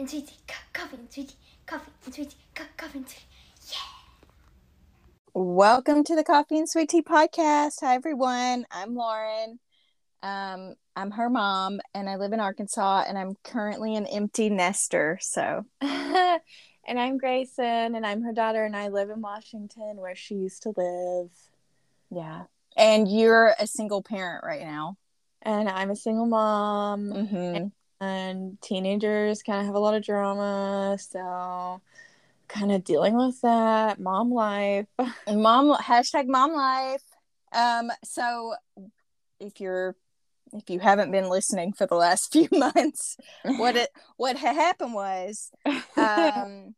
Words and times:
and 0.00 0.08
sweetie, 0.08 0.32
coffee 0.72 0.96
and 0.96 1.12
sweetie, 1.12 1.34
coffee 1.66 1.90
and 2.06 2.14
sweetie, 2.14 2.36
coffee 2.54 2.98
and 3.00 3.06
sweetie. 3.06 3.26
Welcome 5.34 6.04
to 6.04 6.16
the 6.16 6.24
Coffee 6.24 6.56
and 6.56 6.66
Sweet 6.66 6.88
Tea 6.88 7.02
podcast. 7.02 7.80
Hi, 7.82 7.96
everyone. 7.96 8.64
I'm 8.70 8.94
Lauren. 8.94 9.58
Um, 10.22 10.74
I'm 10.96 11.10
her 11.10 11.28
mom, 11.28 11.80
and 11.94 12.08
I 12.08 12.16
live 12.16 12.32
in 12.32 12.40
Arkansas, 12.40 13.04
and 13.06 13.18
I'm 13.18 13.34
currently 13.44 13.94
an 13.94 14.06
empty 14.06 14.48
nester. 14.48 15.18
So, 15.20 15.66
and 15.82 16.40
I'm 16.98 17.18
Grayson, 17.18 17.94
and 17.94 18.06
I'm 18.06 18.22
her 18.22 18.32
daughter, 18.32 18.64
and 18.64 18.74
I 18.74 18.88
live 18.88 19.10
in 19.10 19.20
Washington, 19.20 19.96
where 19.98 20.14
she 20.16 20.34
used 20.36 20.62
to 20.62 20.72
live. 20.78 21.30
yeah. 22.10 22.44
And 22.74 23.06
you're 23.06 23.54
a 23.58 23.66
single 23.66 24.00
parent 24.02 24.44
right 24.44 24.62
now. 24.62 24.96
And 25.42 25.68
I'm 25.68 25.90
a 25.90 25.96
single 25.96 26.24
mom, 26.26 27.10
Mm-hmm. 27.12 27.36
and 27.36 27.72
teenagers 28.62 29.42
kind 29.42 29.60
of 29.60 29.66
have 29.66 29.74
a 29.74 29.78
lot 29.78 29.94
of 29.94 30.02
drama, 30.02 30.96
so 30.98 31.80
kind 32.48 32.72
of 32.72 32.84
dealing 32.84 33.16
with 33.16 33.40
that 33.42 34.00
mom 34.00 34.32
life. 34.32 34.86
Mom 35.28 35.76
hashtag 35.76 36.26
mom 36.26 36.52
life. 36.52 37.02
Um, 37.52 37.90
so 38.04 38.54
if 39.38 39.60
you're 39.60 39.96
if 40.52 40.68
you 40.68 40.80
haven't 40.80 41.12
been 41.12 41.28
listening 41.28 41.72
for 41.72 41.86
the 41.86 41.94
last 41.94 42.32
few 42.32 42.48
months, 42.52 43.16
what 43.44 43.76
it 43.76 43.90
what 44.16 44.36
happened 44.36 44.94
was 44.94 45.50
um 45.96 46.74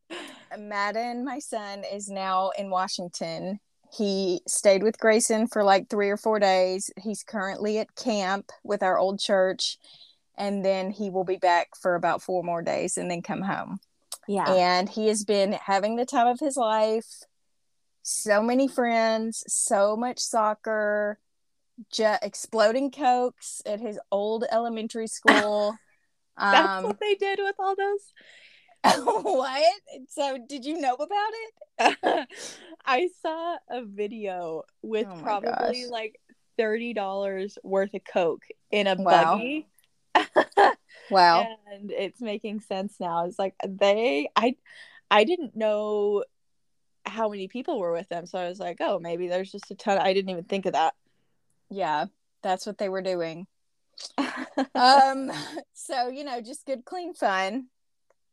Madden, 0.58 1.24
my 1.24 1.38
son, 1.38 1.82
is 1.90 2.08
now 2.08 2.50
in 2.58 2.70
Washington. 2.70 3.58
He 3.90 4.40
stayed 4.46 4.82
with 4.82 4.98
Grayson 4.98 5.46
for 5.46 5.64
like 5.64 5.88
three 5.88 6.08
or 6.08 6.16
four 6.16 6.38
days. 6.38 6.90
He's 7.02 7.22
currently 7.22 7.78
at 7.78 7.94
camp 7.94 8.50
with 8.64 8.82
our 8.82 8.98
old 8.98 9.18
church, 9.20 9.78
and 10.36 10.64
then 10.64 10.90
he 10.90 11.10
will 11.10 11.24
be 11.24 11.36
back 11.36 11.68
for 11.80 11.94
about 11.94 12.22
four 12.22 12.42
more 12.42 12.62
days 12.62 12.96
and 12.96 13.10
then 13.10 13.22
come 13.22 13.42
home. 13.42 13.80
yeah. 14.28 14.52
And 14.52 14.88
he 14.88 15.08
has 15.08 15.24
been 15.24 15.52
having 15.52 15.96
the 15.96 16.06
time 16.06 16.26
of 16.26 16.40
his 16.40 16.56
life. 16.56 17.06
So 18.02 18.42
many 18.42 18.66
friends, 18.66 19.44
so 19.46 19.96
much 19.96 20.18
soccer, 20.18 21.18
ju- 21.92 22.16
exploding 22.22 22.90
cokes 22.90 23.62
at 23.66 23.80
his 23.80 23.98
old 24.10 24.44
elementary 24.50 25.06
school. 25.18 25.76
That's 26.36 26.78
um, 26.78 26.84
what 26.84 27.00
they 27.00 27.14
did 27.14 27.38
with 27.40 27.54
all 27.58 27.76
those. 27.76 28.12
what? 29.22 29.62
So, 30.08 30.38
did 30.48 30.64
you 30.64 30.80
know 30.80 30.94
about 30.94 31.30
it? 31.78 32.28
I 32.84 33.08
saw 33.22 33.56
a 33.70 33.84
video 33.84 34.64
with 34.82 35.06
Oh 35.08 35.20
probably 35.22 35.82
gosh. 35.84 35.90
like 35.90 36.20
thirty 36.58 36.92
dollars 36.92 37.58
worth 37.62 37.94
of 37.94 38.02
Coke 38.04 38.42
in 38.72 38.88
a 38.88 38.96
Wow. 38.96 39.36
buggy. 39.36 39.68
Wow. 41.10 41.46
and 41.70 41.90
it's 41.90 42.20
making 42.20 42.60
sense 42.60 42.94
now. 42.98 43.26
It's 43.26 43.38
like 43.38 43.54
they 43.66 44.28
I 44.34 44.56
I 45.10 45.24
didn't 45.24 45.54
know 45.56 46.24
how 47.04 47.28
many 47.28 47.48
people 47.48 47.78
were 47.78 47.92
with 47.92 48.08
them, 48.08 48.26
so 48.26 48.38
I 48.38 48.48
was 48.48 48.58
like, 48.58 48.78
oh, 48.80 48.98
maybe 48.98 49.28
there's 49.28 49.52
just 49.52 49.70
a 49.70 49.74
ton. 49.74 49.98
I 49.98 50.14
didn't 50.14 50.30
even 50.30 50.44
think 50.44 50.66
of 50.66 50.72
that. 50.72 50.94
Yeah, 51.70 52.06
that's 52.42 52.66
what 52.66 52.78
they 52.78 52.88
were 52.88 53.02
doing. 53.02 53.46
um 54.74 55.30
so 55.74 56.08
you 56.08 56.24
know 56.24 56.40
just 56.40 56.66
good 56.66 56.84
clean 56.84 57.14
fun 57.14 57.66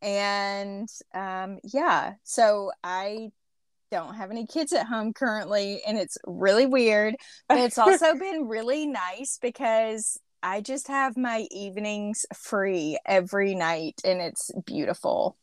and 0.02 0.90
um 1.14 1.60
yeah 1.64 2.14
so 2.24 2.72
i 2.84 3.30
don't 3.92 4.16
have 4.16 4.32
any 4.32 4.46
kids 4.46 4.72
at 4.72 4.86
home 4.86 5.14
currently 5.14 5.82
and 5.86 5.98
it's 5.98 6.18
really 6.26 6.66
weird 6.66 7.16
but 7.48 7.58
it's 7.58 7.78
also 7.78 8.16
been 8.16 8.48
really 8.48 8.88
nice 8.88 9.38
because 9.42 10.18
i 10.42 10.62
just 10.62 10.88
have 10.88 11.18
my 11.18 11.48
evenings 11.52 12.26
free 12.36 12.98
every 13.06 13.56
night 13.56 14.00
and 14.04 14.22
it's 14.22 14.52
beautiful. 14.66 15.38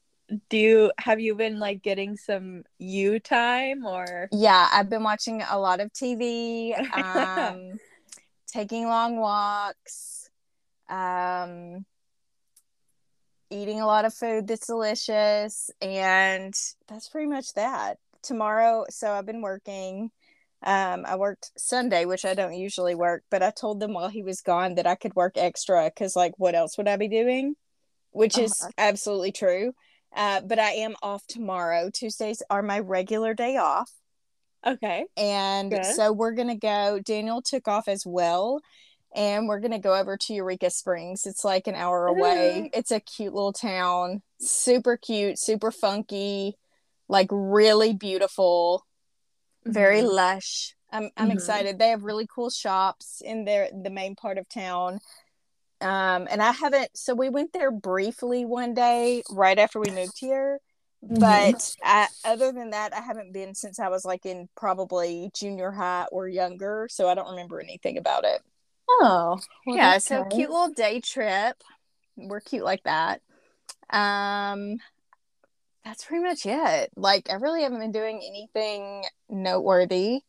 Do 0.48 0.56
you 0.56 0.92
have 0.98 1.20
you 1.20 1.36
been 1.36 1.60
like 1.60 1.82
getting 1.82 2.16
some 2.16 2.64
you 2.78 3.20
time 3.20 3.86
or? 3.86 4.28
Yeah 4.32 4.68
i've 4.72 4.90
been 4.90 5.04
watching 5.04 5.42
a 5.48 5.58
lot 5.58 5.80
of 5.80 5.92
tv 5.92 6.72
um 6.92 7.78
taking 8.48 8.86
long 8.86 9.18
walks 9.18 10.28
um 10.88 11.84
eating 13.50 13.80
a 13.80 13.86
lot 13.86 14.04
of 14.04 14.12
food 14.12 14.48
that's 14.48 14.66
delicious 14.66 15.70
and 15.80 16.52
that's 16.88 17.08
pretty 17.08 17.28
much 17.28 17.52
that. 17.54 17.98
Tomorrow 18.22 18.86
so 18.90 19.12
i've 19.12 19.26
been 19.26 19.40
working 19.42 20.10
um 20.66 21.04
i 21.06 21.16
worked 21.16 21.52
sunday 21.56 22.04
which 22.04 22.24
i 22.24 22.34
don't 22.34 22.54
usually 22.54 22.94
work 22.94 23.22
but 23.30 23.42
i 23.42 23.50
told 23.50 23.80
them 23.80 23.94
while 23.94 24.08
he 24.08 24.22
was 24.22 24.40
gone 24.42 24.74
that 24.74 24.86
i 24.86 24.94
could 24.94 25.14
work 25.16 25.38
extra 25.38 25.84
because 25.84 26.14
like 26.16 26.32
what 26.36 26.54
else 26.54 26.76
would 26.76 26.88
i 26.88 26.96
be 26.96 27.08
doing? 27.08 27.54
Which 28.10 28.36
is 28.38 28.52
Uh-huh. 28.60 28.70
absolutely 28.78 29.32
true. 29.32 29.72
Uh, 30.14 30.40
but 30.40 30.58
i 30.58 30.70
am 30.70 30.94
off 31.02 31.26
tomorrow. 31.26 31.90
Tuesdays 31.92 32.42
are 32.48 32.62
my 32.62 32.78
regular 32.78 33.34
day 33.34 33.56
off. 33.58 33.90
Okay? 34.66 35.04
and 35.16 35.70
Good. 35.70 35.84
so 35.84 36.12
we're 36.12 36.32
gonna 36.32 36.56
go 36.56 36.98
daniel 37.04 37.42
took 37.42 37.68
off 37.68 37.88
as 37.88 38.04
well 38.06 38.60
and 39.14 39.46
we're 39.48 39.60
gonna 39.60 39.78
go 39.78 39.94
over 39.94 40.16
to 40.16 40.34
eureka 40.34 40.70
springs. 40.70 41.26
It's 41.26 41.44
like 41.44 41.66
an 41.66 41.74
hour 41.74 42.06
away. 42.06 42.70
It's 42.74 42.90
a 42.90 43.00
cute 43.00 43.34
little 43.34 43.52
town. 43.52 44.22
Super 44.40 44.96
cute 44.96 45.38
super 45.38 45.70
funky 45.70 46.56
like 47.08 47.28
really 47.30 47.92
beautiful 47.92 48.85
very 49.66 50.02
Mhm. 50.02 50.14
lush 50.14 50.74
i'm 50.92 51.10
i'm 51.16 51.28
Mhm. 51.28 51.32
excited 51.32 51.78
they 51.78 51.88
have 51.88 52.04
really 52.04 52.26
cool 52.26 52.50
shops 52.50 53.20
in 53.24 53.44
their 53.44 53.68
the 53.72 53.90
main 53.90 54.14
part 54.14 54.38
of 54.38 54.48
town 54.48 55.00
um 55.80 56.26
and 56.30 56.42
i 56.42 56.52
haven't 56.52 56.96
so 56.96 57.14
we 57.14 57.28
went 57.28 57.52
there 57.52 57.70
briefly 57.70 58.44
one 58.44 58.74
day 58.74 59.22
right 59.30 59.58
after 59.58 59.80
we 59.80 59.90
moved 59.90 60.18
here 60.18 60.60
Mhm. 61.04 61.20
but 61.20 61.74
I, 61.84 62.08
other 62.24 62.52
than 62.52 62.70
that 62.70 62.94
i 62.94 63.00
haven't 63.00 63.32
been 63.32 63.54
since 63.54 63.78
i 63.78 63.88
was 63.88 64.04
like 64.04 64.24
in 64.24 64.48
probably 64.56 65.30
junior 65.34 65.70
high 65.70 66.06
or 66.10 66.28
younger 66.28 66.88
so 66.90 67.08
i 67.08 67.14
don't 67.14 67.30
remember 67.30 67.60
anything 67.60 67.98
about 67.98 68.24
it 68.24 68.40
oh 68.88 69.38
well, 69.66 69.76
yeah 69.76 69.98
so 69.98 70.22
nice. 70.24 70.32
cute 70.34 70.50
little 70.50 70.72
day 70.72 71.00
trip 71.00 71.62
we're 72.16 72.40
cute 72.40 72.64
like 72.64 72.82
that 72.84 73.20
um 73.90 74.78
that's 75.86 76.04
pretty 76.04 76.24
much 76.24 76.44
it. 76.44 76.90
Like 76.96 77.30
i 77.30 77.34
really 77.34 77.62
haven't 77.62 77.78
been 77.78 77.92
doing 77.92 78.20
anything 78.26 79.04
noteworthy. 79.30 80.22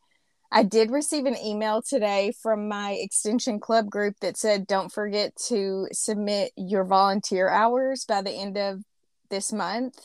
I 0.51 0.63
did 0.63 0.91
receive 0.91 1.25
an 1.25 1.35
email 1.44 1.81
today 1.81 2.31
from 2.41 2.69
my 2.69 2.91
extension 2.91 3.59
club 3.59 3.90
group 3.90 4.16
that 4.22 4.38
said 4.38 4.67
don't 4.67 4.91
forget 4.91 5.35
to 5.47 5.88
submit 5.91 6.51
your 6.56 6.85
volunteer 6.85 7.50
hours 7.50 8.06
by 8.06 8.22
the 8.22 8.31
end 8.31 8.57
of 8.57 8.84
this 9.29 9.51
month. 9.51 9.97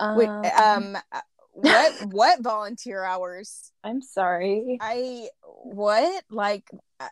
Um, 0.00 0.18
um 0.58 0.96
uh, 1.12 1.20
what 1.52 1.92
what 2.06 2.42
volunteer 2.42 3.04
hours? 3.04 3.70
I'm 3.84 4.00
sorry. 4.00 4.78
i 4.80 5.28
what? 5.62 6.24
Like 6.30 6.64
i, 6.98 7.08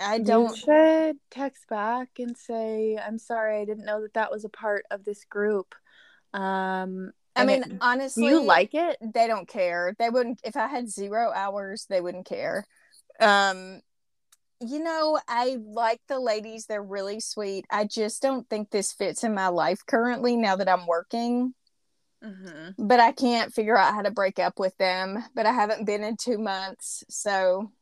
I 0.00 0.18
don't 0.20 0.56
should 0.56 1.16
text 1.30 1.68
back 1.68 2.08
and 2.18 2.36
say, 2.36 2.98
"I'm 2.98 3.18
sorry, 3.18 3.60
I 3.60 3.66
didn't 3.66 3.84
know 3.84 4.00
that 4.00 4.14
that 4.14 4.32
was 4.32 4.46
a 4.46 4.48
part 4.48 4.86
of 4.90 5.04
this 5.04 5.24
group." 5.26 5.74
Um, 6.34 7.12
i 7.36 7.44
mean 7.44 7.62
it- 7.62 7.72
honestly 7.80 8.26
you 8.26 8.42
like 8.42 8.70
it? 8.74 8.96
they 9.00 9.26
don't 9.26 9.48
care 9.48 9.94
they 9.98 10.10
wouldn't 10.10 10.40
if 10.44 10.56
i 10.56 10.66
had 10.66 10.88
zero 10.90 11.30
hours 11.34 11.86
they 11.88 12.00
wouldn't 12.00 12.26
care 12.26 12.64
um 13.20 13.80
you 14.60 14.78
know 14.82 15.18
i 15.28 15.56
like 15.64 16.00
the 16.08 16.20
ladies 16.20 16.66
they're 16.66 16.82
really 16.82 17.20
sweet 17.20 17.64
i 17.70 17.84
just 17.84 18.20
don't 18.22 18.48
think 18.50 18.70
this 18.70 18.92
fits 18.92 19.24
in 19.24 19.34
my 19.34 19.48
life 19.48 19.80
currently 19.86 20.36
now 20.36 20.56
that 20.56 20.68
i'm 20.68 20.86
working 20.86 21.54
Mm-hmm. 22.24 22.86
but 22.86 23.00
i 23.00 23.10
can't 23.10 23.52
figure 23.52 23.76
out 23.76 23.94
how 23.94 24.02
to 24.02 24.12
break 24.12 24.38
up 24.38 24.60
with 24.60 24.76
them 24.76 25.24
but 25.34 25.44
i 25.44 25.50
haven't 25.52 25.84
been 25.86 26.04
in 26.04 26.16
two 26.16 26.38
months 26.38 27.02
so 27.08 27.72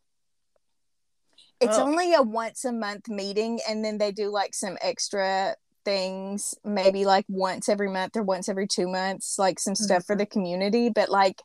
it's 1.61 1.77
Oh. 1.77 1.83
only 1.83 2.15
a 2.15 2.23
once 2.23 2.65
a 2.65 2.73
month 2.73 3.09
meeting 3.11 3.61
and 3.69 3.85
then 3.85 3.99
they 3.99 4.13
do 4.13 4.31
like 4.31 4.55
some 4.55 4.79
extra 4.81 5.55
things 5.85 6.55
maybe 6.65 7.05
like 7.05 7.25
once 7.29 7.69
every 7.69 7.89
month 7.91 8.17
or 8.17 8.23
once 8.23 8.49
every 8.49 8.67
two 8.67 8.89
months 8.89 9.39
like 9.39 9.59
some 9.59 9.75
stuff 9.75 10.05
for 10.05 10.15
the 10.17 10.27
community 10.27 10.91
but 10.91 11.09
like 11.09 11.43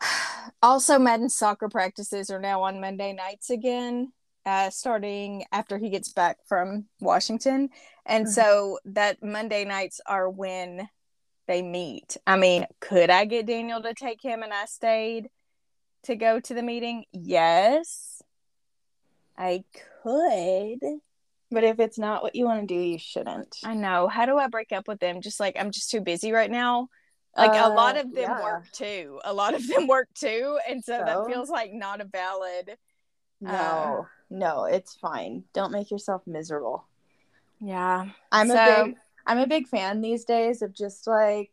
also 0.62 0.98
madden 0.98 1.28
soccer 1.28 1.68
practices 1.68 2.30
are 2.30 2.40
now 2.40 2.62
on 2.62 2.80
monday 2.80 3.12
nights 3.12 3.50
again 3.50 4.12
uh, 4.46 4.70
starting 4.70 5.44
after 5.52 5.76
he 5.76 5.90
gets 5.90 6.10
back 6.10 6.38
from 6.46 6.86
washington. 7.00 7.68
And 8.06 8.24
Mhm. 8.24 8.30
so 8.30 8.78
that 8.86 9.22
monday 9.22 9.64
nights 9.66 10.00
are 10.06 10.30
when 10.30 10.88
they 11.46 11.60
meet. 11.60 12.16
I 12.26 12.36
mean 12.36 12.66
could 12.80 13.10
i 13.10 13.26
get 13.26 13.46
daniel 13.46 13.82
to 13.82 13.92
take 13.92 14.22
him 14.22 14.42
and 14.42 14.52
i 14.54 14.64
stayed 14.64 15.28
to 16.04 16.16
go 16.16 16.40
to 16.40 16.54
the 16.54 16.62
meeting? 16.62 17.04
Yes. 17.12 18.22
I 19.36 19.64
could 20.02 20.80
But 21.50 21.64
if 21.64 21.80
it's 21.80 21.98
not 21.98 22.22
what 22.22 22.34
you 22.34 22.44
want 22.44 22.60
to 22.60 22.66
do, 22.66 22.78
you 22.78 22.98
shouldn't. 22.98 23.56
I 23.64 23.74
know. 23.74 24.06
How 24.08 24.26
do 24.26 24.36
I 24.36 24.48
break 24.48 24.70
up 24.72 24.86
with 24.86 25.00
them? 25.00 25.20
Just 25.22 25.40
like 25.40 25.56
I'm 25.58 25.70
just 25.70 25.90
too 25.90 26.00
busy 26.00 26.30
right 26.32 26.50
now. 26.50 26.88
Like 27.36 27.52
a 27.52 27.68
lot 27.68 27.96
Uh, 27.96 28.00
of 28.00 28.12
them 28.12 28.22
yeah. 28.22 28.42
work 28.42 28.70
too. 28.72 29.20
A 29.24 29.32
lot 29.32 29.54
of 29.54 29.66
them 29.66 29.86
work 29.86 30.08
too, 30.14 30.58
and 30.68 30.82
so, 30.84 30.92
that 30.92 31.26
feels 31.26 31.48
like 31.48 31.72
not 31.72 32.00
a 32.00 32.04
valid. 32.04 32.76
No, 33.40 33.50
Uh, 33.52 34.02
no, 34.28 34.64
it's 34.64 34.96
fine. 34.96 35.44
Don't 35.52 35.70
make 35.72 35.90
yourself 35.90 36.22
miserable. 36.26 36.84
Yeah. 37.60 38.06
I'm 38.32 38.48
So- 38.48 38.54
a 38.56 38.84
big 38.86 38.96
I'm 39.26 39.38
a 39.38 39.46
big 39.46 39.68
fan 39.68 40.00
these 40.00 40.24
days 40.24 40.62
of 40.62 40.72
just 40.72 41.06
like 41.06 41.52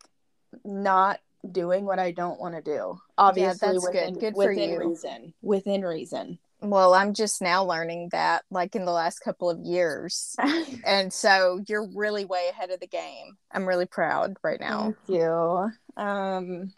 not 0.63 1.19
doing 1.51 1.85
what 1.85 1.99
I 1.99 2.11
don't 2.11 2.39
want 2.39 2.55
to 2.55 2.61
do. 2.61 2.99
Obviously, 3.17 3.73
that's 3.73 3.85
within, 3.85 4.13
Good 4.17 4.33
for 4.33 4.47
within 4.47 4.69
you. 4.71 4.79
reason. 4.79 5.33
Within 5.41 5.81
reason. 5.83 6.39
Well, 6.69 6.93
I'm 6.93 7.13
just 7.13 7.41
now 7.41 7.63
learning 7.63 8.09
that, 8.11 8.43
like 8.49 8.75
in 8.75 8.85
the 8.85 8.91
last 8.91 9.19
couple 9.19 9.49
of 9.49 9.59
years. 9.59 10.35
And 10.85 11.11
so 11.11 11.61
you're 11.67 11.87
really 11.95 12.25
way 12.25 12.47
ahead 12.49 12.69
of 12.69 12.79
the 12.79 12.87
game. 12.87 13.37
I'm 13.51 13.67
really 13.67 13.87
proud 13.87 14.35
right 14.43 14.59
now. 14.59 14.93
Thank 15.07 15.19
you. 15.19 15.71
Um, 15.97 16.73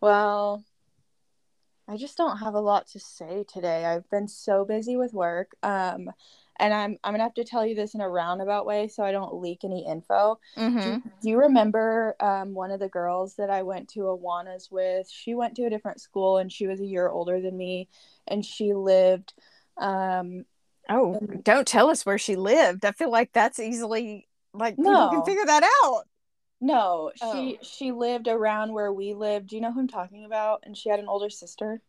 well, 0.00 0.64
I 1.88 1.96
just 1.96 2.16
don't 2.16 2.38
have 2.38 2.54
a 2.54 2.60
lot 2.60 2.86
to 2.88 3.00
say 3.00 3.44
today. 3.52 3.84
I've 3.84 4.08
been 4.10 4.28
so 4.28 4.64
busy 4.64 4.96
with 4.96 5.12
work. 5.12 5.52
Um, 5.62 6.10
and 6.58 6.72
I'm 6.74 6.98
I'm 7.04 7.12
gonna 7.12 7.22
have 7.24 7.34
to 7.34 7.44
tell 7.44 7.64
you 7.66 7.74
this 7.74 7.94
in 7.94 8.00
a 8.00 8.08
roundabout 8.08 8.66
way 8.66 8.88
so 8.88 9.02
I 9.04 9.12
don't 9.12 9.34
leak 9.40 9.64
any 9.64 9.86
info. 9.86 10.38
hmm 10.56 10.72
Do, 10.80 10.98
do 11.22 11.30
you 11.30 11.38
remember 11.40 12.16
um, 12.20 12.54
one 12.54 12.70
of 12.70 12.80
the 12.80 12.88
girls 12.88 13.34
that 13.36 13.50
I 13.50 13.62
went 13.62 13.88
to 13.90 14.00
Awanas 14.00 14.70
with? 14.70 15.08
She 15.10 15.34
went 15.34 15.56
to 15.56 15.64
a 15.66 15.70
different 15.70 16.00
school 16.00 16.38
and 16.38 16.50
she 16.52 16.66
was 16.66 16.80
a 16.80 16.86
year 16.86 17.08
older 17.08 17.40
than 17.40 17.56
me, 17.56 17.88
and 18.26 18.44
she 18.44 18.74
lived. 18.74 19.34
Um, 19.76 20.44
Oh, 20.90 21.18
don't 21.42 21.66
tell 21.66 21.90
us 21.90 22.06
where 22.06 22.18
she 22.18 22.34
lived. 22.36 22.84
I 22.84 22.92
feel 22.92 23.10
like 23.10 23.32
that's 23.32 23.58
easily 23.58 24.26
like 24.54 24.80
people 24.82 24.92
No. 24.92 25.10
can 25.10 25.22
figure 25.22 25.44
that 25.44 25.62
out. 25.84 26.04
no, 26.60 27.12
she 27.14 27.58
Oh. 27.60 27.64
she 27.64 27.92
lived 27.92 28.26
around 28.28 28.72
where 28.72 28.92
we 28.92 29.14
lived. 29.14 29.48
Do 29.48 29.56
you 29.56 29.62
know 29.62 29.72
who 29.72 29.80
I'm 29.80 29.88
talking 29.88 30.24
about? 30.24 30.62
And 30.64 30.76
she 30.76 30.88
had 30.88 30.98
an 30.98 31.08
older 31.08 31.30
sister. 31.30 31.80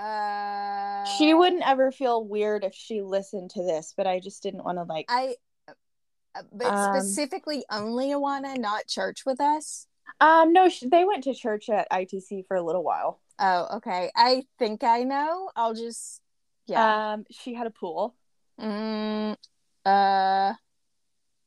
Uh, 0.00 1.04
she 1.04 1.34
wouldn't 1.34 1.62
ever 1.66 1.92
feel 1.92 2.24
weird 2.24 2.64
if 2.64 2.74
she 2.74 3.02
listened 3.02 3.50
to 3.50 3.62
this, 3.62 3.92
but 3.96 4.06
I 4.06 4.18
just 4.18 4.42
didn't 4.42 4.64
want 4.64 4.78
to 4.78 4.84
like. 4.84 5.06
I, 5.08 5.34
uh, 5.68 6.42
but 6.52 6.68
Um, 6.68 6.94
specifically 6.94 7.64
only 7.70 8.08
Awana, 8.08 8.56
not 8.56 8.86
church 8.86 9.26
with 9.26 9.40
us. 9.40 9.86
Um, 10.20 10.52
no, 10.52 10.68
she, 10.68 10.88
they 10.88 11.04
went 11.04 11.24
to 11.24 11.34
church 11.34 11.68
at 11.68 11.86
ITC 11.90 12.46
for 12.46 12.56
a 12.56 12.62
little 12.62 12.82
while. 12.82 13.20
Oh, 13.38 13.76
okay. 13.76 14.10
I 14.16 14.44
think 14.58 14.82
I 14.84 15.02
know. 15.02 15.50
I'll 15.54 15.74
just, 15.74 16.22
yeah. 16.66 17.12
Um, 17.12 17.24
she 17.30 17.54
had 17.54 17.66
a 17.66 17.70
pool. 17.70 18.14
mm, 18.60 19.36
uh, 19.84 20.54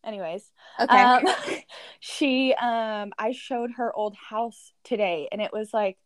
Anyways, 0.04 0.52
okay. 0.80 1.02
um, 1.02 1.26
she 2.00 2.54
um, 2.54 3.14
I 3.18 3.32
showed 3.32 3.72
her 3.78 3.94
old 3.96 4.16
house 4.16 4.74
today, 4.84 5.30
and 5.32 5.42
it 5.42 5.52
was 5.54 5.74
like 5.74 5.98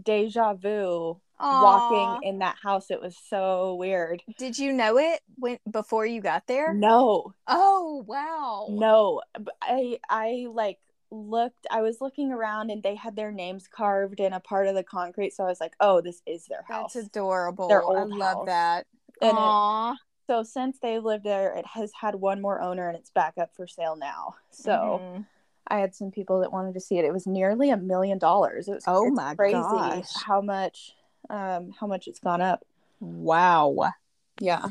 deja 0.00 0.54
vu 0.54 1.20
Aw. 1.40 1.62
walking 1.62 2.28
in 2.28 2.38
that 2.40 2.56
house. 2.62 2.90
It 2.90 3.00
was 3.00 3.16
so 3.28 3.74
weird. 3.76 4.22
Did 4.38 4.58
you 4.58 4.72
know 4.72 4.98
it 4.98 5.20
when 5.36 5.58
before 5.70 6.04
you 6.06 6.20
got 6.20 6.46
there? 6.46 6.74
No, 6.74 7.32
Oh, 7.46 8.04
wow. 8.06 8.66
no, 8.70 9.22
I 9.62 9.98
I 10.08 10.46
like 10.50 10.78
looked. 11.10 11.66
I 11.70 11.80
was 11.82 12.00
looking 12.00 12.32
around, 12.32 12.70
and 12.70 12.82
they 12.82 12.94
had 12.94 13.16
their 13.16 13.30
names 13.32 13.66
carved 13.68 14.20
in 14.20 14.32
a 14.32 14.40
part 14.40 14.66
of 14.66 14.74
the 14.74 14.82
concrete. 14.82 15.32
So 15.34 15.44
I 15.44 15.46
was 15.46 15.60
like, 15.60 15.74
oh, 15.80 16.00
this 16.00 16.22
is 16.26 16.46
their 16.46 16.62
house. 16.68 16.94
That's 16.94 17.06
adorable. 17.06 17.68
Their 17.68 17.82
I 17.82 17.86
old 18.02 18.10
love 18.14 18.36
house. 18.38 18.46
that. 18.46 18.86
And 19.22 19.30
it- 19.38 19.40
Aw. 19.40 19.96
so 20.26 20.42
since 20.42 20.78
they 20.80 20.98
lived 20.98 21.24
there, 21.24 21.54
it 21.54 21.66
has 21.66 21.92
had 21.98 22.14
one 22.16 22.40
more 22.42 22.60
owner, 22.60 22.88
and 22.88 22.96
it's 22.96 23.10
back 23.10 23.38
up 23.38 23.54
for 23.54 23.66
sale 23.66 23.96
now. 23.96 24.34
So. 24.50 25.00
Mhm. 25.02 25.26
I 25.70 25.80
had 25.80 25.94
some 25.94 26.10
people 26.10 26.40
that 26.40 26.50
wanted 26.50 26.72
to 26.72 26.80
see 26.80 26.96
it. 26.96 27.04
It 27.04 27.12
was 27.12 27.26
nearly 27.26 27.68
a 27.68 27.76
million 27.76 28.16
dollars. 28.16 28.68
It 28.68 28.74
was 28.76 28.84
Oh 28.86 29.10
my 29.10 29.34
crazy 29.34 29.52
gosh. 29.52 30.14
how 30.24 30.40
much 30.40 30.94
um 31.30 31.72
how 31.78 31.86
much 31.86 32.06
it's 32.08 32.20
gone 32.20 32.40
up. 32.40 32.64
Wow. 33.00 33.92
Yeah. 34.40 34.66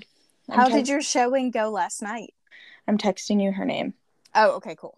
How 0.49 0.63
I'm 0.65 0.69
did 0.71 0.77
text- 0.77 0.89
your 0.89 1.01
showing 1.01 1.51
go 1.51 1.69
last 1.69 2.01
night? 2.01 2.33
I'm 2.88 2.97
texting 2.97 3.41
you 3.44 3.51
her 3.51 3.65
name. 3.65 3.94
Oh, 4.33 4.51
okay, 4.57 4.75
cool. 4.75 4.97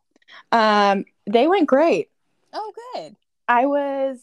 Um 0.52 1.06
they 1.30 1.48
went 1.48 1.68
great. 1.68 2.10
Oh, 2.54 2.72
good. 2.94 3.16
I 3.48 3.66
was 3.66 4.20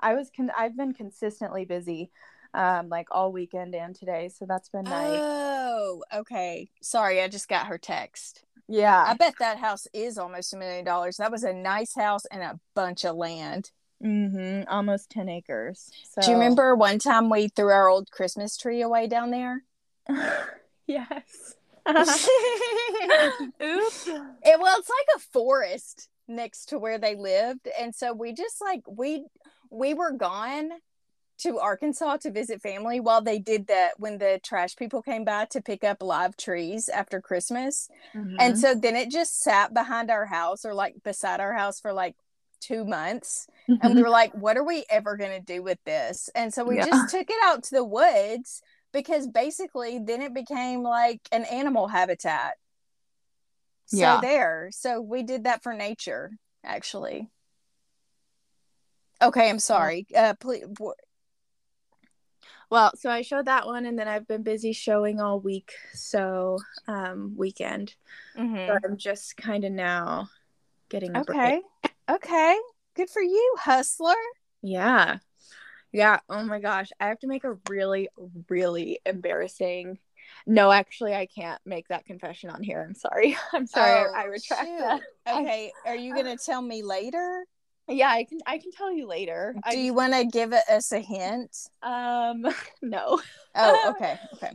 I 0.00 0.14
was 0.14 0.30
con- 0.34 0.52
I've 0.56 0.76
been 0.76 0.94
consistently 0.94 1.64
busy 1.64 2.10
um 2.52 2.88
like 2.88 3.08
all 3.10 3.32
weekend 3.32 3.74
and 3.74 3.94
today, 3.94 4.28
so 4.28 4.46
that's 4.46 4.68
been 4.68 4.84
nice. 4.84 5.18
Oh, 5.20 6.04
okay. 6.14 6.70
Sorry, 6.82 7.20
I 7.20 7.28
just 7.28 7.48
got 7.48 7.66
her 7.66 7.78
text. 7.78 8.44
yeah. 8.68 9.04
I 9.06 9.14
bet 9.14 9.34
that 9.40 9.58
house 9.58 9.86
is 9.92 10.18
almost 10.18 10.54
a 10.54 10.56
million 10.56 10.84
dollars. 10.84 11.16
That 11.16 11.32
was 11.32 11.42
a 11.42 11.52
nice 11.52 11.94
house 11.94 12.24
and 12.26 12.42
a 12.42 12.58
bunch 12.74 13.04
of 13.04 13.16
land. 13.16 13.70
Mhm. 14.02 14.64
Almost 14.68 15.10
10 15.10 15.28
acres. 15.28 15.90
So 16.04 16.22
Do 16.22 16.30
you 16.30 16.36
remember 16.36 16.74
one 16.74 16.98
time 16.98 17.30
we 17.30 17.48
threw 17.48 17.70
our 17.70 17.88
old 17.88 18.10
Christmas 18.10 18.56
tree 18.56 18.82
away 18.82 19.06
down 19.06 19.30
there? 19.30 19.64
yes. 20.86 21.56
Oops. 21.88 22.28
It, 23.62 24.60
well, 24.60 24.78
it's 24.78 24.90
like 24.90 25.16
a 25.16 25.20
forest 25.32 26.08
next 26.26 26.66
to 26.66 26.78
where 26.78 26.98
they 26.98 27.14
lived, 27.14 27.68
and 27.78 27.94
so 27.94 28.14
we 28.14 28.32
just 28.32 28.60
like 28.60 28.82
we 28.88 29.26
we 29.70 29.92
were 29.92 30.12
gone 30.12 30.70
to 31.36 31.58
Arkansas 31.58 32.18
to 32.18 32.30
visit 32.30 32.62
family 32.62 33.00
while 33.00 33.20
they 33.20 33.38
did 33.38 33.66
that 33.66 33.98
when 33.98 34.18
the 34.18 34.40
trash 34.42 34.76
people 34.76 35.02
came 35.02 35.24
by 35.24 35.44
to 35.46 35.60
pick 35.60 35.82
up 35.82 36.02
live 36.02 36.36
trees 36.36 36.88
after 36.88 37.20
Christmas. 37.20 37.88
Mm-hmm. 38.14 38.36
And 38.38 38.58
so 38.58 38.74
then 38.74 38.96
it 38.96 39.10
just 39.10 39.42
sat 39.42 39.74
behind 39.74 40.10
our 40.10 40.26
house 40.26 40.64
or 40.64 40.74
like 40.74 40.94
beside 41.02 41.40
our 41.40 41.52
house 41.52 41.80
for 41.80 41.92
like 41.92 42.14
two 42.66 42.84
months. 42.84 43.46
And 43.80 43.94
we 43.94 44.02
were 44.02 44.10
like, 44.10 44.32
what 44.32 44.56
are 44.56 44.64
we 44.64 44.84
ever 44.90 45.16
going 45.16 45.32
to 45.32 45.40
do 45.40 45.62
with 45.62 45.78
this? 45.84 46.30
And 46.34 46.52
so 46.52 46.64
we 46.64 46.76
Yeah. 46.76 46.84
just 46.84 47.10
took 47.10 47.28
it 47.28 47.36
out 47.44 47.64
to 47.64 47.70
the 47.74 47.84
woods 47.84 48.62
because 48.92 49.26
basically 49.26 49.98
then 49.98 50.22
it 50.22 50.32
became 50.34 50.82
like 50.82 51.20
an 51.32 51.44
animal 51.44 51.88
habitat. 51.88 52.54
So 53.86 53.96
Yeah. 53.96 54.20
there. 54.20 54.68
So 54.72 55.00
we 55.00 55.22
did 55.22 55.44
that 55.44 55.62
for 55.62 55.74
nature, 55.74 56.32
actually. 56.64 57.30
Okay, 59.22 59.48
I'm 59.48 59.58
sorry. 59.58 60.06
Uh, 60.14 60.34
please. 60.34 60.64
Well, 62.70 62.92
so 62.96 63.10
I 63.10 63.22
showed 63.22 63.46
that 63.46 63.66
one, 63.66 63.86
and 63.86 63.98
then 63.98 64.08
I've 64.08 64.26
been 64.26 64.42
busy 64.42 64.72
showing 64.72 65.20
all 65.20 65.38
week. 65.38 65.72
So, 65.92 66.58
um, 66.88 67.34
weekend. 67.36 67.94
mhm. 68.36 68.66
So 68.66 68.78
I'm 68.84 68.96
just 68.96 69.36
kind 69.36 69.64
of 69.64 69.72
now 69.72 70.28
getting 70.88 71.14
a 71.16 71.20
Okay. 71.20 71.62
break. 71.82 71.93
Okay. 72.10 72.58
Good 72.96 73.10
for 73.10 73.22
you, 73.22 73.54
hustler. 73.58 74.14
Yeah, 74.62 75.18
yeah. 75.92 76.20
Oh 76.28 76.44
my 76.44 76.60
gosh, 76.60 76.90
I 77.00 77.08
have 77.08 77.18
to 77.20 77.26
make 77.26 77.44
a 77.44 77.56
really, 77.68 78.08
really 78.48 79.00
embarrassing. 79.04 79.98
No, 80.46 80.70
actually, 80.70 81.14
I 81.14 81.26
can't 81.26 81.60
make 81.66 81.88
that 81.88 82.04
confession 82.04 82.50
on 82.50 82.62
here. 82.62 82.84
I'm 82.86 82.94
sorry. 82.94 83.36
I'm 83.52 83.66
sorry. 83.66 83.92
I- 83.92 84.04
Oh, 84.06 84.12
I, 84.14 84.24
retract 84.24 84.68
shoot. 84.68 84.78
that. 84.78 85.02
Okay. 85.26 85.72
Are 85.86 85.96
you 85.96 86.12
going 86.12 86.36
to 86.36 86.44
tell 86.44 86.60
me 86.60 86.82
later? 86.82 87.46
Yeah, 87.88 88.08
I 88.08 88.24
can. 88.24 88.38
I 88.46 88.58
can 88.58 88.72
tell 88.72 88.92
you 88.92 89.06
later. 89.06 89.54
I 89.64 89.72
Do 89.72 89.78
you 89.80 89.94
want 89.94 90.14
to 90.14 90.24
give 90.24 90.52
us 90.52 90.92
a 90.92 91.00
hint? 91.00 91.56
Um, 91.82 92.46
no. 92.82 93.20
Oh, 93.54 93.94
okay. 93.96 94.18
Okay. 94.34 94.50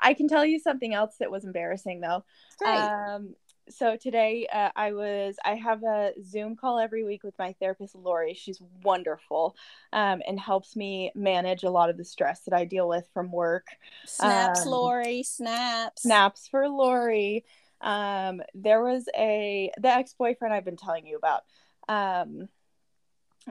I 0.00 0.14
can 0.14 0.28
tell 0.28 0.44
you 0.44 0.58
something 0.58 0.92
else 0.92 1.16
that 1.20 1.30
was 1.30 1.44
embarrassing 1.44 2.00
though. 2.00 2.24
Great. 2.58 2.76
Um, 2.76 3.34
so 3.68 3.96
today 3.96 4.46
uh, 4.52 4.70
I 4.76 4.92
was 4.92 5.36
I 5.44 5.54
have 5.54 5.82
a 5.82 6.12
Zoom 6.22 6.56
call 6.56 6.78
every 6.78 7.04
week 7.04 7.22
with 7.24 7.38
my 7.38 7.54
therapist 7.60 7.94
Lori. 7.94 8.34
She's 8.34 8.60
wonderful, 8.82 9.56
um, 9.92 10.22
and 10.26 10.38
helps 10.38 10.76
me 10.76 11.10
manage 11.14 11.62
a 11.64 11.70
lot 11.70 11.90
of 11.90 11.96
the 11.96 12.04
stress 12.04 12.40
that 12.42 12.54
I 12.54 12.64
deal 12.64 12.88
with 12.88 13.08
from 13.12 13.32
work. 13.32 13.66
snaps, 14.04 14.66
um, 14.66 14.72
Lori. 14.72 15.22
Snaps. 15.22 16.02
Snaps 16.02 16.48
for 16.48 16.68
Lori. 16.68 17.44
Um, 17.80 18.42
there 18.54 18.82
was 18.82 19.08
a 19.16 19.70
the 19.78 19.88
ex 19.88 20.14
boyfriend 20.14 20.54
I've 20.54 20.64
been 20.64 20.76
telling 20.76 21.06
you 21.06 21.16
about. 21.16 21.42
Um, 21.88 22.48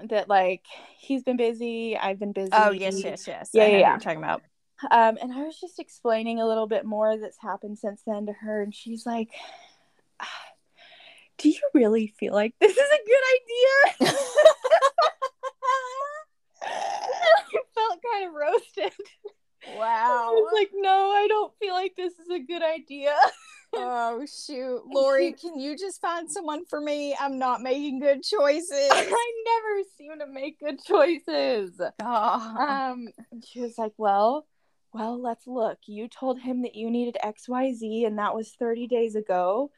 that 0.09 0.27
like 0.27 0.65
he's 0.97 1.23
been 1.23 1.37
busy. 1.37 1.97
I've 1.97 2.19
been 2.19 2.33
busy. 2.33 2.51
Oh, 2.53 2.71
yes, 2.71 3.03
yes, 3.03 3.27
yes. 3.27 3.49
Yeah, 3.53 3.67
yeah, 3.67 3.77
yeah. 3.77 3.89
You're 3.91 3.99
talking 3.99 4.19
about. 4.19 4.41
Um, 4.91 5.17
and 5.21 5.31
I 5.31 5.43
was 5.43 5.59
just 5.59 5.79
explaining 5.79 6.41
a 6.41 6.47
little 6.47 6.67
bit 6.67 6.85
more 6.85 7.17
that's 7.17 7.39
happened 7.41 7.79
since 7.79 8.01
then 8.05 8.25
to 8.25 8.33
her, 8.33 8.61
and 8.61 8.75
she's 8.75 9.05
like, 9.05 9.29
"Ah, 9.33 9.64
"Do 11.37 11.49
you 11.49 11.61
really 11.73 12.07
feel 12.07 12.33
like 12.33 12.55
this 12.59 12.71
is 12.71 12.77
a 12.77 13.05
good 13.05 13.23
idea?" 13.35 14.11
I 16.63 17.61
felt 17.73 18.01
kind 18.13 18.27
of 18.27 18.33
roasted. 18.33 18.93
I 19.67 19.77
wow. 19.77 20.31
was 20.33 20.53
like, 20.53 20.69
"No, 20.73 21.11
I 21.11 21.27
don't 21.27 21.53
feel 21.59 21.73
like 21.73 21.95
this 21.95 22.13
is 22.13 22.29
a 22.29 22.39
good 22.39 22.61
idea." 22.63 23.15
oh, 23.73 24.25
shoot. 24.25 24.81
Lori, 24.87 25.33
can 25.33 25.59
you 25.59 25.77
just 25.77 26.01
find 26.01 26.31
someone 26.31 26.65
for 26.65 26.79
me? 26.79 27.15
I'm 27.19 27.39
not 27.39 27.61
making 27.61 27.99
good 27.99 28.23
choices. 28.23 28.89
I 28.91 29.43
never 29.45 29.89
seem 29.97 30.19
to 30.19 30.27
make 30.27 30.59
good 30.59 30.83
choices. 30.83 31.79
Oh. 32.01 32.55
Um, 32.57 33.07
she 33.45 33.61
was 33.61 33.77
like, 33.77 33.93
"Well, 33.97 34.45
well, 34.93 35.21
let's 35.21 35.47
look. 35.47 35.79
You 35.87 36.07
told 36.07 36.39
him 36.39 36.61
that 36.61 36.75
you 36.75 36.89
needed 36.89 37.17
X, 37.21 37.47
Y, 37.49 37.73
Z, 37.73 38.05
and 38.05 38.17
that 38.19 38.35
was 38.35 38.55
thirty 38.57 38.87
days 38.87 39.15
ago. 39.15 39.71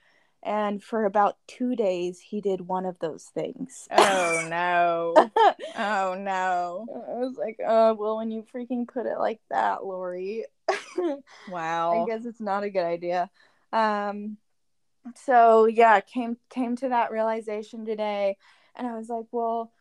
And 0.43 0.83
for 0.83 1.05
about 1.05 1.37
two 1.47 1.75
days, 1.75 2.19
he 2.19 2.41
did 2.41 2.61
one 2.61 2.85
of 2.85 2.99
those 2.99 3.25
things." 3.25 3.87
oh, 3.91 4.47
no. 4.49 5.31
Oh, 5.79 6.15
no. 6.15 6.87
I 6.89 7.19
was 7.19 7.35
like, 7.37 7.59
"Uh, 7.59 7.93
well, 7.97 8.17
when 8.17 8.31
you 8.31 8.43
freaking 8.53 8.87
put 8.87 9.05
it 9.05 9.19
like 9.19 9.39
that, 9.49 9.85
Lori, 9.85 10.45
Wow. 11.47 12.03
I 12.03 12.05
guess 12.07 12.25
it's 12.25 12.41
not 12.41 12.63
a 12.63 12.69
good 12.69 12.85
idea." 12.85 13.29
Um, 13.71 14.37
so 15.15 15.65
yeah, 15.65 15.99
came 15.99 16.37
came 16.49 16.75
to 16.77 16.89
that 16.89 17.11
realization 17.11 17.85
today, 17.85 18.37
and 18.75 18.87
I 18.87 18.95
was 18.95 19.09
like, 19.09 19.25
well, 19.31 19.71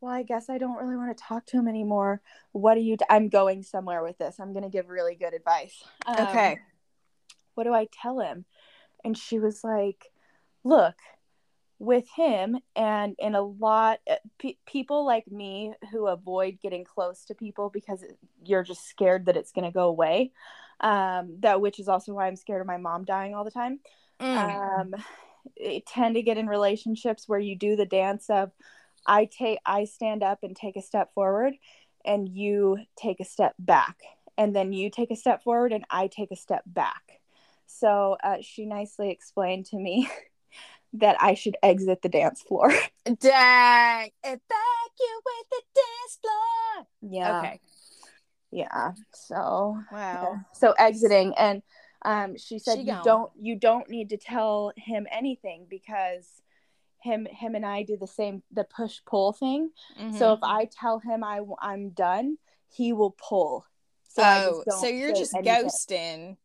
well, 0.00 0.12
I 0.12 0.22
guess 0.22 0.48
I 0.48 0.58
don't 0.58 0.76
really 0.76 0.96
want 0.96 1.16
to 1.16 1.22
talk 1.22 1.46
to 1.46 1.56
him 1.58 1.68
anymore. 1.68 2.20
What 2.52 2.74
do 2.74 2.80
you? 2.80 2.96
i 3.08 3.16
I'm 3.16 3.28
going 3.28 3.62
somewhere 3.62 4.02
with 4.02 4.18
this. 4.18 4.38
I'm 4.38 4.52
gonna 4.52 4.70
give 4.70 4.88
really 4.88 5.14
good 5.14 5.34
advice. 5.34 5.82
Um, 6.06 6.28
Okay. 6.28 6.58
What 7.54 7.64
do 7.64 7.72
I 7.72 7.88
tell 7.90 8.20
him? 8.20 8.44
And 9.06 9.16
she 9.16 9.38
was 9.38 9.64
like, 9.64 10.12
look, 10.64 10.96
with 11.78 12.06
him 12.16 12.58
and 12.74 13.14
in 13.18 13.34
a 13.34 13.42
lot 13.42 14.00
uh, 14.10 14.14
pe- 14.38 14.56
people 14.66 15.04
like 15.04 15.30
me 15.30 15.74
who 15.92 16.06
avoid 16.06 16.58
getting 16.62 16.84
close 16.84 17.24
to 17.26 17.34
people 17.34 17.68
because 17.68 18.02
you're 18.44 18.62
just 18.62 18.88
scared 18.88 19.26
that 19.26 19.36
it's 19.36 19.52
going 19.52 19.64
to 19.64 19.70
go 19.70 19.88
away 19.88 20.32
um 20.80 21.36
that 21.40 21.60
which 21.60 21.78
is 21.78 21.88
also 21.88 22.14
why 22.14 22.26
i'm 22.26 22.36
scared 22.36 22.62
of 22.62 22.66
my 22.66 22.78
mom 22.78 23.04
dying 23.04 23.34
all 23.34 23.44
the 23.44 23.50
time 23.50 23.78
Mm. 24.20 24.82
um 24.82 24.94
tend 25.86 26.14
to 26.14 26.22
get 26.22 26.38
in 26.38 26.46
relationships 26.46 27.28
where 27.28 27.38
you 27.38 27.56
do 27.56 27.76
the 27.76 27.86
dance 27.86 28.30
of 28.30 28.52
i 29.06 29.26
take 29.26 29.58
i 29.66 29.84
stand 29.84 30.22
up 30.22 30.38
and 30.42 30.56
take 30.56 30.76
a 30.76 30.82
step 30.82 31.12
forward 31.14 31.54
and 32.06 32.28
you 32.28 32.78
take 32.96 33.20
a 33.20 33.24
step 33.24 33.54
back 33.58 33.98
and 34.38 34.56
then 34.56 34.72
you 34.72 34.90
take 34.90 35.10
a 35.10 35.16
step 35.16 35.42
forward 35.44 35.72
and 35.72 35.84
i 35.90 36.06
take 36.06 36.30
a 36.30 36.36
step 36.36 36.62
back 36.66 37.05
so 37.66 38.16
uh, 38.22 38.36
she 38.40 38.64
nicely 38.66 39.10
explained 39.10 39.66
to 39.66 39.76
me 39.76 40.08
that 40.92 41.16
i 41.20 41.34
should 41.34 41.56
exit 41.62 42.00
the 42.02 42.08
dance 42.08 42.42
floor 42.42 42.70
Dang. 43.04 44.10
Evacuate 44.24 44.40
the 45.50 45.62
dance 45.74 46.18
floor. 46.20 46.86
yeah 47.02 47.38
Okay. 47.38 47.60
yeah 48.50 48.92
so 49.12 49.78
Wow. 49.92 50.40
so 50.52 50.72
exiting 50.78 51.34
and 51.36 51.62
um 52.04 52.36
she 52.36 52.58
said 52.58 52.76
She 52.78 52.80
you 52.82 52.92
gone. 52.92 53.02
don't 53.04 53.30
you 53.38 53.56
don't 53.58 53.88
need 53.88 54.08
to 54.10 54.16
tell 54.16 54.72
him 54.76 55.06
anything 55.12 55.66
because 55.68 56.26
him 57.02 57.26
him 57.30 57.54
and 57.54 57.64
I 57.64 57.82
do 57.84 57.96
the 57.96 58.06
same 58.06 58.42
the 58.52 58.64
push 58.64 58.98
pull 59.06 59.32
thing 59.32 59.70
Mm-hmm. 60.00 60.16
so 60.18 60.32
if 60.32 60.40
I 60.42 60.66
tell 60.66 60.98
him 60.98 61.22
I 61.22 61.40
I'm 61.60 61.90
done 61.90 62.38
he 62.68 62.92
will 62.92 63.12
pull 63.12 63.64
so 64.08 64.22
oh, 64.24 64.62
so 64.80 64.86
you're 64.88 65.12
just 65.12 65.34
anything. 65.34 65.64
ghosting. 65.66 66.36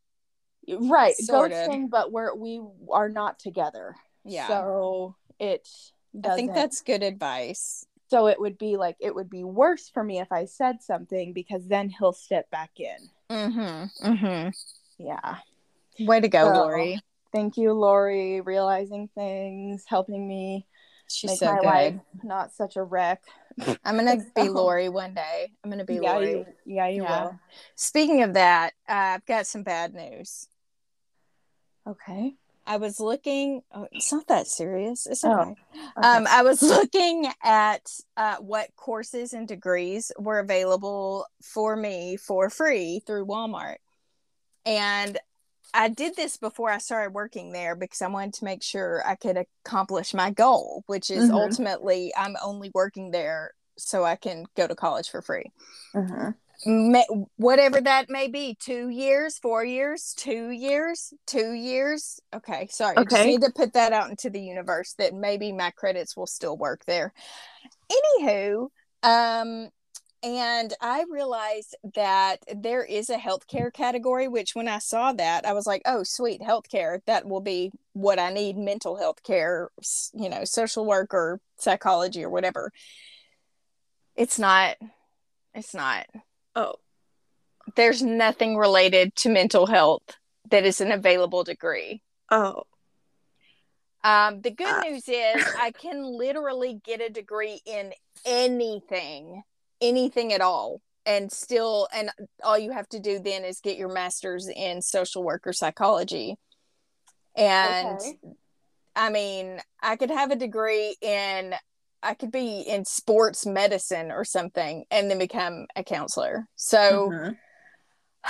Right 0.79 1.15
Sorted. 1.15 1.57
ghosting 1.69 1.89
but 1.89 2.11
we're 2.11 2.33
we 2.35 2.61
are 2.91 3.09
not 3.09 3.39
together 3.39 3.95
Yeah. 4.23 4.47
so 4.47 5.15
it 5.39 5.67
I 6.25 6.35
think 6.35 6.53
that's 6.53 6.81
good 6.81 7.03
advice. 7.03 7.85
so 8.09 8.27
it 8.27 8.39
would 8.39 8.57
be 8.57 8.77
like 8.77 8.95
it 8.99 9.13
would 9.15 9.29
be 9.29 9.43
worse 9.43 9.89
for 9.89 10.03
me 10.03 10.19
if 10.19 10.31
I 10.31 10.45
said 10.45 10.81
something 10.83 11.33
because 11.33 11.67
then 11.67 11.89
he'll 11.89 12.13
step 12.13 12.49
back 12.51 12.71
in 12.77 12.97
Mm-hmm. 13.29 14.07
Mm-hmm. 14.07 14.49
yeah 15.03 15.37
Way 15.99 16.19
to 16.21 16.27
go, 16.27 16.53
So- 16.53 16.59
Lori. 16.61 16.99
thank 17.31 17.57
you 17.57 17.73
lori 17.73 18.41
realizing 18.41 19.09
things 19.15 19.83
helping 19.87 20.27
me 20.27 20.67
She's 21.07 21.31
make 21.31 21.39
so 21.39 21.45
my 21.47 21.55
good. 21.59 21.65
life 21.65 21.93
not 22.23 22.53
such 22.53 22.75
a 22.77 22.83
wreck 22.83 23.21
I'm 23.83 23.97
gonna 23.97 24.15
be 24.35 24.47
Lori 24.47 24.87
one 24.87 25.13
day. 25.13 25.51
I'm 25.63 25.69
gonna 25.69 25.83
be 25.83 25.95
yeah 25.95 26.13
Lori. 26.13 26.31
you, 26.31 26.45
yeah 26.65 26.87
you 26.87 27.03
Yeah. 27.03 27.31
Speaking 27.75 28.23
of 28.23 28.33
that, 28.35 28.71
uh, 28.87 28.93
I've 29.19 29.25
got 29.25 29.45
some 29.45 29.63
bad 29.63 29.93
news. 29.93 30.47
Okay 31.87 32.35
I 32.65 32.77
was 32.77 32.99
looking. 32.99 33.63
Oh, 33.73 33.87
it's 33.91 34.11
not 34.13 34.27
that 34.27 34.47
serious. 34.47 35.07
It's 35.07 35.23
Oh, 35.23 35.41
okay. 35.41 35.55
okay. 35.97 36.07
Um, 36.07 36.27
I 36.29 36.43
was 36.43 36.61
looking 36.61 37.27
at 37.43 37.81
uh, 38.15 38.37
what 38.37 38.69
courses 38.75 39.33
and 39.33 39.47
degrees 39.47 40.11
were 40.19 40.39
available 40.39 41.25
for 41.43 41.75
me 41.75 42.17
for 42.17 42.49
free 42.49 43.01
through 43.05 43.25
Walmart, 43.25 43.77
and 44.65 45.17
I 45.73 45.87
did 45.89 46.15
this 46.15 46.37
before 46.37 46.69
I 46.69 46.77
started 46.77 47.13
working 47.13 47.51
there 47.51 47.75
because 47.75 48.01
I 48.01 48.07
wanted 48.07 48.33
to 48.35 48.45
make 48.45 48.61
sure 48.61 49.01
I 49.05 49.15
could 49.15 49.37
accomplish 49.65 50.13
my 50.13 50.31
goal, 50.31 50.83
which 50.87 51.09
is 51.09 51.29
Mhm. 51.29 51.33
ultimately 51.33 52.13
I'm 52.15 52.35
only 52.43 52.71
working 52.73 53.11
there 53.11 53.53
so 53.77 54.03
I 54.03 54.17
can 54.17 54.45
go 54.55 54.67
to 54.67 54.75
college 54.75 55.09
for 55.09 55.21
free. 55.21 55.51
Mhm. 55.95 56.35
Whatever 57.37 57.81
that 57.81 58.09
may 58.09 58.27
be 58.27 58.55
two 58.59 58.89
years 58.89 59.39
four 59.39 59.65
years 59.65 60.13
two 60.15 60.51
years 60.51 61.13
two 61.25 61.53
years. 61.53 62.19
Okay 62.35 62.67
sorry 62.69 62.99
i 62.99 63.03
just 63.03 63.13
Okay. 63.13 63.25
need 63.25 63.41
to 63.41 63.51
put 63.51 63.73
that 63.73 63.93
out 63.93 64.09
into 64.09 64.29
the 64.29 64.39
universe 64.41 64.93
that 64.97 65.13
maybe 65.13 65.51
my 65.51 65.71
credits 65.71 66.15
will 66.15 66.27
still 66.27 66.55
work 66.57 66.85
there. 66.85 67.13
Anywho 67.91 68.67
um 69.03 69.69
and 70.23 70.75
i 70.79 71.03
realized 71.09 71.75
that 71.95 72.37
there 72.55 72.83
is 72.83 73.09
a 73.09 73.17
healthcare 73.17 73.73
category 73.73 74.27
which 74.27 74.53
when 74.53 74.67
i 74.67 74.77
saw 74.77 75.11
that 75.11 75.47
i 75.47 75.53
was 75.53 75.65
like 75.65 75.81
oh 75.87 76.03
sweet 76.03 76.39
healthcare 76.41 76.99
that 77.07 77.27
will 77.27 77.41
be 77.41 77.71
what 77.93 78.19
i 78.19 78.31
need 78.31 78.55
mental 78.55 78.97
health 78.97 79.23
care 79.23 79.69
you 80.13 80.29
know 80.29 80.43
social 80.45 80.85
work 80.85 81.11
or 81.15 81.39
psychology 81.57 82.23
or 82.23 82.29
whatever. 82.29 82.71
It's 84.15 84.37
not 84.37 84.77
it's 85.53 85.73
not 85.73 86.05
oh 86.55 86.75
there's 87.75 88.01
nothing 88.01 88.57
related 88.57 89.15
to 89.15 89.29
mental 89.29 89.67
health 89.67 90.17
that 90.49 90.65
is 90.65 90.81
an 90.81 90.91
available 90.91 91.43
degree. 91.43 92.01
oh 92.31 92.63
Um, 94.03 94.41
the 94.41 94.51
good 94.51 94.67
Ah. 94.67 94.81
news 94.81 95.07
is 95.07 95.45
I 95.57 95.71
can 95.79 96.03
literally 96.03 96.81
get 96.83 97.01
a 97.01 97.09
degree 97.09 97.61
in 97.65 97.93
anything, 98.25 99.43
anything 99.79 100.33
at 100.33 100.41
all, 100.41 100.81
and 101.05 101.31
still, 101.31 101.87
and 101.93 102.09
all 102.43 102.57
you 102.57 102.71
have 102.71 102.89
to 102.89 102.99
do 102.99 103.19
then 103.19 103.45
is 103.45 103.59
get 103.61 103.77
your 103.77 103.89
master's 103.93 104.47
in 104.49 104.81
social 104.81 105.23
work 105.23 105.45
or 105.45 105.53
psychology. 105.53 106.35
And 107.35 107.99
Okay. 107.99 108.17
I 108.95 109.09
mean, 109.09 109.61
I 109.81 109.95
could 109.95 110.09
have 110.11 110.31
a 110.31 110.35
degree 110.35 110.95
in, 111.01 111.53
I 112.03 112.13
could 112.13 112.31
be 112.31 112.61
in 112.61 112.85
sports 112.85 113.45
medicine 113.45 114.11
or 114.11 114.25
something, 114.25 114.85
and 114.89 115.09
then 115.09 115.19
become 115.19 115.67
a 115.75 115.83
counselor. 115.83 116.47
So. 116.55 117.09
Mhm. 117.11 117.37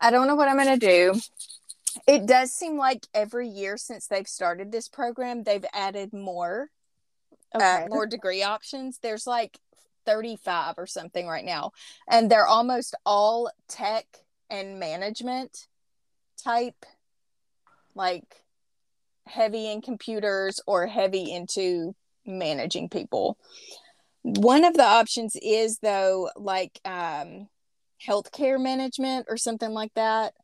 I 0.00 0.10
don't 0.10 0.26
know 0.26 0.34
what 0.34 0.48
I'm 0.48 0.56
going 0.56 0.78
to 0.78 0.86
do. 0.86 1.20
It 2.06 2.26
does 2.26 2.52
seem 2.52 2.76
like 2.76 3.06
every 3.14 3.48
year 3.48 3.76
since 3.76 4.06
they've 4.06 4.26
started 4.26 4.72
this 4.72 4.88
program, 4.88 5.44
they've 5.44 5.64
added 5.72 6.12
more, 6.12 6.70
okay 7.54 7.84
uh, 7.84 7.88
more 7.88 8.06
degree 8.06 8.42
options. 8.42 8.98
There's 8.98 9.26
like 9.26 9.58
35 10.04 10.74
or 10.76 10.86
something 10.86 11.26
right 11.26 11.44
now, 11.44 11.70
and 12.08 12.30
they're 12.30 12.46
almost 12.46 12.94
all 13.06 13.50
tech 13.68 14.06
and 14.50 14.78
management 14.78 15.68
type, 16.42 16.84
like 17.94 18.42
heavy 19.26 19.70
in 19.70 19.80
computers 19.80 20.60
or 20.66 20.86
heavy 20.86 21.32
into 21.32 21.94
managing 22.26 22.88
people. 22.88 23.38
One 24.22 24.64
of 24.64 24.74
the 24.74 24.84
options 24.84 25.36
is 25.42 25.78
though, 25.80 26.30
like 26.36 26.80
um, 26.84 27.48
healthcare 28.06 28.60
management 28.60 29.26
or 29.28 29.36
something 29.36 29.70
like 29.70 29.92
that, 29.94 30.34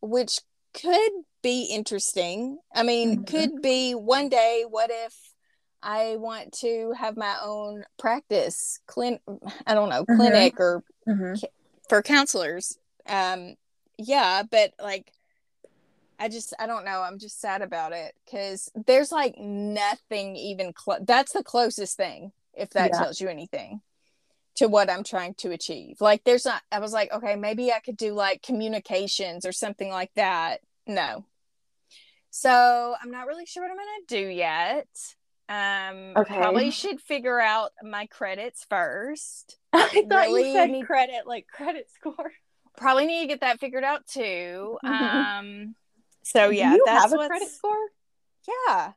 which 0.00 0.40
could 0.74 1.12
be 1.42 1.64
interesting. 1.64 2.58
I 2.74 2.82
mean, 2.82 3.18
Mhm. 3.18 3.26
could 3.26 3.62
be 3.62 3.94
one 3.94 4.28
day. 4.28 4.64
What 4.68 4.90
if 4.92 5.14
I 5.82 6.16
want 6.16 6.52
to 6.60 6.92
have 6.96 7.16
my 7.16 7.36
own 7.42 7.84
practice, 7.98 8.80
clinic? 8.86 9.20
I 9.66 9.74
don't 9.74 9.88
know, 9.88 10.04
Mhm. 10.06 10.16
clinic 10.16 10.60
or 10.60 10.82
Mhm. 11.08 11.42
for 11.88 12.02
counselors? 12.02 12.78
Um, 13.06 13.56
yeah, 13.98 14.42
but 14.48 14.72
like, 14.80 15.12
I 16.22 16.28
just, 16.28 16.54
I 16.58 16.66
don't 16.66 16.84
know. 16.84 17.02
I'm 17.02 17.18
just 17.18 17.40
sad 17.40 17.62
about 17.62 17.92
it 17.92 18.14
because 18.24 18.70
there's 18.86 19.10
like 19.10 19.34
nothing 19.38 20.36
even 20.36 20.72
close. 20.72 21.00
That's 21.06 21.32
the 21.32 21.42
closest 21.42 21.96
thing, 21.96 22.32
if 22.54 22.70
that 22.70 22.90
Yeah. 22.92 22.98
tells 23.00 23.20
you 23.20 23.28
anything 23.28 23.80
to 24.56 24.68
what 24.68 24.90
I'm 24.90 25.02
trying 25.02 25.34
to 25.38 25.50
achieve. 25.50 25.96
Like 26.00 26.24
there's 26.24 26.44
not 26.44 26.62
I 26.70 26.78
was 26.78 26.92
like, 26.92 27.12
okay, 27.12 27.36
maybe 27.36 27.72
I 27.72 27.80
could 27.80 27.96
do 27.96 28.12
like 28.12 28.42
communications 28.42 29.44
or 29.46 29.52
something 29.52 29.90
like 29.90 30.10
that. 30.14 30.60
No. 30.86 31.24
So 32.30 32.94
I'm 33.02 33.10
not 33.10 33.26
really 33.26 33.46
sure 33.46 33.62
what 33.62 33.70
I'm 33.70 33.76
gonna 33.76 34.06
do 34.24 34.28
yet. 34.28 34.88
Um 35.48 36.12
Okay. 36.22 36.36
probably 36.36 36.70
should 36.70 37.00
figure 37.00 37.40
out 37.40 37.70
my 37.82 38.06
credits 38.06 38.64
first. 38.70 39.58
I 39.72 40.04
thought 40.08 40.26
Really 40.28 40.48
you 40.48 40.52
said 40.54 40.70
need- 40.70 40.86
credit 40.86 41.26
like 41.26 41.46
credit 41.48 41.88
score 41.90 42.32
Probably 42.76 43.06
need 43.06 43.22
to 43.22 43.26
get 43.26 43.40
that 43.40 43.60
figured 43.60 43.84
out 43.84 44.06
too. 44.06 44.78
Mhm. 44.84 44.90
Um 44.90 45.74
so 46.22 46.50
yeah, 46.50 46.70
do 46.70 46.76
you 46.76 46.84
that's 46.86 47.02
have 47.02 47.12
a 47.12 47.16
what's 47.16 47.28
credit 47.28 47.48
score 47.48 47.88
yeah. 48.48 48.92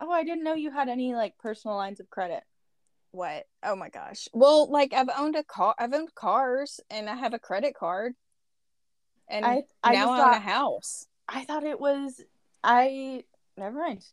oh 0.00 0.10
I 0.10 0.24
didn't 0.24 0.44
know 0.44 0.54
you 0.54 0.70
had 0.70 0.88
any 0.88 1.14
like 1.14 1.36
personal 1.38 1.76
lines 1.76 2.00
of 2.00 2.08
credit 2.10 2.42
What? 3.10 3.44
Oh 3.62 3.76
my 3.76 3.88
gosh. 3.88 4.28
Well, 4.32 4.70
like 4.70 4.92
I've 4.92 5.08
owned 5.16 5.36
a 5.36 5.44
car 5.44 5.74
I've 5.78 5.92
owned 5.92 6.14
cars 6.14 6.80
and 6.90 7.08
I 7.08 7.16
have 7.16 7.34
a 7.34 7.38
credit 7.38 7.74
card. 7.74 8.14
And 9.28 9.44
I 9.44 9.62
I 9.82 9.92
now 9.92 10.10
I 10.10 10.28
own 10.28 10.34
a 10.34 10.40
house. 10.40 11.06
I 11.28 11.44
thought 11.44 11.64
it 11.64 11.80
was 11.80 12.22
I 12.62 13.24
never 13.56 13.78
mind 13.78 14.04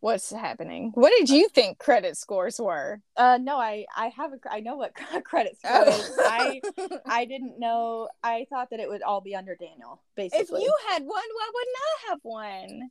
What's 0.00 0.30
happening? 0.30 0.92
What 0.94 1.12
did 1.16 1.30
you 1.30 1.48
think 1.48 1.78
credit 1.78 2.16
scores 2.16 2.60
were? 2.60 3.00
Uh, 3.16 3.38
no, 3.40 3.56
I 3.56 3.86
I 3.96 4.08
have 4.08 4.32
a 4.32 4.36
I 4.50 4.60
know 4.60 4.76
what 4.76 4.92
credit 5.24 5.56
score 5.58 5.88
is. 5.88 6.10
I 6.18 6.60
I 7.06 7.24
didn't 7.24 7.58
know. 7.58 8.08
I 8.22 8.46
thought 8.50 8.70
that 8.70 8.80
it 8.80 8.88
would 8.88 9.02
all 9.02 9.20
be 9.20 9.34
under 9.34 9.56
Daniel. 9.56 10.02
Basically, 10.14 10.60
if 10.60 10.64
you 10.64 10.74
had 10.88 11.02
one, 11.02 11.08
why 11.08 11.50
wouldn't 11.54 11.76
I 11.76 12.10
have 12.10 12.18
one? 12.22 12.90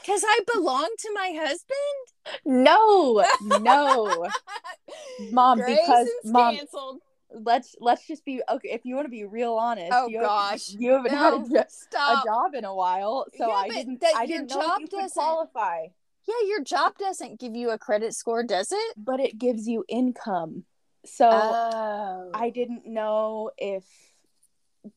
Because 0.00 0.24
I 0.26 0.40
belong 0.52 0.88
to 0.98 1.10
my 1.14 1.32
husband. 1.36 2.44
no, 2.44 3.24
no, 3.40 4.26
mom, 5.30 5.58
because 5.58 6.08
mom, 6.24 6.56
canceled. 6.56 7.00
Let's 7.32 7.76
let's 7.80 8.06
just 8.06 8.24
be 8.24 8.42
okay. 8.50 8.70
If 8.70 8.84
you 8.84 8.94
want 8.94 9.06
to 9.06 9.10
be 9.10 9.24
real 9.24 9.54
honest, 9.54 9.92
Oh, 9.92 10.08
you 10.08 10.20
gosh. 10.20 10.70
you 10.70 10.92
haven't 10.92 11.12
had 11.12 11.34
a, 11.34 11.38
No, 11.38 11.48
jo- 11.48 11.64
a 11.98 12.22
job 12.24 12.54
in 12.54 12.64
a 12.64 12.74
while, 12.74 13.26
so 13.36 13.46
Yeah, 13.48 13.54
I 13.54 13.68
didn't. 13.68 14.00
that 14.00 14.14
I 14.16 14.24
your 14.24 14.38
didn't 14.38 14.50
know 14.50 14.76
you 14.78 14.86
could 14.88 14.90
doesn't- 15.00 15.12
qualify, 15.12 15.86
Yeah, 16.28 16.46
your 16.48 16.62
job 16.62 16.98
doesn't 16.98 17.38
give 17.40 17.54
you 17.54 17.70
a 17.70 17.78
credit 17.78 18.14
score, 18.14 18.42
does 18.42 18.72
it? 18.72 18.94
but 18.96 19.20
it 19.20 19.38
gives 19.38 19.66
you 19.68 19.84
income. 19.88 20.64
So 21.06 21.28
oh, 21.30 22.30
I 22.34 22.50
didn't 22.50 22.86
know 22.86 23.50
if 23.56 23.84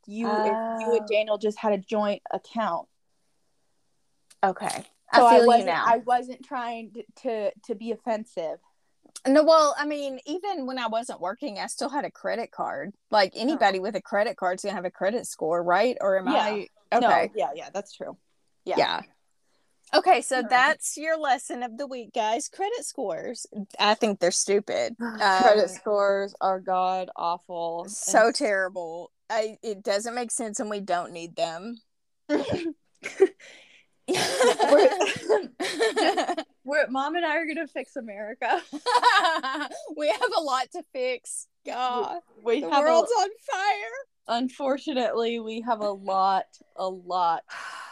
you 0.06 0.28
if 0.30 0.46
you 0.46 0.88
Oh. 0.92 0.98
and 0.98 1.08
Daniel 1.08 1.38
just 1.38 1.58
had 1.60 1.74
a 1.74 1.78
joint 1.78 2.22
account. 2.32 2.88
okay. 4.44 4.84
So 5.13 5.25
I 5.28 5.38
feel 5.38 5.46
wasn't, 5.48 5.68
you 5.68 5.74
now. 5.74 5.84
I 5.86 5.98
wasn't 6.00 6.44
trying 6.44 6.92
to, 6.94 7.04
to 7.24 7.52
to 7.68 7.75
be 7.75 7.92
offensive. 7.92 8.58
No, 9.25 9.44
well, 9.44 9.74
I 9.77 9.86
mean, 9.86 10.20
even 10.25 10.65
when 10.65 10.77
I 10.77 10.88
wasn't 10.88 11.22
working, 11.22 11.58
I 11.60 11.68
still 11.68 11.89
had 11.89 12.03
a 12.06 12.12
credit 12.12 12.51
card. 12.51 12.94
Like 13.10 13.34
anybody 13.36 13.80
with 13.80 13.96
a 13.96 14.01
credit 14.01 14.36
card 14.38 14.56
is 14.58 14.63
gonna 14.63 14.75
have 14.75 14.86
a 14.86 14.92
credit 14.92 15.25
score, 15.27 15.63
right? 15.63 15.96
Or 16.01 16.18
am 16.20 16.27
Yeah. 16.27 16.34
I 16.34 16.68
No, 17.00 17.08
okay? 17.08 17.32
yeah, 17.36 17.51
yeah, 17.56 17.70
that's 17.74 17.94
true. 17.94 18.18
Yeah. 18.65 18.75
Yeah. 18.77 19.01
Okay, 19.96 20.22
so 20.22 20.38
Alright. 20.38 20.50
that's 20.50 20.98
your 20.98 21.18
lesson 21.18 21.62
of 21.63 21.77
the 21.77 21.86
week, 21.88 22.13
guys. 22.13 22.50
Credit 22.50 22.84
scores. 22.84 23.46
I 23.80 23.94
think 23.94 24.20
they're 24.20 24.32
stupid. 24.32 24.96
Credit 25.18 25.63
Um, 25.63 25.68
scores 25.70 26.34
are 26.42 26.60
god 26.60 27.10
awful. 27.15 27.86
so 27.89 28.27
And- 28.27 28.36
terrible. 28.36 29.12
I 29.30 29.58
it 29.63 29.84
doesn't 29.84 30.15
make 30.15 30.32
sense 30.32 30.60
and 30.60 30.70
we 30.70 30.80
don't 30.82 31.12
need 31.13 31.36
them. 31.36 31.77
We're, 34.07 34.89
mom 36.89 37.15
and 37.15 37.25
I 37.25 37.38
are 37.38 37.45
gonna 37.45 37.67
fix 37.67 37.95
America. 37.95 38.62
we 39.98 40.07
have 40.10 40.31
a 40.38 40.41
lot 40.41 40.72
to 40.74 40.83
fix. 40.91 41.48
God, 41.65 42.19
We 42.43 42.62
the 42.62 42.69
have 42.69 42.83
a, 42.83 42.88
world's 42.88 43.12
on 43.19 43.29
fire. 43.51 44.38
unfortunately 44.39 45.39
we 45.39 45.62
have 45.62 45.79
a 45.79 45.91
lot, 45.91 46.45
a 46.75 46.88
lot 46.88 47.43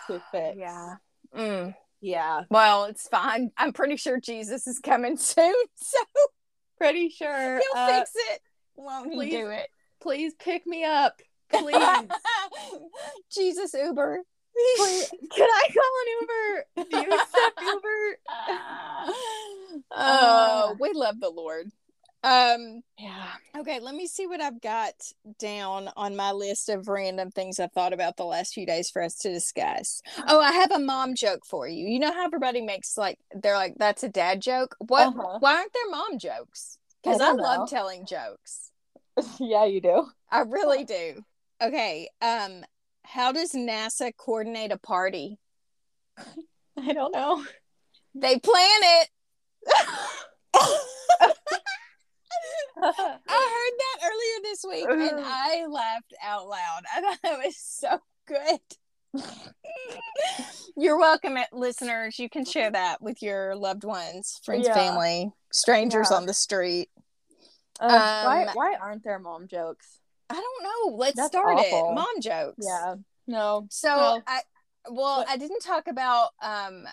to 0.07 0.21
fix. 0.31 0.57
Yeah. 0.57 0.95
Mm. 1.35 1.75
yeah. 2.01 2.43
Well, 2.49 2.85
it's 2.85 3.07
fine. 3.07 3.51
I'm 3.57 3.71
pretty 3.71 3.95
sure 3.95 4.19
Jesus 4.19 4.67
is 4.67 4.79
coming 4.79 5.17
soon, 5.17 5.53
so 5.75 5.97
Pretty 6.77 7.09
sure. 7.09 7.59
he'll 7.59 7.81
uh, 7.81 7.99
fix 7.99 8.11
it. 8.15 8.41
Won't 8.75 9.13
please. 9.13 9.31
he 9.31 9.37
do 9.37 9.47
it? 9.47 9.67
Please 10.01 10.33
pick 10.33 10.65
me 10.65 10.83
up, 10.83 11.21
please. 11.51 11.77
Jesus 13.31 13.73
Uber. 13.73 14.21
Can 15.33 15.47
I 15.49 15.67
call 15.73 15.93
an 16.01 16.07
Uber? 16.21 16.65
Do 16.89 16.97
you 16.97 17.13
accept 17.13 17.61
Uber? 17.61 18.17
oh, 19.95 20.77
we 20.79 20.91
love 20.93 21.19
the 21.19 21.29
Lord. 21.29 21.71
Um, 22.23 22.83
Yeah. 22.99 23.31
okay, 23.57 23.79
let 23.79 23.95
me 23.95 24.05
see 24.07 24.27
what 24.27 24.41
I've 24.41 24.61
got 24.61 24.93
down 25.39 25.89
on 25.97 26.15
my 26.15 26.31
list 26.31 26.69
of 26.69 26.87
random 26.87 27.31
things 27.31 27.59
I've 27.59 27.71
thought 27.71 27.93
about 27.93 28.17
the 28.17 28.25
last 28.25 28.53
few 28.53 28.65
days 28.65 28.89
for 28.91 29.01
us 29.01 29.15
to 29.19 29.33
discuss. 29.33 30.01
Oh, 30.27 30.39
I 30.39 30.51
have 30.51 30.71
a 30.71 30.79
mom 30.79 31.15
joke 31.15 31.41
for 31.45 31.67
you. 31.67 31.87
You 31.87 31.99
know 31.99 32.13
how 32.13 32.23
everybody 32.25 32.61
makes 32.61 32.97
like 32.97 33.17
they're 33.33 33.55
like 33.55 33.75
that's 33.77 34.03
a 34.03 34.09
dad 34.09 34.41
joke. 34.41 34.75
What? 34.79 35.07
Uh-huh. 35.07 35.37
Why 35.39 35.55
aren't 35.55 35.73
there 35.73 35.89
mom 35.89 36.19
jokes? 36.19 36.77
Because 37.03 37.21
I 37.21 37.29
I, 37.29 37.31
love 37.31 37.69
telling 37.69 38.05
jokes. 38.05 38.71
yeah, 39.39 39.65
you 39.65 39.81
do. 39.81 40.05
I 40.29 40.41
really 40.41 40.83
do. 40.83 41.23
Okay. 41.61 42.09
Um, 42.21 42.63
how 43.11 43.31
does 43.33 43.51
NASA 43.51 44.11
coordinate 44.15 44.71
a 44.71 44.77
party? 44.77 45.37
I 46.79 46.93
don't 46.93 47.13
know. 47.13 47.43
They 48.15 48.39
plan 48.39 48.79
it. 48.81 49.09
I 52.83 52.91
heard 53.27 53.73
that 53.77 53.99
earlier 54.05 54.41
this 54.43 54.65
week 54.67 54.87
and 54.89 55.19
I 55.23 55.65
laughed 55.69 56.13
out 56.23 56.47
loud. 56.47 56.81
I 56.95 57.01
thought 57.01 57.17
it 57.23 57.45
was 57.45 57.57
so 57.57 57.99
good. 58.27 58.59
You're 60.77 60.97
welcome, 60.97 61.37
eh, 61.37 61.45
listeners. 61.51 62.17
You 62.17 62.29
can 62.29 62.45
share 62.45 62.71
that 62.71 63.01
with 63.01 63.21
your 63.21 63.55
loved 63.55 63.83
ones, 63.83 64.39
friends, 64.43 64.67
Yeah. 64.67 64.73
family, 64.73 65.31
strangers 65.51 66.07
Yeah. 66.11 66.17
on 66.17 66.25
the 66.25 66.33
street. 66.33 66.89
Uh, 67.79 67.87
why 68.23 68.45
Um, 68.45 68.55
why 68.55 68.75
aren't 68.75 69.03
there 69.03 69.19
mom 69.19 69.47
jokes? 69.47 69.99
I 70.31 70.41
don't 70.41 70.63
know. 70.91 70.95
Let's 70.97 71.15
That's 71.15 71.27
start 71.29 71.57
awful. 71.57 71.91
it. 71.91 71.95
Mom 71.95 72.21
jokes. 72.21 72.65
Yeah. 72.67 72.95
No. 73.27 73.67
So 73.69 73.89
I 74.25 74.41
well, 74.89 75.19
What- 75.19 75.29
I 75.29 75.37
didn't 75.37 75.61
talk 75.61 75.87
about 75.87 76.29
um 76.41 76.85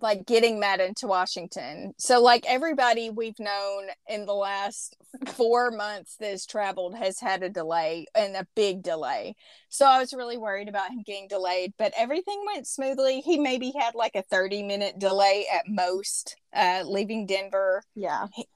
like 0.00 0.26
getting 0.26 0.58
Madden 0.58 0.88
into 0.88 1.06
Washington. 1.06 1.94
So 1.98 2.20
like 2.20 2.44
everybody 2.48 3.10
we've 3.10 3.38
known 3.38 3.84
in 4.08 4.26
the 4.26 4.34
last 4.34 4.96
four 5.26 5.70
months 5.70 6.16
that 6.18 6.30
has 6.30 6.46
traveled 6.46 6.96
has 6.96 7.20
had 7.20 7.44
a 7.44 7.48
delay 7.48 8.06
and 8.12 8.34
a 8.34 8.44
big 8.56 8.82
delay. 8.82 9.36
So 9.68 9.86
I 9.86 10.00
was 10.00 10.12
really 10.12 10.36
worried 10.36 10.68
about 10.68 10.90
him 10.90 11.04
getting 11.06 11.28
delayed, 11.28 11.74
but 11.78 11.92
everything 11.96 12.42
went 12.44 12.66
smoothly. 12.66 13.20
He 13.20 13.38
maybe 13.38 13.72
had 13.78 13.94
like 13.94 14.16
a 14.16 14.22
30 14.22 14.64
minute 14.64 14.98
delay 14.98 15.46
at 15.52 15.68
most, 15.68 16.34
uh, 16.52 16.82
leaving 16.84 17.24
Denver 17.26 17.84
Yeah. 17.94 18.26
he 18.34 18.48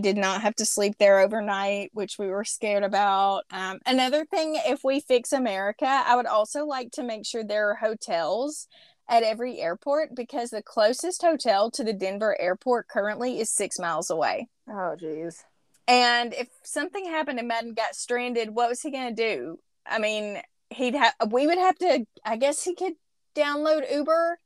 did 0.00 0.16
not 0.16 0.42
have 0.42 0.54
to 0.56 0.64
sleep 0.64 0.96
there 0.98 1.18
overnight, 1.18 1.90
which 1.92 2.18
we 2.18 2.28
were 2.28 2.44
scared 2.44 2.82
about. 2.82 3.44
Um, 3.50 3.78
another 3.86 4.24
thing, 4.24 4.60
if 4.66 4.84
we 4.84 5.00
fix 5.00 5.32
America, 5.32 5.86
I 5.86 6.16
would 6.16 6.26
also 6.26 6.64
like 6.64 6.90
to 6.92 7.02
make 7.02 7.26
sure 7.26 7.42
there 7.44 7.70
are 7.70 7.74
hotels 7.76 8.68
at 9.08 9.22
every 9.22 9.60
airport 9.60 10.14
because 10.14 10.50
the 10.50 10.62
closest 10.62 11.22
hotel 11.22 11.70
to 11.70 11.84
the 11.84 11.92
Denver 11.92 12.36
airport 12.40 12.88
currently 12.88 13.40
is 13.40 13.50
six 13.50 13.78
miles 13.78 14.10
away. 14.10 14.48
Oh 14.68 14.96
jeez. 15.00 15.44
And 15.88 16.32
if 16.34 16.48
something 16.62 17.06
happened 17.06 17.38
and 17.38 17.48
Madden 17.48 17.74
got 17.74 17.94
stranded, 17.96 18.50
what 18.54 18.68
was 18.68 18.80
he 18.82 18.90
going 18.90 19.14
to 19.14 19.34
do? 19.34 19.58
I 19.86 19.98
mean, 19.98 20.40
he'd 20.70 20.94
have, 20.94 21.14
we 21.30 21.46
would 21.46 21.58
have 21.58 21.76
to, 21.78 22.06
I 22.24 22.36
guess 22.36 22.62
he 22.62 22.74
could 22.74 22.94
download 23.34 23.92
Uber 23.92 24.38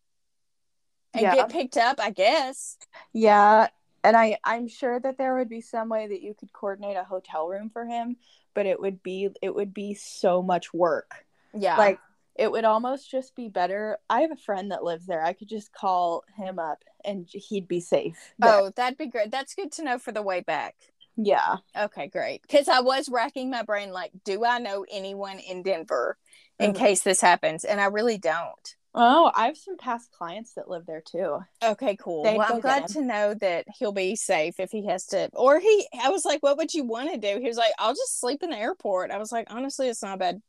and 1.12 1.22
Yeah. 1.22 1.34
get 1.34 1.48
picked 1.50 1.76
up, 1.76 2.00
I 2.00 2.10
guess. 2.10 2.78
Yeah, 3.12 3.68
and 4.06 4.16
I 4.16 4.38
I'm 4.44 4.68
sure 4.68 4.98
that 5.00 5.18
there 5.18 5.36
would 5.36 5.48
be 5.48 5.60
some 5.60 5.88
way 5.88 6.06
that 6.08 6.22
you 6.22 6.34
could 6.34 6.52
coordinate 6.52 6.96
a 6.96 7.04
hotel 7.04 7.46
room 7.48 7.70
for 7.70 7.84
him, 7.84 8.16
but 8.54 8.66
it 8.66 8.80
would 8.80 9.02
be 9.02 9.28
it 9.42 9.54
would 9.54 9.74
be 9.74 9.94
so 9.94 10.42
much 10.42 10.72
work. 10.72 11.26
Yeah. 11.52 11.76
Like 11.76 11.98
it 12.34 12.50
would 12.52 12.64
almost 12.64 13.10
just 13.10 13.34
be 13.34 13.48
better. 13.48 13.98
I 14.10 14.20
have 14.20 14.30
a 14.30 14.36
friend 14.36 14.70
that 14.70 14.84
lives 14.84 15.06
there. 15.06 15.22
I 15.24 15.32
could 15.32 15.48
just 15.48 15.72
call 15.72 16.22
him 16.36 16.58
up 16.58 16.84
and 17.04 17.26
he'd 17.32 17.66
be 17.66 17.80
safe. 17.80 18.34
there. 18.38 18.52
Oh, 18.52 18.70
that'd 18.76 18.98
be 18.98 19.06
great. 19.08 19.30
That's 19.30 19.54
good 19.54 19.72
to 19.72 19.82
know 19.84 19.98
for 19.98 20.12
the 20.12 20.22
way 20.22 20.40
back. 20.40 20.74
yeah. 21.16 21.56
Okay, 21.74 22.08
great. 22.08 22.42
Because 22.42 22.68
I 22.68 22.80
was 22.80 23.08
racking 23.08 23.48
my 23.48 23.62
brain, 23.62 23.90
like, 23.90 24.12
do 24.24 24.44
I 24.44 24.58
know 24.58 24.84
anyone 24.90 25.38
in 25.38 25.62
Denver 25.62 26.18
in 26.58 26.72
Mhm. 26.74 26.76
case 26.76 27.02
this 27.02 27.22
happens? 27.22 27.64
And 27.64 27.80
I 27.80 27.86
really 27.86 28.18
don't. 28.18 28.76
Oh, 28.98 29.30
I 29.34 29.46
have 29.46 29.56
some 29.58 29.76
past 29.76 30.10
clients 30.10 30.54
that 30.54 30.70
live 30.70 30.86
there 30.86 31.02
too. 31.02 31.40
Okay, 31.62 31.96
cool. 31.96 32.22
They'd 32.22 32.38
well, 32.38 32.54
I'm 32.54 32.60
glad 32.60 32.88
to 32.88 33.02
know 33.02 33.34
that 33.34 33.66
he'll 33.78 33.92
be 33.92 34.16
safe 34.16 34.58
if 34.58 34.70
he 34.70 34.86
has 34.86 35.04
to. 35.06 35.28
Or 35.34 35.60
he, 35.60 35.86
I 36.02 36.08
was 36.08 36.24
like, 36.24 36.42
what 36.42 36.56
would 36.56 36.72
you 36.72 36.84
want 36.84 37.10
to 37.12 37.18
do? 37.18 37.38
He 37.38 37.46
was 37.46 37.58
like, 37.58 37.72
I'll 37.78 37.94
just 37.94 38.18
sleep 38.18 38.42
in 38.42 38.50
the 38.50 38.58
airport. 38.58 39.10
I 39.10 39.18
was 39.18 39.30
like, 39.30 39.48
honestly, 39.50 39.88
it's 39.88 40.02
not 40.02 40.14
a 40.14 40.18
bad. 40.18 40.42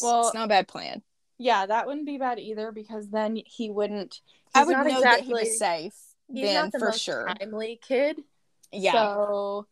Well, 0.00 0.26
it's 0.26 0.34
not 0.34 0.44
a 0.44 0.48
bad 0.48 0.68
plan. 0.68 1.02
Yeah, 1.38 1.66
that 1.66 1.86
wouldn't 1.86 2.06
be 2.06 2.18
bad 2.18 2.38
either 2.38 2.72
because 2.72 3.08
then 3.08 3.40
he 3.46 3.70
wouldn't. 3.70 4.20
I 4.54 4.64
would 4.64 4.76
know 4.76 5.00
that 5.00 5.20
he 5.20 5.32
was 5.32 5.58
safe 5.58 5.94
then 6.28 6.70
the 6.72 6.78
for 6.78 6.92
sure. 6.92 7.28
timely 7.38 7.80
kid. 7.86 8.20
Yeah. 8.70 8.92
So 8.92 9.66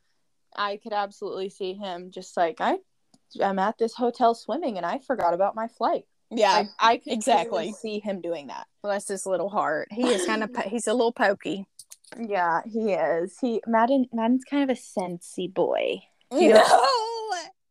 I 0.55 0.79
could 0.83 0.93
absolutely 0.93 1.49
see 1.49 1.75
him 1.75 2.11
just 2.11 2.37
like 2.37 2.61
I 2.61 2.79
I'm 3.43 3.59
at 3.59 3.79
this 3.79 3.95
hotel 3.95 4.35
swimming 4.35 4.77
and 4.77 4.85
I 4.85 4.99
forgot 4.99 5.35
about 5.35 5.55
my 5.55 5.69
flight. 5.69 6.05
Yeah. 6.31 6.53
Like, 6.59 6.69
I 6.79 6.97
could 6.99 7.13
exactly. 7.13 7.73
see 7.73 8.01
him 8.01 8.21
doing 8.21 8.49
that. 8.49 8.67
Bless 8.83 9.09
his 9.09 9.27
little 9.27 9.49
heart. 9.49 9.89
He 9.91 10.09
is 10.09 10.25
kind 10.27 10.43
of, 10.43 10.51
he's 10.67 10.87
a 10.87 10.95
little 10.95 11.13
pokey. 11.13 11.67
Yeah, 12.19 12.63
he 12.65 12.93
is. 12.93 13.37
He 13.41 13.63
Madden 13.67 14.07
Madden's 14.13 14.45
kind 14.45 14.69
of 14.69 14.77
a 14.77 14.81
sensy 14.81 15.53
boy. 15.53 16.01
Do 16.31 16.37
you 16.39 16.49
you 16.49 16.55
know-? 16.55 16.87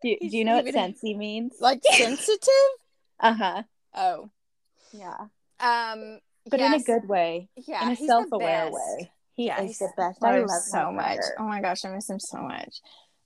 Do, 0.02 0.15
do 0.22 0.38
you 0.38 0.45
know 0.45 0.56
what 0.56 0.65
sensy 0.65 1.17
means? 1.17 1.56
Like 1.60 1.82
sensitive? 1.91 2.69
Uh-huh. 3.19 3.63
Oh. 3.93 4.30
Yeah. 4.93 5.17
Um, 5.60 6.19
But 6.50 6.62
in 6.62 6.74
a 6.74 6.80
good 6.80 7.08
way. 7.10 7.50
yeah, 7.67 7.86
in 7.86 7.91
a 7.91 7.95
self-aware 7.98 8.72
way. 8.72 9.12
He 9.36 9.48
Yeah, 9.48 9.62
is 9.62 9.67
he's 9.67 9.80
the 9.80 9.91
best. 9.98 10.24
I 10.24 10.36
I 10.36 10.39
love 10.39 10.50
love 10.50 10.62
so 10.62 10.91
much. 10.91 11.19
Oh 11.38 11.43
my 11.43 11.62
gosh, 11.62 11.84
I 11.84 11.89
miss 11.89 12.10
him 12.10 12.19
so 12.19 12.38
much. 12.38 12.82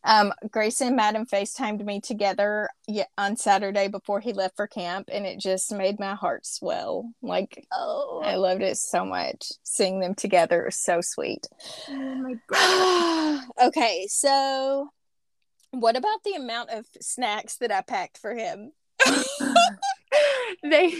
Um, 0.06 0.34
Grayson 0.52 0.88
and 0.88 0.96
Madden 0.98 1.26
FaceTimed 1.26 1.84
me 1.86 2.02
together 2.02 2.70
on 3.18 3.38
Saturday 3.38 3.88
before 3.88 4.20
he 4.20 4.34
left 4.34 4.58
for 4.58 4.68
camp, 4.68 5.10
and 5.12 5.26
it 5.26 5.39
just 5.39 5.72
made 5.72 6.00
my 6.00 6.13
heart 6.16 6.46
swell. 6.46 7.10
Like, 7.22 7.66
Oh, 7.72 8.22
I 8.24 8.36
loved 8.36 8.62
it 8.62 8.78
so 8.78 9.06
much. 9.06 9.52
Seeing 9.63 10.00
them 10.02 10.13
together 10.16 10.68
is 10.68 10.76
so 10.76 11.00
sweet. 11.02 11.48
Oh 11.89 12.16
my 12.16 12.36
god. 12.48 13.68
okay, 13.68 14.06
so 14.10 14.89
what 15.72 15.96
about 15.96 16.24
the 16.24 16.34
amount 16.34 16.70
of 16.72 16.86
snacks 17.02 17.56
that 17.58 17.72
I 17.72 17.82
packed 17.82 18.18
for 18.18 18.36
him? 18.36 18.74
they 20.63 20.95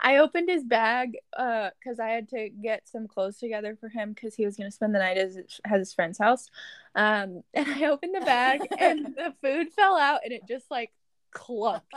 I 0.00 0.16
opened 0.16 0.48
his 0.48 0.64
bag 0.64 1.16
uh 1.36 1.70
cuz 1.82 2.00
I 2.00 2.08
had 2.08 2.28
to 2.30 2.48
get 2.48 2.88
some 2.88 3.08
clothes 3.08 3.38
together 3.38 3.76
for 3.76 3.88
him 3.88 4.14
cuz 4.14 4.34
he 4.34 4.44
was 4.44 4.56
going 4.56 4.68
to 4.68 4.74
spend 4.74 4.94
the 4.94 4.98
night 4.98 5.16
at 5.16 5.26
his, 5.26 5.60
at 5.64 5.78
his 5.78 5.92
friend's 5.92 6.18
house. 6.18 6.50
Um 6.94 7.42
and 7.54 7.68
I 7.68 7.86
opened 7.86 8.14
the 8.14 8.20
bag 8.20 8.66
and 8.78 9.06
the 9.16 9.34
food 9.42 9.72
fell 9.72 9.96
out 9.96 10.20
and 10.24 10.32
it 10.32 10.42
just 10.46 10.70
like 10.70 10.92
clumped. 11.32 11.94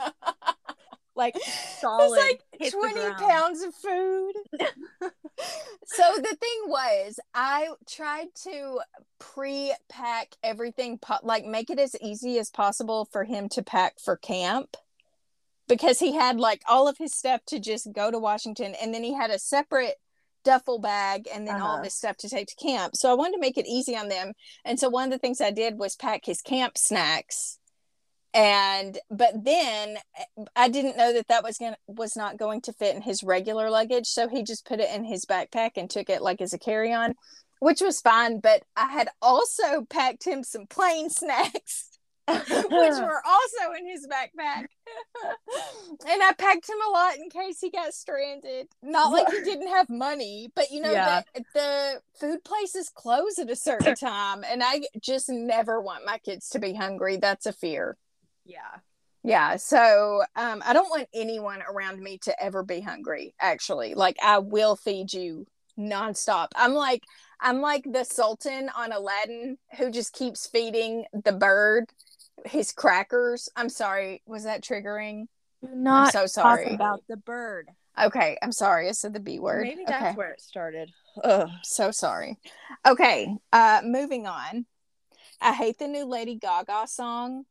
Like 1.18 1.36
solid. 1.80 2.38
It's 2.52 2.74
like 2.76 2.94
20 2.94 3.14
pounds 3.14 3.62
of 3.62 3.74
food. 3.74 4.32
so 5.84 6.14
the 6.16 6.36
thing 6.40 6.60
was, 6.66 7.18
I 7.34 7.70
tried 7.90 8.28
to 8.44 8.80
pre 9.18 9.74
pack 9.88 10.36
everything, 10.44 11.00
like 11.24 11.44
make 11.44 11.70
it 11.70 11.80
as 11.80 11.96
easy 12.00 12.38
as 12.38 12.50
possible 12.50 13.08
for 13.10 13.24
him 13.24 13.48
to 13.48 13.64
pack 13.64 13.98
for 13.98 14.16
camp 14.16 14.76
because 15.68 15.98
he 16.00 16.14
had 16.14 16.40
like 16.40 16.62
all 16.68 16.88
of 16.88 16.98
his 16.98 17.14
stuff 17.14 17.40
to 17.48 17.58
just 17.60 17.92
go 17.92 18.10
to 18.10 18.18
Washington 18.18 18.74
and 18.80 18.94
then 18.94 19.04
he 19.04 19.14
had 19.14 19.30
a 19.30 19.38
separate 19.38 19.96
duffel 20.44 20.78
bag 20.78 21.28
and 21.32 21.46
then 21.46 21.60
all 21.60 21.74
of 21.74 21.74
Uh-huh. 21.76 21.84
his 21.84 21.94
stuff 21.94 22.16
to 22.18 22.28
take 22.28 22.48
to 22.48 22.54
camp. 22.56 22.96
So 22.96 23.10
I 23.10 23.14
wanted 23.14 23.34
to 23.34 23.40
make 23.40 23.58
it 23.58 23.66
easy 23.66 23.96
on 23.96 24.08
them. 24.08 24.32
And 24.64 24.78
so 24.80 24.88
one 24.88 25.04
of 25.04 25.10
the 25.10 25.18
things 25.18 25.40
I 25.40 25.50
did 25.50 25.78
was 25.78 25.96
pack 25.96 26.24
his 26.24 26.40
camp 26.40 26.78
snacks. 26.78 27.58
And 28.34 28.98
but 29.10 29.44
then 29.44 29.96
eh, 30.16 30.24
I 30.54 30.68
didn't 30.68 30.96
know 30.96 31.12
that 31.14 31.28
that 31.28 31.42
was 31.42 31.56
going 31.58 31.72
to 31.72 31.78
was 31.88 32.14
not 32.16 32.36
going 32.36 32.60
to 32.62 32.72
fit 32.74 32.94
in 32.94 33.02
his 33.02 33.22
regular 33.22 33.70
luggage, 33.70 34.06
so 34.06 34.28
he 34.28 34.42
just 34.42 34.66
put 34.66 34.80
it 34.80 34.90
in 34.94 35.04
his 35.04 35.24
backpack 35.24 35.72
and 35.76 35.88
took 35.90 36.10
it 36.10 36.22
like 36.22 36.40
as 36.42 36.52
a 36.52 36.58
carry-on, 36.58 37.14
which 37.60 37.80
was 37.80 38.00
fine, 38.02 38.38
but 38.40 38.62
I 38.76 38.92
had 38.92 39.08
also 39.22 39.84
packed 39.88 40.24
him 40.26 40.44
some 40.44 40.66
plain 40.68 41.08
snacks 41.20 41.97
which 42.36 42.48
were 42.70 43.22
also 43.26 43.72
in 43.78 43.86
his 43.88 44.06
backpack. 44.06 44.66
and 46.08 46.22
I 46.22 46.32
packed 46.36 46.68
him 46.68 46.76
a 46.86 46.90
lot 46.90 47.16
in 47.16 47.30
case 47.30 47.60
he 47.60 47.70
got 47.70 47.92
stranded. 47.94 48.68
Not 48.82 49.12
like 49.12 49.28
he 49.30 49.42
didn't 49.42 49.68
have 49.68 49.88
money, 49.88 50.50
but 50.54 50.70
you 50.70 50.80
know, 50.80 50.92
Yeah. 50.92 51.22
the, 51.34 51.44
the 51.54 52.00
food 52.18 52.44
places 52.44 52.90
close 52.94 53.38
at 53.38 53.50
a 53.50 53.56
certain 53.56 53.94
time, 54.00 54.44
and 54.50 54.62
I 54.62 54.82
just 55.00 55.28
never 55.28 55.80
want 55.80 56.04
my 56.04 56.18
kids 56.18 56.48
to 56.50 56.58
be 56.58 56.74
hungry. 56.74 57.16
That's 57.16 57.46
a 57.46 57.52
fear. 57.52 57.96
yeah. 58.44 58.78
Yeah, 59.24 59.56
so 59.56 60.22
um, 60.36 60.62
I 60.64 60.72
don't 60.72 60.88
want 60.90 61.08
anyone 61.12 61.60
around 61.68 62.00
me 62.00 62.18
to 62.18 62.42
ever 62.42 62.62
be 62.62 62.80
hungry. 62.80 63.34
Actually, 63.40 63.94
like 63.94 64.16
I 64.24 64.38
will 64.38 64.76
feed 64.76 65.12
you 65.12 65.44
nonstop. 65.78 66.48
I'm 66.54 66.72
like 66.72 67.02
I'm 67.40 67.60
like 67.60 67.84
the 67.84 68.04
Sultan 68.04 68.70
on 68.76 68.92
Aladdin 68.92 69.58
who 69.76 69.90
just 69.90 70.12
keeps 70.14 70.46
feeding 70.46 71.04
the 71.12 71.32
bird 71.32 71.86
his 72.44 72.72
crackers. 72.72 73.48
I'm 73.56 73.68
sorry, 73.68 74.22
was 74.26 74.44
that 74.44 74.62
triggering? 74.62 75.26
Do 75.62 75.68
I'm 75.72 75.82
not 75.82 76.12
so 76.12 76.20
talk 76.20 76.28
sorry. 76.28 76.74
about 76.74 77.02
the 77.08 77.16
bird. 77.16 77.68
Okay, 78.00 78.38
I'm 78.42 78.52
sorry. 78.52 78.88
I 78.88 78.92
said 78.92 79.12
the 79.12 79.20
B 79.20 79.38
word. 79.38 79.64
Maybe 79.64 79.84
that's 79.86 80.02
okay. 80.02 80.14
where 80.14 80.30
it 80.30 80.40
started. 80.40 80.90
Ugh, 81.24 81.48
so 81.64 81.90
sorry. 81.90 82.38
Okay, 82.86 83.34
uh, 83.52 83.80
moving 83.84 84.26
on. 84.26 84.66
I 85.40 85.52
hate 85.52 85.78
the 85.78 85.88
new 85.88 86.04
Lady 86.04 86.36
Gaga 86.36 86.86
song. 86.86 87.44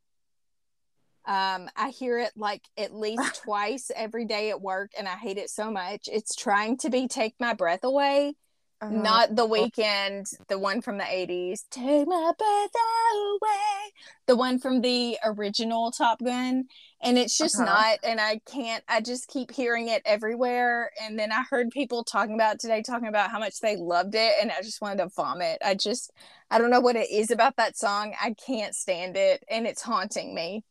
Um, 1.25 1.69
I 1.75 1.89
hear 1.89 2.17
it 2.19 2.31
like 2.37 2.63
at 2.77 2.95
least 2.95 3.41
twice 3.43 3.91
every 3.93 4.25
day 4.25 4.49
at 4.49 4.61
work, 4.61 4.91
and 4.97 5.07
I 5.07 5.15
hate 5.15 5.37
it 5.37 5.49
so 5.49 5.69
much. 5.69 6.07
It's 6.11 6.35
trying 6.35 6.77
to 6.77 6.89
be 6.89 7.07
"Take 7.07 7.35
My 7.39 7.53
Breath 7.53 7.83
Away," 7.83 8.35
Uh, 8.81 8.89
not 8.91 9.35
the 9.35 9.47
Weeknd, 9.47 10.33
the 10.47 10.59
one 10.59 10.81
from 10.81 10.97
the 10.97 11.03
'80s. 11.11 11.65
Take 11.71 12.07
my 12.07 12.31
breath 12.37 12.71
away, 13.15 13.91
the 14.27 14.35
one 14.35 14.59
from 14.59 14.81
the 14.81 15.17
original 15.25 15.91
Top 15.91 16.19
Gun, 16.23 16.65
and 17.01 17.17
it's 17.17 17.37
just 17.37 17.59
Uh-huh. 17.59 17.65
not. 17.65 17.99
And 18.03 18.21
I 18.21 18.39
can't. 18.45 18.83
I 18.87 19.01
just 19.01 19.27
keep 19.29 19.51
hearing 19.51 19.87
it 19.89 20.03
everywhere. 20.05 20.91
And 21.01 21.17
then 21.17 21.31
I 21.31 21.43
heard 21.49 21.71
people 21.71 22.03
talking 22.03 22.35
about 22.35 22.59
today, 22.59 22.81
talking 22.83 23.07
about 23.07 23.31
how 23.31 23.39
much 23.39 23.59
they 23.59 23.75
loved 23.77 24.15
it, 24.15 24.33
and 24.41 24.51
I 24.51 24.61
just 24.61 24.81
wanted 24.81 24.99
to 25.03 25.09
vomit. 25.09 25.57
I 25.65 25.75
just, 25.75 26.11
I 26.51 26.57
don't 26.59 26.69
know 26.71 26.79
what 26.81 26.95
it 26.95 27.09
is 27.11 27.31
about 27.31 27.57
that 27.57 27.77
song. 27.77 28.13
I 28.21 28.33
can't 28.33 28.75
stand 28.75 29.17
it, 29.17 29.43
and 29.49 29.67
it's 29.67 29.81
haunting 29.81 30.33
me. 30.35 30.63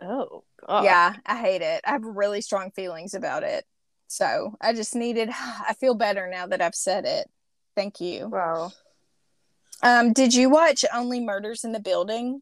Oh, 0.00 0.44
God. 0.66 0.84
Yeah, 0.84 1.16
I 1.26 1.38
hate 1.38 1.62
it. 1.62 1.82
I 1.86 1.92
have 1.92 2.04
really 2.04 2.40
strong 2.40 2.70
feelings 2.72 3.14
about 3.14 3.42
it. 3.42 3.64
So 4.06 4.56
I 4.60 4.72
just 4.72 4.94
needed. 4.94 5.30
I 5.32 5.74
feel 5.78 5.94
better 5.94 6.28
now 6.28 6.46
that 6.46 6.60
I've 6.60 6.74
said 6.74 7.04
it. 7.04 7.28
Thank 7.76 8.00
you. 8.00 8.28
Wow. 8.28 8.72
Um, 9.82 10.12
did 10.12 10.34
you 10.34 10.48
watch 10.48 10.84
Only 10.94 11.20
Murders 11.20 11.64
in 11.64 11.72
the 11.72 11.80
Building 11.80 12.40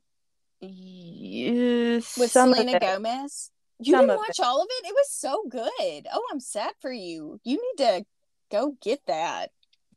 Yes. 0.60 2.16
with 2.16 2.30
Selena. 2.30 2.78
Gomez? 2.78 3.50
You 3.80 3.94
Some 3.94 4.06
didn't 4.06 4.18
watch 4.18 4.38
all 4.38 4.60
of 4.62 4.68
it? 4.70 4.88
It 4.88 4.94
was 4.94 5.10
so 5.10 5.42
good. 5.48 6.06
Oh, 6.12 6.22
I'm 6.30 6.38
sad 6.38 6.72
for 6.80 6.92
you. 6.92 7.40
You 7.42 7.56
need 7.56 7.84
to 7.84 8.04
go 8.50 8.76
get 8.80 9.00
that. 9.06 9.50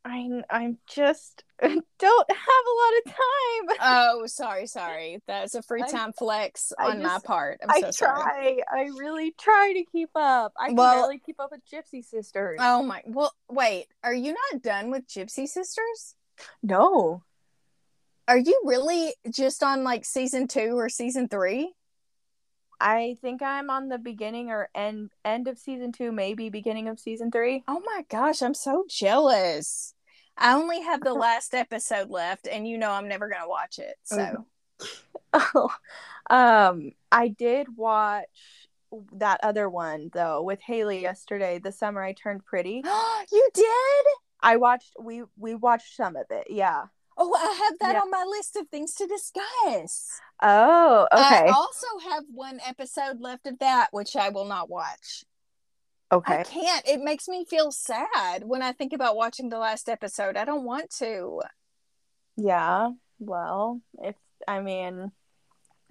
I'm 0.08 0.44
I'm 0.48 0.78
just 0.86 1.42
don't 1.60 1.72
have 1.72 1.78
a 1.78 2.76
lot 2.78 2.92
of 2.98 3.04
time. 3.06 3.76
Oh, 3.80 4.26
sorry, 4.26 4.66
sorry. 4.68 5.20
That's 5.26 5.54
a 5.56 5.62
free 5.62 5.82
I- 5.86 5.90
time 5.90 6.12
flex 6.12 6.72
I 6.78 6.90
on 6.90 7.02
my 7.02 7.18
part. 7.24 7.58
I'm 7.62 7.70
I 7.70 7.80
so 7.80 7.90
sorry. 7.90 8.22
try. 8.22 8.58
I 8.72 8.82
really 8.96 9.32
try 9.38 9.72
to 9.74 9.84
keep 9.90 10.10
up. 10.14 10.52
I 10.58 10.68
can 10.68 10.76
Well- 10.76 11.02
barely 11.02 11.18
keep 11.18 11.40
up 11.40 11.50
with 11.50 11.62
Gypsy 11.70 12.04
Sisters. 12.04 12.58
Oh 12.62 12.82
my. 12.82 13.02
Well, 13.04 13.34
wait. 13.50 13.86
Are 14.04 14.14
you 14.14 14.34
not 14.52 14.62
done 14.62 14.90
with 14.90 15.08
Gypsy 15.08 15.48
Sisters? 15.48 16.14
no. 16.62 17.22
Are 18.28 18.38
you 18.38 18.60
really 18.64 19.14
just 19.30 19.62
on 19.62 19.84
like 19.84 20.04
season 20.04 20.48
two 20.48 20.76
or 20.78 20.88
season 20.88 21.28
three? 21.28 21.72
I 22.80 23.16
think 23.22 23.40
I'm 23.40 23.70
on 23.70 23.88
the 23.88 23.98
beginning 23.98 24.50
or 24.50 24.68
end 24.74 25.10
end 25.24 25.48
of 25.48 25.58
season 25.58 25.92
two, 25.92 26.12
maybe 26.12 26.50
beginning 26.50 26.88
of 26.88 26.98
season 27.00 27.30
three. 27.30 27.62
Oh 27.68 27.80
my 27.86 28.04
gosh, 28.10 28.42
I'm 28.42 28.52
so 28.52 28.84
jealous. 28.88 29.94
I 30.38 30.54
only 30.54 30.82
have 30.82 31.02
the 31.02 31.14
last 31.14 31.54
episode 31.54 32.10
left, 32.10 32.46
and 32.46 32.66
you 32.68 32.78
know 32.78 32.90
I'm 32.90 33.08
never 33.08 33.28
gonna 33.28 33.48
watch 33.48 33.78
it. 33.78 33.96
So 34.04 34.46
Oh, 35.32 35.70
um, 36.30 36.92
I 37.10 37.28
did 37.28 37.76
watch 37.76 38.24
that 39.12 39.40
other 39.42 39.68
one 39.68 40.10
though 40.12 40.42
with 40.42 40.60
Haley 40.60 41.00
yesterday. 41.02 41.58
The 41.58 41.72
summer 41.72 42.02
I 42.02 42.12
turned 42.12 42.44
pretty. 42.44 42.82
you 43.32 43.48
did? 43.54 44.06
I 44.42 44.56
watched. 44.56 44.92
We 45.00 45.22
we 45.38 45.54
watched 45.54 45.96
some 45.96 46.16
of 46.16 46.26
it. 46.30 46.48
Yeah. 46.50 46.84
Oh, 47.18 47.34
I 47.34 47.64
have 47.64 47.78
that 47.80 47.94
Yeah. 47.94 48.00
on 48.02 48.10
my 48.10 48.24
list 48.24 48.56
of 48.56 48.68
things 48.68 48.94
to 48.96 49.06
discuss. 49.06 50.20
Oh, 50.42 51.08
okay. 51.12 51.46
I 51.48 51.48
also 51.48 51.86
have 52.10 52.24
one 52.30 52.60
episode 52.66 53.20
left 53.20 53.46
of 53.46 53.58
that, 53.60 53.88
which 53.90 54.16
I 54.16 54.28
will 54.28 54.44
not 54.44 54.68
watch. 54.68 55.24
I 56.10 56.42
can't. 56.44 56.86
It 56.86 57.00
makes 57.02 57.28
me 57.28 57.44
feel 57.44 57.72
sad 57.72 58.44
when 58.44 58.62
I 58.62 58.72
think 58.72 58.92
about 58.92 59.16
watching 59.16 59.48
the 59.48 59.58
last 59.58 59.88
episode. 59.88 60.36
I 60.36 60.44
don't 60.44 60.64
want 60.64 60.90
to. 60.98 61.40
Yeah. 62.36 62.90
Well, 63.18 63.80
if 64.02 64.14
I 64.46 64.60
mean, 64.60 65.12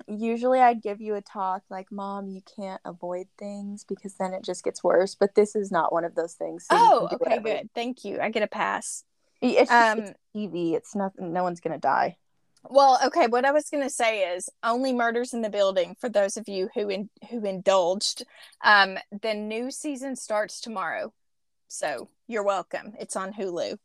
usually 0.07 0.59
I'd 0.61 0.81
give 0.81 1.01
you 1.01 1.15
a 1.15 1.21
talk 1.21 1.63
like, 1.69 1.91
"Mom, 1.91 2.29
you 2.29 2.41
can't 2.55 2.81
avoid 2.85 3.27
things 3.37 3.83
because 3.83 4.15
then 4.15 4.33
it 4.33 4.43
just 4.43 4.63
gets 4.63 4.83
worse." 4.83 5.15
But 5.15 5.35
this 5.35 5.55
is 5.55 5.71
not 5.71 5.91
one 5.91 6.05
of 6.05 6.15
those 6.15 6.33
things. 6.33 6.65
so 6.69 6.75
Oh, 6.77 7.05
okay, 7.05 7.15
whatever. 7.17 7.41
good. 7.41 7.69
Thank 7.73 8.05
you. 8.05 8.19
I 8.21 8.29
get 8.29 8.43
a 8.43 8.47
pass. 8.47 9.03
It's 9.41 9.69
just 9.69 9.71
Um, 9.97 9.99
it's 9.99 10.13
TV. 10.35 10.73
It's 10.75 10.95
nothing. 10.95 11.33
No 11.33 11.43
one's 11.43 11.59
gonna 11.59 11.77
die. 11.77 12.17
Well, 12.69 12.99
okay. 13.05 13.27
What 13.27 13.45
I 13.45 13.51
was 13.51 13.69
going 13.69 13.83
to 13.83 13.89
say 13.89 14.35
is 14.35 14.49
only 14.63 14.91
murders 14.93 15.33
in 15.33 15.41
the 15.41 15.49
building. 15.49 15.95
For 15.99 16.09
those 16.09 16.37
of 16.37 16.47
you 16.47 16.69
who 16.73 16.89
in, 16.89 17.09
who 17.29 17.45
indulged, 17.45 18.23
um, 18.63 18.97
the 19.21 19.33
new 19.33 19.69
season 19.71 20.15
starts 20.15 20.59
tomorrow, 20.61 21.13
so 21.67 22.09
you're 22.27 22.43
welcome. 22.43 22.93
It's 22.99 23.15
on 23.15 23.33
Hulu. 23.33 23.77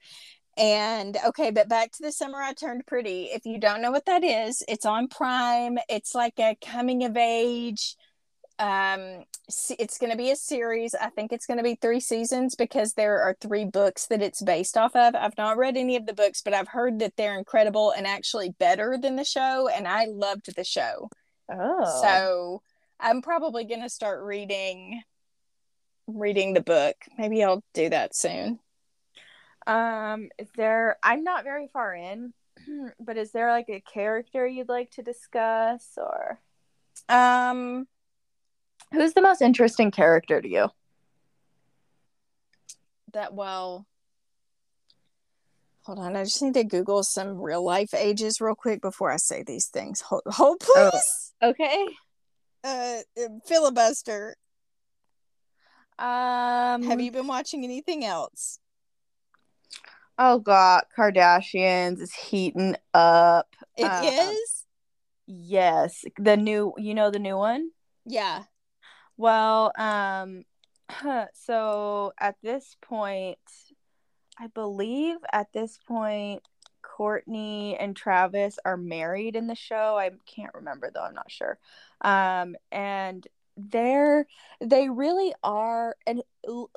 And 0.56 1.16
okay, 1.28 1.50
but 1.50 1.68
back 1.68 1.92
to 1.92 2.02
the 2.02 2.12
summer 2.12 2.40
I 2.40 2.52
turned 2.52 2.86
pretty. 2.86 3.24
If 3.24 3.46
you 3.46 3.58
don't 3.58 3.82
know 3.82 3.90
what 3.90 4.06
that 4.06 4.24
is, 4.24 4.62
it's 4.68 4.86
on 4.86 5.08
Prime. 5.08 5.78
It's 5.88 6.14
like 6.14 6.38
a 6.38 6.56
coming 6.64 7.04
of 7.04 7.16
age. 7.16 7.96
Um, 8.60 9.24
it's 9.48 9.96
going 9.96 10.12
to 10.12 10.18
be 10.18 10.30
a 10.30 10.36
series. 10.36 10.94
I 10.94 11.08
think 11.08 11.32
it's 11.32 11.46
going 11.46 11.56
to 11.56 11.64
be 11.64 11.76
three 11.76 11.98
seasons 11.98 12.54
because 12.54 12.92
there 12.92 13.22
are 13.22 13.34
three 13.40 13.64
books 13.64 14.06
that 14.06 14.20
it's 14.20 14.42
based 14.42 14.76
off 14.76 14.94
of. 14.94 15.14
I've 15.14 15.36
not 15.38 15.56
read 15.56 15.78
any 15.78 15.96
of 15.96 16.04
the 16.04 16.12
books, 16.12 16.42
but 16.42 16.52
I've 16.52 16.68
heard 16.68 16.98
that 16.98 17.14
they're 17.16 17.38
incredible 17.38 17.90
and 17.90 18.06
actually 18.06 18.50
better 18.50 18.98
than 19.00 19.16
the 19.16 19.24
show. 19.24 19.68
And 19.68 19.88
I 19.88 20.04
loved 20.04 20.54
the 20.54 20.62
show. 20.62 21.08
Oh. 21.50 22.00
So 22.02 22.62
I'm 23.00 23.22
probably 23.22 23.64
going 23.64 23.82
to 23.82 23.88
start 23.88 24.22
reading 24.22 25.02
reading 26.06 26.52
the 26.52 26.60
book. 26.60 26.96
Maybe 27.16 27.42
I'll 27.42 27.64
do 27.72 27.88
that 27.88 28.14
soon. 28.14 28.58
Um, 29.66 30.28
is 30.38 30.48
there 30.56 30.98
I'm 31.02 31.24
not 31.24 31.44
very 31.44 31.68
far 31.68 31.94
in. 31.94 32.34
but 33.00 33.16
is 33.16 33.32
there 33.32 33.50
like 33.50 33.70
a 33.70 33.80
character 33.80 34.46
you'd 34.46 34.68
like 34.68 34.90
to 34.92 35.02
discuss 35.02 35.96
or 35.96 36.40
Um, 37.08 37.86
who's 38.92 39.12
the 39.14 39.22
most 39.22 39.42
interesting 39.42 39.90
character 39.90 40.40
to 40.40 40.48
you? 40.48 40.68
that 43.12 43.34
well. 43.34 43.86
Hold 45.84 45.98
on, 45.98 46.14
I 46.14 46.24
just 46.24 46.40
need 46.42 46.54
to 46.54 46.64
Google 46.64 47.02
some 47.02 47.40
real 47.40 47.64
life 47.64 47.92
ages 47.94 48.40
real 48.40 48.54
quick 48.54 48.80
before 48.80 49.10
I 49.10 49.16
say 49.16 49.42
these 49.42 49.66
things. 49.66 50.00
Hold, 50.02 50.22
hold 50.26 50.60
please. 50.60 51.32
Okay. 51.42 51.86
Uh, 52.62 52.98
filibuster. 53.46 54.36
Um 55.98 56.82
Have 56.82 57.00
you 57.00 57.10
been 57.10 57.26
watching 57.26 57.64
anything 57.64 58.04
else? 58.04 58.58
Oh 60.18 60.38
god, 60.38 60.84
Kardashians 60.96 62.00
is 62.00 62.14
heating 62.14 62.76
up. 62.94 63.48
It 63.76 63.86
Uh, 63.86 64.10
is. 64.12 64.66
Yes, 65.26 66.04
the 66.18 66.36
new, 66.36 66.74
you 66.76 66.94
know 66.94 67.10
the 67.10 67.18
new 67.18 67.36
one? 67.36 67.70
Yeah. 68.04 68.44
Well, 69.20 69.70
um 69.76 70.44
so 71.34 72.12
at 72.18 72.36
this 72.42 72.74
point 72.80 73.38
I 74.38 74.46
believe 74.48 75.16
at 75.32 75.52
this 75.52 75.78
point 75.86 76.42
Kourtney 76.82 77.76
and 77.78 77.94
Travis 77.94 78.58
are 78.64 78.78
married 78.78 79.36
in 79.36 79.46
the 79.46 79.54
show. 79.54 79.98
I 79.98 80.10
can't 80.26 80.54
remember 80.54 80.90
though, 80.92 81.02
I'm 81.04 81.14
not 81.14 81.30
sure. 81.30 81.58
Um 82.00 82.56
and 82.72 83.26
they're 83.58 84.26
they 84.62 84.88
really 84.88 85.34
are 85.42 85.96
and 86.06 86.22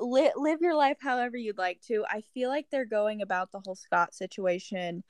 li- 0.01 0.33
live 0.35 0.59
your 0.61 0.75
life 0.75 0.97
however 0.99 1.37
you'd 1.37 1.57
like 1.57 1.79
to. 1.87 2.03
I 2.09 2.23
feel 2.33 2.49
like 2.49 2.67
they're 2.69 2.83
going 2.85 3.21
about 3.21 3.53
the 3.53 3.61
whole 3.61 3.75
Scott 3.75 4.13
situation 4.13 5.03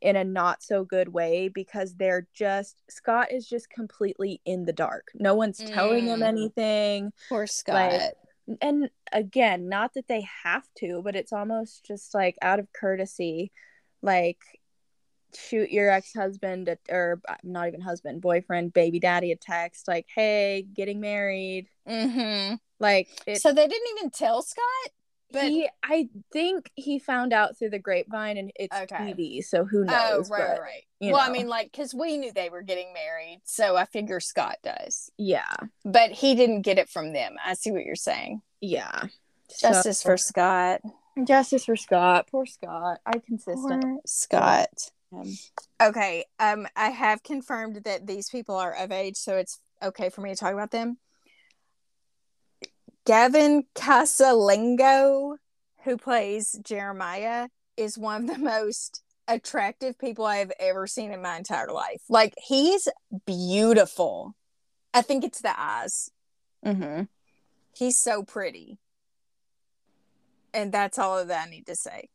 in 0.00 0.16
a 0.16 0.24
not 0.24 0.62
so 0.62 0.84
good 0.84 1.08
way 1.08 1.48
because 1.48 1.94
they're 1.94 2.26
just 2.34 2.82
Scott 2.90 3.32
is 3.32 3.48
just 3.48 3.70
completely 3.70 4.40
in 4.44 4.64
the 4.64 4.72
dark. 4.72 5.08
No 5.14 5.34
one's 5.34 5.58
telling 5.58 6.06
him 6.06 6.20
Mm. 6.20 6.26
anything. 6.28 7.12
Poor 7.28 7.46
Scott. 7.46 7.74
Like, 7.92 8.12
and 8.60 8.90
again, 9.12 9.68
not 9.68 9.94
that 9.94 10.06
they 10.08 10.26
have 10.42 10.66
to, 10.78 11.00
but 11.02 11.16
it's 11.16 11.32
almost 11.32 11.84
just 11.86 12.12
like 12.14 12.36
out 12.42 12.58
of 12.58 12.72
courtesy, 12.72 13.50
like 14.02 14.38
shoot 15.34 15.70
your 15.70 15.90
ex-husband 15.90 16.68
a- 16.68 16.78
or 16.90 17.20
uh, 17.26 17.34
not 17.42 17.66
even 17.68 17.80
husband, 17.80 18.20
boyfriend, 18.20 18.72
baby 18.72 19.00
daddy 19.00 19.32
a 19.32 19.36
text 19.36 19.88
like, 19.88 20.06
"Hey, 20.14 20.66
getting 20.74 21.00
married." 21.00 21.66
mm-hmm. 21.88 22.54
Like 22.78 23.08
it, 23.26 23.40
So 23.40 23.52
they 23.52 23.66
didn't 23.66 23.88
even 23.98 24.10
tell 24.10 24.42
Scott. 24.42 24.90
But- 25.34 25.44
he, 25.50 25.68
I 25.82 26.08
think 26.32 26.70
he 26.74 26.98
found 26.98 27.32
out 27.32 27.58
through 27.58 27.70
the 27.70 27.78
grapevine, 27.78 28.36
and 28.38 28.50
it's 28.56 28.74
Okay. 28.74 28.96
TV, 28.96 29.44
so 29.44 29.64
who 29.64 29.84
knows? 29.84 30.30
oh, 30.30 30.34
right, 30.34 30.48
but, 30.54 30.60
right, 30.60 30.84
Well, 31.00 31.16
I 31.20 31.30
mean, 31.30 31.48
like, 31.48 31.70
because 31.72 31.92
we 31.94 32.16
knew 32.16 32.32
they 32.32 32.48
were 32.48 32.62
getting 32.62 32.92
married, 32.92 33.40
so 33.44 33.76
I 33.76 33.84
figure 33.84 34.20
Scott 34.20 34.56
does, 34.62 35.10
yeah, 35.18 35.54
but 35.84 36.10
he 36.12 36.34
didn't 36.34 36.62
get 36.62 36.78
it 36.78 36.88
from 36.88 37.12
them. 37.12 37.36
I 37.44 37.54
see 37.54 37.70
what 37.70 37.84
you're 37.84 37.96
saying. 37.96 38.40
yeah. 38.60 39.04
Justice 39.60 39.98
So- 40.00 40.08
for 40.08 40.16
Scott. 40.16 40.80
justice 41.24 41.66
for 41.66 41.76
Scott. 41.76 42.26
Poor 42.30 42.46
Scott. 42.46 42.98
I 43.06 43.18
consistent. 43.18 43.82
Poor 43.84 44.00
Scott. 44.06 44.90
Okay. 45.80 46.24
Um, 46.40 46.66
I 46.74 46.90
have 46.90 47.22
confirmed 47.22 47.82
that 47.84 48.06
these 48.06 48.28
people 48.30 48.56
are 48.56 48.74
of 48.74 48.90
age, 48.90 49.16
so 49.16 49.36
it's 49.36 49.60
okay 49.82 50.08
for 50.08 50.22
me 50.22 50.30
to 50.30 50.36
talk 50.36 50.52
about 50.54 50.70
them. 50.70 50.98
Gavin 53.06 53.64
Casalegno, 53.74 55.36
who 55.84 55.96
plays 55.96 56.58
Jeremiah, 56.62 57.48
is 57.76 57.98
one 57.98 58.22
of 58.28 58.36
the 58.36 58.42
most 58.42 59.02
attractive 59.28 59.98
people 59.98 60.24
I 60.24 60.36
have 60.36 60.52
ever 60.58 60.86
seen 60.86 61.12
in 61.12 61.22
my 61.22 61.36
entire 61.36 61.70
life. 61.70 62.02
Like 62.08 62.34
he's 62.38 62.88
beautiful. 63.26 64.34
I 64.92 65.02
think 65.02 65.24
it's 65.24 65.40
the 65.40 65.58
eyes. 65.58 66.10
Mm-hmm. 66.64 67.04
He's 67.76 67.98
so 67.98 68.22
pretty. 68.22 68.78
And 70.52 70.70
that's 70.72 70.98
all 70.98 71.18
of 71.18 71.28
that 71.28 71.48
I 71.48 71.50
need 71.50 71.66
to 71.66 71.74
say. 71.74 72.08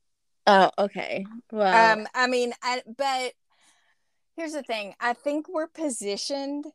Oh, 0.47 0.71
okay. 0.79 1.25
Well, 1.51 1.99
Um, 1.99 2.07
I 2.15 2.27
mean, 2.27 2.53
I 2.63 2.81
but 2.97 3.33
here's 4.35 4.53
the 4.53 4.63
thing. 4.63 4.95
I 4.99 5.13
think 5.13 5.47
we're 5.49 5.67
positioned. 5.67 6.65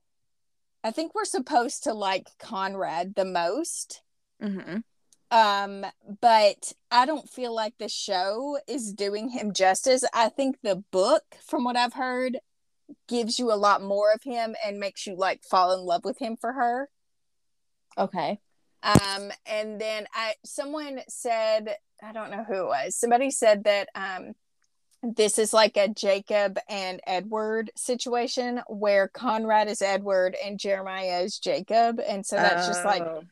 I 0.85 0.91
think 0.91 1.15
we're 1.15 1.25
supposed 1.25 1.85
to 1.85 1.95
like 1.95 2.29
Conrad 2.39 3.15
the 3.17 3.25
most. 3.25 4.03
mhm. 4.41 4.85
Um, 5.31 5.85
but 6.21 6.73
I 6.93 7.07
don't 7.07 7.29
feel 7.29 7.53
like 7.53 7.79
the 7.79 7.89
show 7.89 8.59
is 8.69 8.93
doing 8.93 9.31
him 9.31 9.53
justice. 9.53 10.05
I 10.15 10.29
think 10.29 10.59
the 10.63 10.77
book, 10.93 11.25
from 11.45 11.65
what 11.65 11.77
I've 11.77 11.95
heard, 11.95 12.39
gives 13.09 13.39
you 13.39 13.51
a 13.51 13.57
lot 13.57 13.83
more 13.83 14.13
of 14.13 14.23
him 14.23 14.55
and 14.65 14.79
makes 14.79 15.07
you 15.07 15.17
like 15.17 15.43
fall 15.43 15.73
in 15.73 15.81
love 15.85 16.05
with 16.05 16.19
him 16.19 16.37
for 16.37 16.53
her. 16.53 16.91
okay. 17.99 18.39
Um, 18.83 19.33
and 19.47 19.81
then 19.81 20.07
I 20.13 20.35
someone 20.45 21.01
said, 21.09 21.77
I 22.03 22.13
don't 22.13 22.31
know 22.31 22.45
who 22.45 22.65
it 22.65 22.67
was, 22.67 22.97
somebody 22.97 23.31
said 23.31 23.65
that 23.65 23.89
um 23.95 24.35
this 25.05 25.39
is 25.39 25.53
like 25.53 25.77
a 25.77 25.89
Jacob 25.89 26.59
and 26.69 27.01
Edward 27.07 27.71
situation 27.77 28.61
where 28.69 29.09
Conrad 29.09 29.69
is 29.69 29.83
Edward 29.83 30.37
and 30.43 30.59
Jeremiah 30.59 31.21
is 31.21 31.39
Jacob. 31.39 32.01
And 32.01 32.25
so 32.25 32.37
that's 32.37 32.67
just 32.67 32.85
like, 32.85 33.03
Oh. 33.03 33.23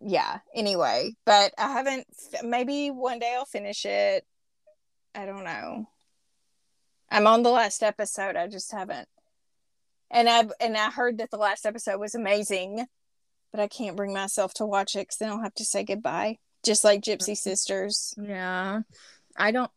yeah, 0.00 0.38
anyway. 0.54 1.14
But 1.26 1.52
I 1.58 1.72
haven't, 1.72 2.06
maybe 2.42 2.90
one 2.90 3.18
day 3.18 3.34
I'll 3.36 3.44
finish 3.44 3.84
it. 3.84 4.24
I 5.14 5.26
don't 5.26 5.44
know. 5.44 5.86
I'm 7.10 7.26
on 7.26 7.42
the 7.42 7.50
last 7.50 7.82
episode. 7.82 8.36
I 8.36 8.46
just 8.46 8.70
haven't. 8.72 9.08
And 10.10 10.28
I 10.28 10.48
and 10.60 10.76
I 10.76 10.90
heard 10.90 11.18
that 11.18 11.30
the 11.30 11.36
last 11.36 11.66
episode 11.66 11.98
was 11.98 12.14
amazing, 12.14 12.86
but 13.52 13.60
I 13.60 13.68
can't 13.68 13.96
bring 13.96 14.12
myself 14.12 14.54
to 14.54 14.66
watch 14.66 14.96
it 14.96 15.00
because 15.00 15.16
then 15.18 15.30
I'll 15.30 15.42
have 15.42 15.54
to 15.54 15.64
say 15.64 15.84
goodbye. 15.84 16.38
Just 16.64 16.84
like 16.84 17.00
Gypsy 17.00 17.30
mm-hmm. 17.30 17.34
Sisters. 17.34 18.14
Yeah. 18.20 18.82
I 19.36 19.50
don't. 19.50 19.70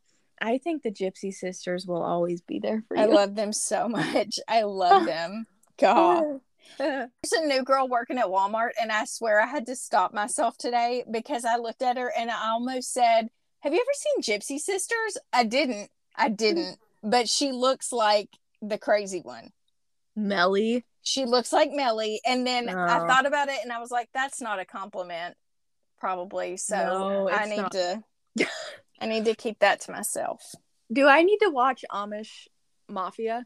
I 0.46 0.58
think 0.58 0.84
the 0.84 0.92
Gypsy 0.92 1.34
sisters 1.34 1.88
will 1.88 2.04
always 2.04 2.42
be 2.42 2.60
there 2.60 2.84
for 2.88 2.98
you. 2.98 3.04
I 3.04 3.06
love 3.06 3.34
them 3.34 3.54
so 3.54 3.88
much. 3.88 4.40
I 4.48 4.64
love 4.64 5.06
them. 5.06 5.48
God. 5.80 6.24
There's 6.78 7.10
a 7.32 7.46
new 7.48 7.64
girl 7.64 7.88
working 7.88 8.18
at 8.18 8.26
Walmart, 8.26 8.72
and 8.82 8.92
I 8.92 9.06
swear 9.06 9.40
I 9.40 9.46
had 9.48 9.66
to 9.68 9.76
stop 9.76 10.14
myself 10.14 10.58
today 10.58 11.06
because 11.10 11.46
I 11.46 11.56
looked 11.56 11.82
at 11.82 11.98
her 11.98 12.12
and 12.18 12.30
I 12.30 12.50
almost 12.50 12.92
said, 12.92 13.30
Have 13.62 13.74
you 13.74 13.80
ever 13.80 14.22
seen 14.26 14.38
Gypsy 14.38 14.60
Sisters? 14.60 15.18
I 15.32 15.46
didn't. 15.46 15.90
I 16.16 16.28
didn't. 16.28 16.78
But 17.02 17.30
she 17.30 17.54
looks 17.54 17.94
like 17.94 18.30
the 18.62 18.78
crazy 18.78 19.22
one. 19.22 19.52
Mellie. 20.16 20.84
She 21.04 21.26
looks 21.26 21.54
like 21.54 21.72
Mellie. 21.72 22.20
And 22.26 22.46
then 22.46 22.70
I 22.70 23.00
Oh. 23.00 23.08
thought 23.08 23.26
about 23.26 23.48
it 23.50 23.60
and 23.64 23.72
I 23.72 23.80
was 23.80 23.92
like, 23.92 24.10
That's 24.14 24.42
not 24.42 24.60
a 24.60 24.66
compliment, 24.66 25.36
probably. 26.00 26.58
So 26.58 26.76
No, 26.76 27.30
I 27.30 27.46
need 27.46 27.58
not. 27.62 27.72
to. 27.72 28.04
I 29.04 29.06
need 29.06 29.26
to 29.26 29.36
keep 29.36 29.60
that 29.60 29.82
to 29.82 29.92
myself. 29.92 30.56
Do 30.90 31.10
I 31.10 31.24
need 31.24 31.40
to 31.40 31.50
watch 31.50 31.84
Amish 31.92 32.48
Mafia? 32.88 33.46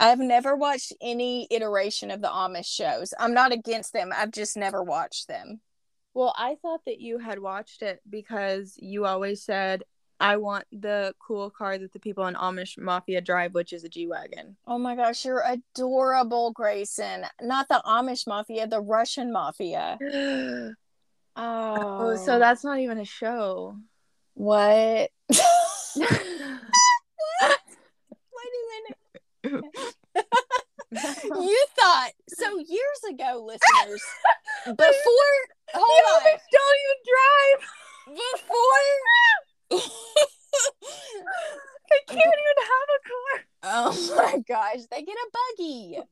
I've 0.00 0.18
never 0.18 0.56
watched 0.56 0.92
any 1.00 1.46
iteration 1.48 2.10
of 2.10 2.20
the 2.20 2.28
Amish 2.28 2.66
shows. 2.66 3.14
I'm 3.16 3.32
not 3.32 3.52
against 3.52 3.92
them. 3.92 4.10
I've 4.12 4.32
just 4.32 4.56
never 4.56 4.82
watched 4.82 5.28
them. 5.28 5.60
Well, 6.12 6.34
I 6.36 6.56
thought 6.60 6.80
that 6.86 7.00
you 7.00 7.18
had 7.18 7.38
watched 7.38 7.82
it 7.82 8.00
because 8.10 8.74
you 8.78 9.06
always 9.06 9.44
said, 9.44 9.84
I 10.18 10.38
want 10.38 10.64
the 10.72 11.14
cool 11.24 11.50
car 11.50 11.78
that 11.78 11.92
the 11.92 12.00
people 12.00 12.26
in 12.26 12.34
Amish 12.34 12.76
Mafia 12.76 13.20
drive, 13.20 13.54
which 13.54 13.72
is 13.72 13.84
a 13.84 13.88
G 13.88 14.08
Wagon. 14.08 14.56
Oh 14.66 14.78
my 14.78 14.96
gosh, 14.96 15.24
you're 15.24 15.44
adorable, 15.46 16.50
Grayson. 16.50 17.26
Not 17.40 17.68
the 17.68 17.80
Amish 17.86 18.26
mafia, 18.26 18.66
the 18.66 18.80
Russian 18.80 19.32
mafia. 19.32 19.98
oh, 20.02 20.72
Oh, 21.36 22.16
so 22.16 22.36
oh. 22.36 22.38
that's 22.40 22.64
not 22.64 22.80
even 22.80 22.98
a 22.98 23.04
show. 23.04 23.76
What? 24.36 25.10
Wait 25.26 26.08
Wait 28.32 28.52
a 28.52 28.62
minute. 28.72 29.94
You 30.92 31.66
thought 31.78 32.10
so 32.28 32.58
years 32.58 33.00
ago, 33.10 33.44
listeners. 33.46 34.02
Before, 34.64 35.38
hold 35.74 36.06
on. 36.14 36.22
don't 36.52 36.78
even 36.84 36.98
drive. 37.12 37.60
Before. 38.06 38.86
I 41.92 41.98
can't 42.08 42.18
even 42.18 42.58
have 42.62 42.88
a 42.92 43.00
car. 43.08 43.34
oh 43.62 44.14
my 44.16 44.38
gosh, 44.46 44.82
they 44.90 45.02
get 45.02 45.16
a 45.16 45.30
buggy. 45.32 45.98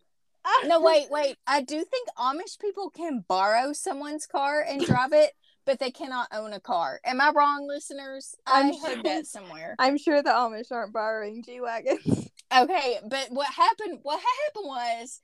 No, 0.67 0.81
wait, 0.81 1.11
wait. 1.11 1.37
I 1.47 1.63
do 1.63 1.85
think 1.85 2.09
Amish 2.19 2.59
people 2.59 2.91
can 2.91 3.25
borrow 3.27 3.73
someone's 3.73 4.27
car 4.27 4.61
and 4.61 4.85
drive 4.85 5.15
it, 5.15 5.33
but 5.67 5.79
they 5.79 5.91
cannot 5.91 6.29
own 6.33 6.53
a 6.53 6.61
car. 6.61 7.01
Am 7.05 7.21
I 7.21 7.31
wrong, 7.35 7.67
listeners? 7.69 8.35
I 8.47 8.61
I'm 8.61 8.67
heard 8.69 8.95
sure- 8.95 9.03
that 9.05 9.27
somewhere. 9.27 9.75
I'm 9.79 9.99
sure 9.99 10.23
the 10.23 10.31
Amish 10.31 10.71
aren't 10.71 10.93
borrowing 10.93 11.43
G 11.43 11.61
Wagons. 11.61 12.31
Okay, 12.57 12.99
but 13.09 13.29
what 13.31 13.49
happened? 13.53 13.99
What 14.03 14.21
happened 14.21 14.67
was, 14.67 15.21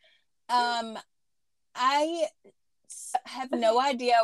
um, 0.49 0.99
I 1.77 2.25
have 3.27 3.53
no 3.53 3.81
idea 3.81 4.15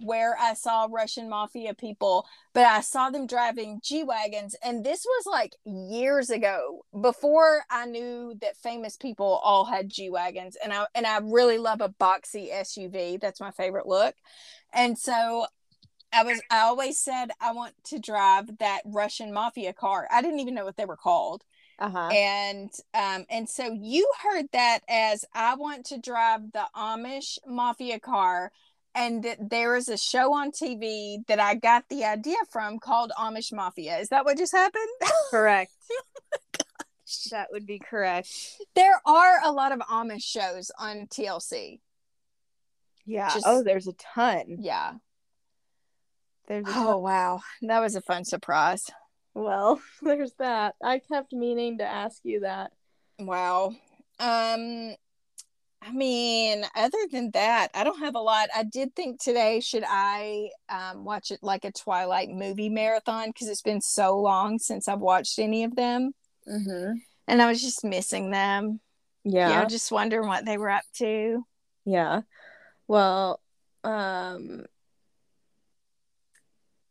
where 0.00 0.34
I 0.40 0.54
saw 0.54 0.88
Russian 0.90 1.28
mafia 1.28 1.74
people, 1.74 2.26
but 2.54 2.64
I 2.64 2.80
saw 2.80 3.10
them 3.10 3.26
driving 3.26 3.80
G 3.84 4.04
wagons, 4.04 4.56
and 4.64 4.82
this 4.82 5.04
was 5.04 5.26
like 5.26 5.54
years 5.66 6.30
ago, 6.30 6.86
before 6.98 7.64
I 7.68 7.84
knew 7.84 8.34
that 8.40 8.56
famous 8.56 8.96
people 8.96 9.40
all 9.44 9.66
had 9.66 9.90
G 9.90 10.08
wagons, 10.08 10.56
and 10.62 10.72
I 10.72 10.86
and 10.94 11.06
I 11.06 11.18
really 11.22 11.58
love 11.58 11.82
a 11.82 11.90
boxy 11.90 12.50
SUV. 12.50 13.20
That's 13.20 13.40
my 13.40 13.50
favorite 13.50 13.86
look, 13.86 14.14
and 14.72 14.98
so. 14.98 15.46
I 16.12 16.24
was 16.24 16.40
I 16.50 16.62
always 16.62 16.98
said 16.98 17.30
I 17.40 17.52
want 17.52 17.72
to 17.84 18.00
drive 18.00 18.58
that 18.58 18.80
Russian 18.84 19.32
mafia 19.32 19.72
car. 19.72 20.08
I 20.10 20.20
didn't 20.22 20.40
even 20.40 20.54
know 20.56 20.64
what 20.64 20.76
they 20.76 20.84
were 20.84 20.96
called 20.96 21.44
Uh-huh. 21.78 22.08
and 22.12 22.68
um 22.94 23.26
and 23.30 23.48
so 23.48 23.70
you 23.80 24.10
heard 24.20 24.46
that 24.52 24.80
as 24.88 25.24
i 25.34 25.54
want 25.54 25.86
to 25.86 25.98
drive 25.98 26.50
the 26.52 26.64
amish 26.76 27.38
mafia 27.46 28.00
car 28.00 28.50
and 28.92 29.22
that 29.22 29.50
there 29.50 29.76
is 29.76 29.88
a 29.88 29.96
show 29.96 30.34
on 30.34 30.50
tv 30.50 31.24
that 31.28 31.38
i 31.38 31.54
got 31.54 31.84
the 31.90 32.04
idea 32.04 32.36
from 32.50 32.80
called 32.80 33.12
amish 33.16 33.52
mafia 33.52 33.96
is 33.98 34.08
that 34.08 34.24
what 34.24 34.36
just 34.36 34.52
happened 34.52 34.90
Correct. 35.30 35.70
that 37.30 37.48
would 37.52 37.66
be 37.66 37.78
correct. 37.78 38.28
there 38.74 39.00
are 39.06 39.38
a 39.44 39.52
lot 39.52 39.70
of 39.72 39.78
amish 39.80 40.22
shows 40.24 40.72
on 40.78 41.06
tlc 41.06 41.78
Yeah. 43.10 43.28
Just- 43.32 43.46
oh, 43.46 43.62
there's 43.62 43.88
a 43.88 43.92
ton. 43.94 44.44
yeah 44.60 44.92
There's 46.48 46.66
a 46.66 46.72
ton. 46.72 46.86
oh 46.86 46.98
wow 46.98 47.40
that 47.62 47.80
was 47.80 47.96
a 47.96 48.00
fun 48.00 48.24
surprise 48.24 48.84
Well, 49.34 49.80
there's 50.02 50.32
that. 50.38 50.74
I 50.82 50.98
kept 51.00 51.32
meaning 51.32 51.78
to 51.78 51.84
ask 51.84 52.20
you 52.24 52.40
that. 52.40 52.70
wow 53.18 53.74
um 54.18 54.94
I 55.82 55.92
mean, 55.92 56.62
other 56.76 56.98
than 57.10 57.30
that, 57.30 57.68
I 57.72 57.84
don't 57.84 58.00
have 58.00 58.14
a 58.14 58.20
lot. 58.20 58.50
I 58.54 58.64
did 58.64 58.94
think 58.94 59.18
today, 59.18 59.60
should 59.60 59.82
I 59.88 60.50
um, 60.68 61.06
watch 61.06 61.30
it 61.30 61.38
like 61.42 61.64
a 61.64 61.72
Twilight 61.72 62.28
movie 62.28 62.68
marathon? 62.68 63.30
Because 63.30 63.48
it's 63.48 63.62
been 63.62 63.80
so 63.80 64.18
long 64.20 64.58
since 64.58 64.88
I've 64.88 65.00
watched 65.00 65.38
any 65.38 65.64
of 65.64 65.74
them. 65.74 66.12
Mm-hmm. 66.46 66.96
And 67.28 67.40
I 67.40 67.46
was 67.48 67.62
just 67.62 67.82
missing 67.82 68.30
them. 68.30 68.78
Yeah. 69.24 69.48
Yeah. 69.48 69.64
just 69.64 69.90
wondering 69.90 70.28
what 70.28 70.44
they 70.44 70.58
were 70.58 70.68
up 70.68 70.84
to. 70.98 71.46
Yeah. 71.86 72.20
Well, 72.90 73.40
um 73.84 74.64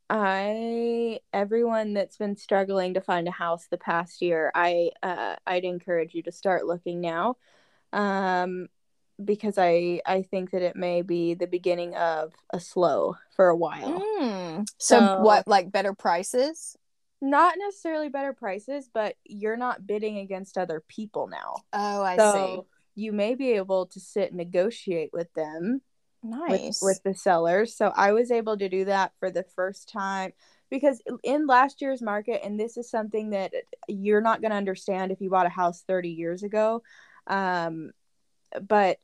I 0.10 1.20
everyone 1.34 1.94
that's 1.94 2.16
been 2.16 2.38
struggling 2.38 2.94
to 2.94 3.02
find 3.02 3.28
a 3.28 3.32
house 3.32 3.68
the 3.70 3.78
past 3.78 4.22
year, 4.22 4.50
I 4.56 4.92
uh 5.04 5.36
I'd 5.46 5.66
encourage 5.66 6.16
you 6.16 6.24
to 6.24 6.32
start 6.32 6.66
looking 6.66 7.02
now. 7.02 7.36
Um 7.92 8.70
because 9.24 9.58
I 9.58 10.00
I 10.06 10.22
think 10.22 10.52
that 10.52 10.62
it 10.62 10.78
may 10.78 11.02
be 11.02 11.34
the 11.34 11.48
beginning 11.48 11.94
of 11.96 12.32
a 12.50 12.62
slow 12.62 13.18
for 13.36 13.50
a 13.50 13.58
while. 13.58 14.00
Mm. 14.22 14.70
So, 14.78 15.00
So- 15.00 15.20
what, 15.20 15.50
like 15.50 15.70
better 15.70 15.94
prices? 15.94 16.78
Not 17.22 17.56
necessarily 17.60 18.08
better 18.08 18.32
prices, 18.32 18.90
but 18.94 19.18
you're 19.26 19.58
not 19.58 19.86
bidding 19.86 20.20
against 20.20 20.58
other 20.58 20.82
people 20.88 21.28
now. 21.28 21.56
Oh, 21.74 22.02
I 22.02 22.16
see. 22.16 22.62
you 22.96 23.12
may 23.12 23.36
be 23.36 23.52
able 23.52 23.88
to 23.88 24.00
sit 24.00 24.30
and 24.30 24.38
negotiate 24.38 25.10
with 25.12 25.34
them 25.34 25.82
see. 26.24 26.30
with, 26.30 26.62
Nice. 26.62 26.82
with 26.82 27.02
the 27.04 27.14
sellers. 27.14 27.76
So 27.76 27.92
I 27.96 28.12
was 28.12 28.32
able 28.32 28.58
to 28.58 28.70
do 28.70 28.86
that 28.86 29.14
for 29.20 29.32
the 29.32 29.44
first 29.56 29.90
time 29.90 30.34
because 30.70 31.02
in 31.24 31.48
last 31.48 31.82
year's 31.82 32.02
market, 32.02 32.42
and 32.44 32.60
this 32.60 32.78
is 32.78 32.90
something 32.90 33.32
that 33.32 33.54
you're 33.88 34.22
not 34.22 34.42
going 34.42 34.52
to 34.52 34.58
understand 34.58 35.12
if 35.12 35.22
you 35.22 35.30
bought 35.30 35.46
a 35.46 35.50
house 35.50 35.84
30 35.88 36.10
years 36.10 36.44
ago. 36.44 36.84
Um, 37.28 37.92
but 38.68 39.00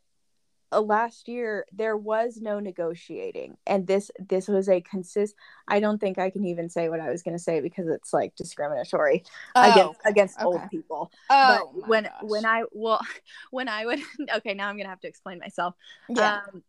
uh, 0.72 0.82
last 0.82 1.28
year 1.28 1.66
there 1.72 1.96
was 1.96 2.40
no 2.42 2.60
negotiating 2.60 3.56
and 3.68 3.86
this 3.86 4.10
this 4.18 4.48
was 4.48 4.68
a 4.68 4.82
consist 4.82 5.36
i 5.68 5.80
don't 5.80 6.00
think 6.00 6.18
i 6.18 6.32
can 6.32 6.44
even 6.44 6.70
say 6.70 6.90
what 6.90 7.00
i 7.00 7.12
was 7.12 7.22
going 7.22 7.38
to 7.38 7.42
say 7.42 7.62
because 7.62 7.88
it's 7.88 8.12
like 8.12 8.36
discriminatory 8.36 9.24
against 9.56 10.00
okay. 10.00 10.10
against 10.10 10.42
old 10.42 10.60
people 10.72 11.12
Oh, 11.30 11.72
but 11.76 11.88
when 11.88 12.04
gosh. 12.06 12.14
when 12.24 12.46
i 12.46 12.64
well 12.72 13.00
when 13.52 13.70
i 13.70 13.86
would 13.86 14.00
okay 14.38 14.56
now 14.56 14.68
i'm 14.68 14.76
gonna 14.76 14.90
have 14.90 15.02
to 15.02 15.08
explain 15.08 15.38
myself 15.38 15.76
yeah. 16.10 16.40
um, 16.52 16.64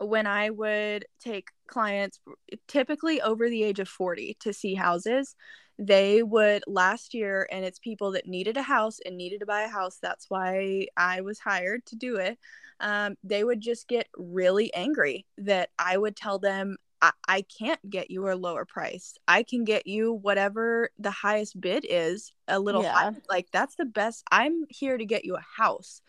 when 0.00 0.26
I 0.26 0.50
would 0.50 1.06
take 1.20 1.48
clients 1.66 2.20
typically 2.68 3.20
over 3.20 3.48
the 3.48 3.62
age 3.62 3.80
of 3.80 3.88
40 3.88 4.36
to 4.40 4.52
see 4.52 4.74
houses, 4.74 5.34
they 5.78 6.22
would 6.22 6.62
last 6.66 7.14
year, 7.14 7.48
and 7.50 7.64
it's 7.64 7.78
people 7.78 8.12
that 8.12 8.26
needed 8.26 8.56
a 8.56 8.62
house 8.62 8.98
and 9.04 9.16
needed 9.16 9.40
to 9.40 9.46
buy 9.46 9.62
a 9.62 9.68
house. 9.68 9.98
That's 10.02 10.26
why 10.28 10.88
I 10.96 11.20
was 11.22 11.38
hired 11.38 11.86
to 11.86 11.96
do 11.96 12.16
it. 12.16 12.38
Um, 12.80 13.16
they 13.22 13.44
would 13.44 13.60
just 13.60 13.88
get 13.88 14.08
really 14.16 14.72
angry 14.74 15.26
that 15.38 15.70
I 15.78 15.96
would 15.98 16.16
tell 16.16 16.38
them, 16.38 16.76
I-, 17.02 17.12
I 17.28 17.42
can't 17.58 17.80
get 17.88 18.10
you 18.10 18.30
a 18.30 18.34
lower 18.34 18.64
price. 18.66 19.14
I 19.28 19.42
can 19.42 19.64
get 19.64 19.86
you 19.86 20.12
whatever 20.14 20.90
the 20.98 21.10
highest 21.10 21.60
bid 21.60 21.86
is, 21.88 22.32
a 22.48 22.58
little 22.58 22.82
Yeah. 22.82 22.92
high. 22.92 23.08
Like, 23.28 23.48
that's 23.52 23.76
the 23.76 23.84
best. 23.86 24.24
I'm 24.30 24.64
here 24.68 24.98
to 24.98 25.04
get 25.06 25.24
you 25.24 25.36
a 25.36 25.44
house. 25.62 26.02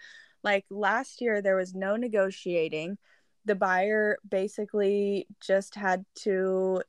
Like 0.43 0.65
last 0.69 1.21
year, 1.21 1.41
there 1.41 1.55
was 1.55 1.75
no 1.75 1.95
negotiating 1.95 2.97
the 3.45 3.55
buyer 3.55 4.17
basically 4.27 5.27
just 5.39 5.75
had 5.75 6.05
to 6.15 6.81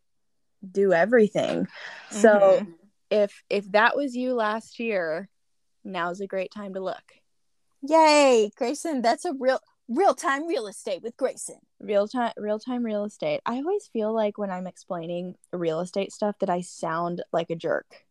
do 0.70 0.92
everything. 0.92 1.66
So 2.10 2.60
Mhm. 2.60 2.74
if 3.10 3.42
if 3.50 3.70
that 3.72 3.96
was 3.96 4.14
you 4.16 4.34
last 4.34 4.78
year, 4.78 5.28
now's 5.84 6.20
a 6.20 6.26
great 6.26 6.52
time 6.52 6.74
to 6.74 6.80
look. 6.80 7.14
Yay, 7.82 8.50
Grayson. 8.56 9.02
That's 9.02 9.24
a 9.24 9.32
real 9.34 9.58
real 9.88 10.14
time 10.14 10.46
real 10.46 10.68
estate 10.68 11.02
with 11.02 11.16
Grayson. 11.16 11.58
Real 11.80 12.06
time 12.06 12.32
real 12.36 12.58
time 12.58 12.84
real 12.84 13.04
estate. 13.04 13.40
I 13.44 13.56
always 13.56 13.88
feel 13.88 14.12
like 14.12 14.38
when 14.38 14.50
I'm 14.50 14.66
explaining 14.68 15.36
real 15.52 15.80
estate 15.80 16.12
stuff 16.12 16.38
that 16.38 16.48
I 16.50 16.60
sound 16.60 17.22
like 17.32 17.50
a 17.50 17.56
jerk. 17.56 18.06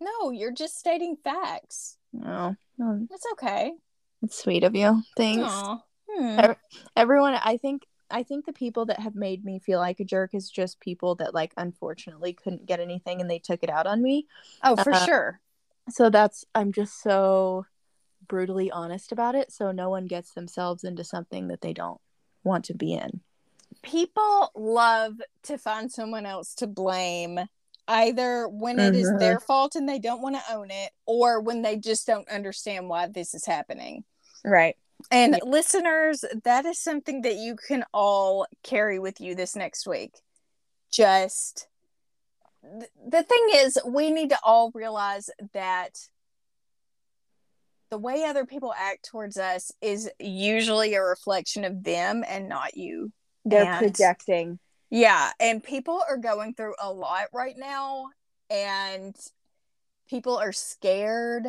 No, 0.00 0.30
you're 0.30 0.52
just 0.52 0.78
stating 0.78 1.16
facts. 1.16 1.98
No. 2.12 2.56
no 2.78 3.06
It's 3.10 3.26
okay. 3.32 3.74
it's 4.22 4.38
sweet 4.38 4.64
of 4.64 4.74
you. 4.74 5.02
Thanks. 5.16 5.44
Aw. 5.46 5.82
Hmm. 6.16 6.52
Everyone 6.96 7.34
I 7.34 7.56
think 7.56 7.86
I 8.10 8.22
think 8.24 8.44
the 8.46 8.52
people 8.52 8.86
that 8.86 9.00
have 9.00 9.14
made 9.14 9.44
me 9.44 9.58
feel 9.60 9.78
like 9.78 10.00
a 10.00 10.04
jerk 10.04 10.34
is 10.34 10.50
just 10.50 10.80
people 10.80 11.14
that 11.16 11.32
like 11.34 11.52
unfortunately 11.56 12.32
couldn't 12.32 12.66
get 12.66 12.80
anything 12.80 13.20
and 13.20 13.30
they 13.30 13.38
took 13.38 13.62
it 13.62 13.70
out 13.70 13.86
on 13.86 14.02
me. 14.02 14.26
Oh, 14.64 14.76
for 14.76 14.92
Uh, 14.92 15.04
sure. 15.04 15.40
so 15.88 16.10
that's 16.10 16.44
i'm 16.54 16.72
just 16.72 17.02
so 17.02 17.64
brutally 18.28 18.70
honest 18.70 19.10
about 19.12 19.34
it 19.34 19.50
so 19.50 19.72
no 19.72 19.88
one 19.90 20.06
gets 20.06 20.34
themselves 20.34 20.84
into 20.84 21.02
something 21.02 21.48
that 21.48 21.62
they 21.62 21.72
don't 21.72 22.00
want 22.44 22.64
to 22.66 22.74
be 22.74 22.92
in 22.94 23.20
People 23.82 24.50
love 24.54 25.14
to 25.44 25.56
find 25.56 25.90
someone 25.90 26.26
else 26.26 26.54
to 26.56 26.66
blame, 26.66 27.40
either 27.88 28.46
when 28.46 28.78
it 28.78 28.94
is 28.94 29.08
Mhm. 29.10 29.18
their 29.20 29.40
fault 29.40 29.74
and 29.74 29.88
they 29.88 29.98
don't 29.98 30.20
want 30.20 30.36
to 30.36 30.52
own 30.52 30.70
it, 30.70 30.92
or 31.06 31.40
when 31.40 31.62
they 31.62 31.76
just 31.76 32.06
don't 32.06 32.28
understand 32.28 32.88
why 32.90 33.06
this 33.06 33.32
is 33.34 33.46
happening. 33.46 34.04
right 34.44 34.76
And 35.10 35.34
Yeah. 35.34 35.44
listeners, 35.44 36.24
that 36.44 36.66
is 36.66 36.78
something 36.78 37.22
that 37.22 37.36
you 37.36 37.56
can 37.56 37.84
all 37.92 38.46
carry 38.62 38.98
with 38.98 39.20
you 39.20 39.34
this 39.34 39.54
next 39.56 39.86
week. 39.86 40.12
Just 40.90 41.68
th- 42.62 42.90
the 43.06 43.22
thing 43.22 43.46
is, 43.54 43.78
we 43.86 44.10
need 44.10 44.30
to 44.30 44.38
all 44.42 44.70
realize 44.74 45.30
that 45.52 45.98
the 47.90 47.98
way 47.98 48.24
other 48.24 48.46
people 48.46 48.72
act 48.76 49.04
towards 49.06 49.36
us 49.36 49.72
is 49.80 50.08
usually 50.18 50.94
a 50.94 51.02
reflection 51.02 51.64
of 51.64 51.82
them 51.84 52.24
and 52.26 52.48
not 52.48 52.76
you. 52.76 53.12
they're 53.44 53.64
And- 53.64 53.78
projecting 53.78 54.58
Yeah, 54.90 55.32
and 55.40 55.64
people 55.64 56.02
are 56.08 56.16
going 56.18 56.54
through 56.54 56.74
a 56.78 56.92
lot 56.92 57.28
right 57.32 57.56
now, 57.56 58.10
and 58.50 59.16
people 60.08 60.36
are 60.36 60.52
scared, 60.52 61.46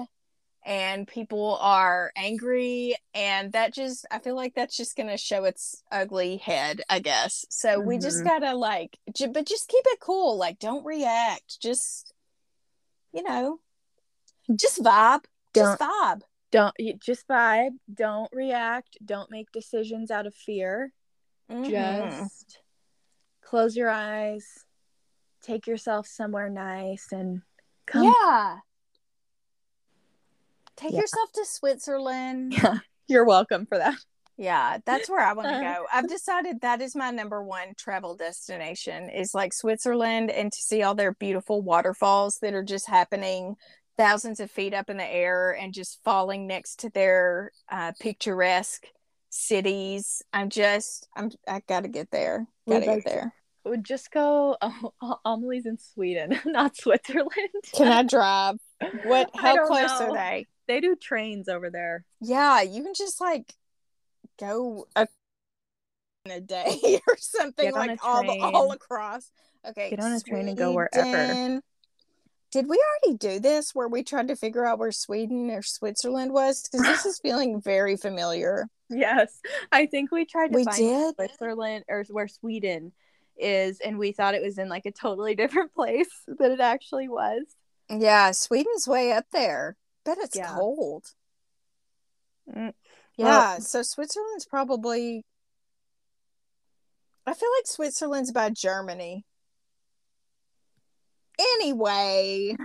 and 0.65 1.07
people 1.07 1.57
are 1.59 2.11
angry, 2.15 2.95
and 3.13 3.51
that 3.53 3.73
just 3.73 4.05
I 4.11 4.19
feel 4.19 4.35
like 4.35 4.53
that's 4.55 4.77
just 4.77 4.95
gonna 4.95 5.17
show 5.17 5.43
its 5.45 5.83
ugly 5.91 6.37
head, 6.37 6.81
I 6.89 6.99
guess. 6.99 7.45
So 7.49 7.79
we 7.79 7.97
just 7.97 8.19
Mhm. 8.19 8.25
gotta 8.25 8.53
like, 8.55 8.97
j- 9.13 9.27
but 9.27 9.45
just 9.47 9.67
keep 9.67 9.83
it 9.87 9.99
cool. 9.99 10.37
Like, 10.37 10.59
don't 10.59 10.85
react. 10.85 11.59
Just 11.61 12.13
you 13.13 13.23
know, 13.23 13.59
just 14.55 14.81
vibe. 14.81 15.25
Just 15.53 15.79
vibe. 15.79 16.21
don't 16.51 16.73
you 16.79 16.93
just 16.95 17.27
vibe 17.29 17.77
don't 17.93 18.29
react 18.33 18.97
don't 19.05 19.31
make 19.31 19.49
decisions 19.51 20.11
out 20.11 20.25
of 20.27 20.35
fear 20.35 20.91
Mhm. 21.49 21.69
just 21.69 22.59
close 23.41 23.75
your 23.77 23.89
eyes 23.89 24.65
take 25.41 25.65
yourself 25.65 26.05
somewhere 26.07 26.49
nice 26.49 27.07
and 27.13 27.41
come 27.85 28.03
yeah. 28.03 28.57
Take 30.81 30.91
Yeah. 30.93 30.99
yourself 31.01 31.31
to 31.33 31.45
Switzerland. 31.45 32.53
Yeah. 32.53 32.79
you're 33.07 33.25
welcome 33.25 33.65
for 33.65 33.77
that 33.77 33.95
Yeah, 34.37 34.77
that's 34.85 35.09
where 35.09 35.19
I 35.19 35.33
want 35.33 35.49
to 35.49 35.53
Uh. 35.55 35.61
go. 35.75 35.85
I've 35.93 36.07
decided 36.07 36.61
that 36.61 36.81
is 36.81 36.95
my 36.95 37.11
number 37.11 37.43
one 37.43 37.75
travel 37.77 38.15
destination 38.15 39.09
is 39.09 39.33
like 39.35 39.53
Switzerland 39.53 40.31
and 40.31 40.51
to 40.51 40.57
see 40.59 40.81
all 40.81 40.95
their 40.95 41.13
beautiful 41.13 41.61
waterfalls 41.61 42.39
that 42.39 42.53
are 42.53 42.63
just 42.63 42.87
happening 42.87 43.55
thousands 43.97 44.39
of 44.39 44.49
feet 44.49 44.73
up 44.73 44.89
in 44.89 44.97
the 44.97 45.05
air 45.05 45.51
and 45.51 45.73
just 45.73 46.01
falling 46.03 46.47
next 46.47 46.79
to 46.79 46.89
their 46.89 47.51
uh, 47.69 47.91
picturesque 47.99 48.87
cities. 49.29 50.21
I'm 50.33 50.49
just 50.49 51.07
I'm 51.15 51.31
I 51.47 51.61
gotta 51.67 51.87
get 51.87 52.09
there. 52.11 52.47
Gotta 52.67 52.85
like 52.85 53.03
get 53.03 53.11
there. 53.13 53.33
Would 53.65 53.83
just 53.83 54.09
go. 54.11 54.57
Oh, 54.61 55.17
Amelie's 55.23 55.65
in 55.67 55.77
Sweden, 55.77 56.39
not 56.45 56.75
Switzerland. 56.77 57.29
Can 57.73 57.89
I 57.89 58.01
drive? 58.03 58.57
What 59.03 59.29
how 59.35 59.67
close 59.67 59.99
know. 59.99 60.07
are 60.09 60.13
they? 60.13 60.47
They 60.67 60.79
do 60.79 60.95
trains 60.95 61.49
over 61.49 61.69
there. 61.69 62.05
Yeah, 62.19 62.61
you 62.61 62.83
can 62.83 62.93
just 62.93 63.19
like 63.19 63.53
go 64.39 64.87
a, 64.95 65.07
in 66.25 66.31
a 66.31 66.39
day 66.41 67.01
or 67.07 67.17
something 67.17 67.71
like 67.71 67.99
all 68.03 68.23
the, 68.23 68.39
all 68.39 68.71
across. 68.71 69.31
Okay, 69.67 69.91
Get 69.91 69.99
on 69.99 70.13
a 70.13 70.19
train 70.19 70.47
and 70.47 70.57
go 70.57 70.71
wherever. 70.71 71.61
Did 72.51 72.67
we 72.67 72.83
already 73.05 73.17
do 73.17 73.39
this 73.39 73.73
where 73.73 73.87
we 73.87 74.03
tried 74.03 74.27
to 74.27 74.35
figure 74.35 74.65
out 74.65 74.77
where 74.77 74.91
Sweden 74.91 75.49
or 75.51 75.61
Switzerland 75.61 76.33
was? 76.33 76.67
Because 76.69 76.85
this 76.85 77.05
is 77.05 77.19
feeling 77.23 77.61
very 77.61 77.95
familiar. 77.95 78.67
Yes, 78.89 79.39
I 79.71 79.85
think 79.85 80.11
we 80.11 80.25
tried 80.25 80.49
to 80.49 80.55
We 80.55 80.65
find 80.65 80.77
did? 80.77 81.15
Switzerland 81.15 81.85
or 81.87 82.03
where 82.09 82.27
Sweden 82.27 82.91
is, 83.37 83.79
and 83.79 83.97
we 83.97 84.11
thought 84.11 84.35
it 84.35 84.41
was 84.41 84.57
in 84.57 84.67
like 84.67 84.85
a 84.85 84.91
totally 84.91 85.33
different 85.35 85.73
place 85.73 86.09
than 86.27 86.51
it 86.51 86.59
actually 86.59 87.07
was. 87.07 87.43
Yeah, 87.89 88.31
Sweden's 88.31 88.85
way 88.85 89.13
up 89.13 89.25
there. 89.31 89.77
Bet 90.03 90.17
it's 90.19 90.37
Yeah. 90.37 90.55
cold. 90.55 91.05
Mm. 92.49 92.73
Yeah, 93.17 93.59
so 93.59 93.81
Switzerland's 93.83 94.45
probably. 94.45 95.25
I 97.25 97.33
feel 97.33 97.49
like 97.57 97.67
Switzerland's 97.67 98.31
by 98.31 98.49
Germany. 98.49 99.25
Anyway, 101.39 102.55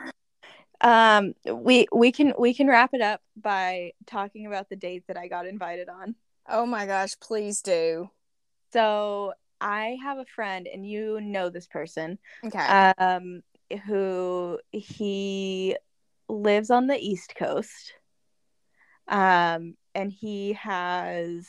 Um, 0.80 1.34
we 1.50 1.86
we 1.92 2.12
can 2.12 2.34
we 2.38 2.52
can 2.54 2.66
wrap 2.68 2.90
it 2.92 3.00
up 3.00 3.20
by 3.36 3.92
talking 4.06 4.46
about 4.46 4.68
the 4.68 4.76
date 4.76 5.04
that 5.08 5.16
I 5.16 5.28
got 5.28 5.46
invited 5.46 5.88
on. 5.88 6.14
oh 6.48 6.66
my 6.66 6.86
gosh, 6.86 7.18
please 7.20 7.62
do. 7.62 8.10
So 8.72 9.32
I 9.60 9.96
have 10.02 10.18
a 10.18 10.26
friend, 10.26 10.66
and 10.66 10.86
you 10.88 11.20
know 11.20 11.48
this 11.48 11.66
person, 11.66 12.18
Okay. 12.44 12.92
um, 12.98 13.42
who 13.86 14.58
he 14.70 15.76
lives 16.28 16.70
on 16.70 16.86
the 16.86 16.96
East 16.98 17.34
Coast, 17.36 17.94
um, 19.08 19.76
and 19.94 20.12
he 20.12 20.54
has 20.54 21.46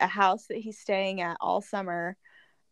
a 0.00 0.06
house 0.06 0.46
that 0.48 0.58
he's 0.58 0.78
staying 0.78 1.20
at 1.20 1.36
all 1.40 1.60
summer 1.60 2.16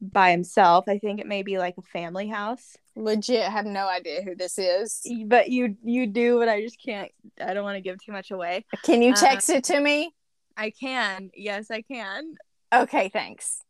by 0.00 0.30
himself. 0.32 0.86
I 0.88 0.98
think 0.98 1.20
it 1.20 1.26
may 1.26 1.42
be 1.42 1.58
like 1.58 1.74
a 1.78 1.82
family 1.82 2.28
house, 2.28 2.76
Legit 2.96 3.44
have 3.44 3.64
no 3.64 3.88
idea 3.88 4.22
who 4.22 4.34
this 4.34 4.58
is. 4.58 5.00
but 5.26 5.48
you 5.48 5.76
you 5.82 6.06
do, 6.06 6.38
but 6.38 6.48
I 6.48 6.60
just 6.60 6.76
can't. 6.84 7.10
I 7.40 7.54
don't 7.54 7.64
want 7.64 7.76
to 7.76 7.80
give 7.82 8.02
too 8.04 8.12
much 8.12 8.30
away. 8.30 8.64
Can 8.82 9.00
you 9.00 9.12
Uh, 9.12 9.16
text 9.16 9.48
it 9.48 9.64
to 9.64 9.80
me? 9.80 10.12
I 10.56 10.70
can, 10.70 11.30
yes, 11.34 11.70
I 11.70 11.82
can. 11.82 12.34
Okay, 12.74 13.08
thanks. 13.08 13.62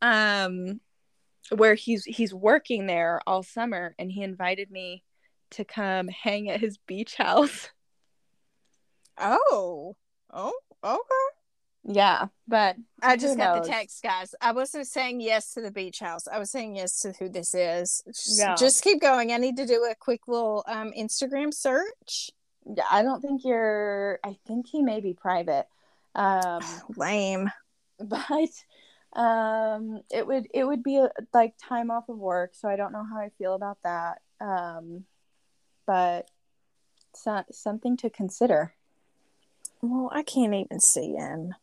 um 0.00 0.80
where 1.50 1.74
he's 1.74 2.04
he's 2.04 2.32
working 2.32 2.86
there 2.86 3.20
all 3.26 3.42
summer 3.42 3.94
and 3.98 4.12
he 4.12 4.22
invited 4.22 4.70
me 4.70 5.02
to 5.50 5.64
come 5.64 6.08
hang 6.08 6.48
at 6.48 6.60
his 6.60 6.78
beach 6.86 7.14
house 7.16 7.68
Oh. 9.20 9.96
Oh, 10.32 10.52
okay. 10.84 11.94
yeah 11.96 12.26
but 12.46 12.76
I 13.02 13.16
just 13.16 13.36
got 13.38 13.56
knows? 13.56 13.66
the 13.66 13.72
text, 13.72 14.02
guys. 14.02 14.34
I 14.40 14.52
wasn't 14.52 14.86
saying 14.86 15.20
yes 15.20 15.54
to 15.54 15.60
the 15.60 15.70
beach 15.70 15.98
house. 16.00 16.28
I 16.28 16.38
was 16.38 16.50
saying 16.50 16.76
yes 16.76 17.00
to 17.00 17.12
who 17.12 17.28
this 17.28 17.54
is. 17.54 18.02
Just, 18.06 18.38
Yeah. 18.38 18.54
just 18.54 18.82
keep 18.84 19.00
going. 19.00 19.32
I 19.32 19.36
need 19.38 19.56
to 19.56 19.66
do 19.66 19.84
a 19.90 19.94
quick 19.94 20.28
little 20.28 20.64
um 20.68 20.92
Instagram 20.96 21.52
search. 21.52 22.30
yeah 22.76 22.84
i 22.90 23.02
don't 23.02 23.22
think 23.22 23.42
you're 23.44 24.18
i 24.24 24.36
think 24.46 24.66
he 24.68 24.82
may 24.82 25.00
be 25.00 25.14
private 25.14 25.66
um 26.14 26.60
Lame. 26.96 27.50
but 27.98 28.50
um 29.14 30.02
it 30.10 30.26
would 30.26 30.46
it 30.52 30.64
would 30.64 30.82
be 30.82 30.98
a, 30.98 31.08
like 31.32 31.54
time 31.58 31.90
off 31.90 32.08
of 32.10 32.18
work 32.18 32.50
so 32.54 32.68
i 32.68 32.76
don't 32.76 32.92
know 32.92 33.04
how 33.10 33.16
i 33.18 33.30
feel 33.38 33.54
about 33.54 33.78
that 33.84 34.20
um 34.40 35.04
but 35.88 36.28
so, 37.14 37.42
something 37.50 37.96
to 37.96 38.10
consider 38.10 38.74
Well, 39.80 40.10
I 40.12 40.22
can't 40.22 40.54
even 40.54 40.80
see 40.80 41.14
him. 41.14 41.54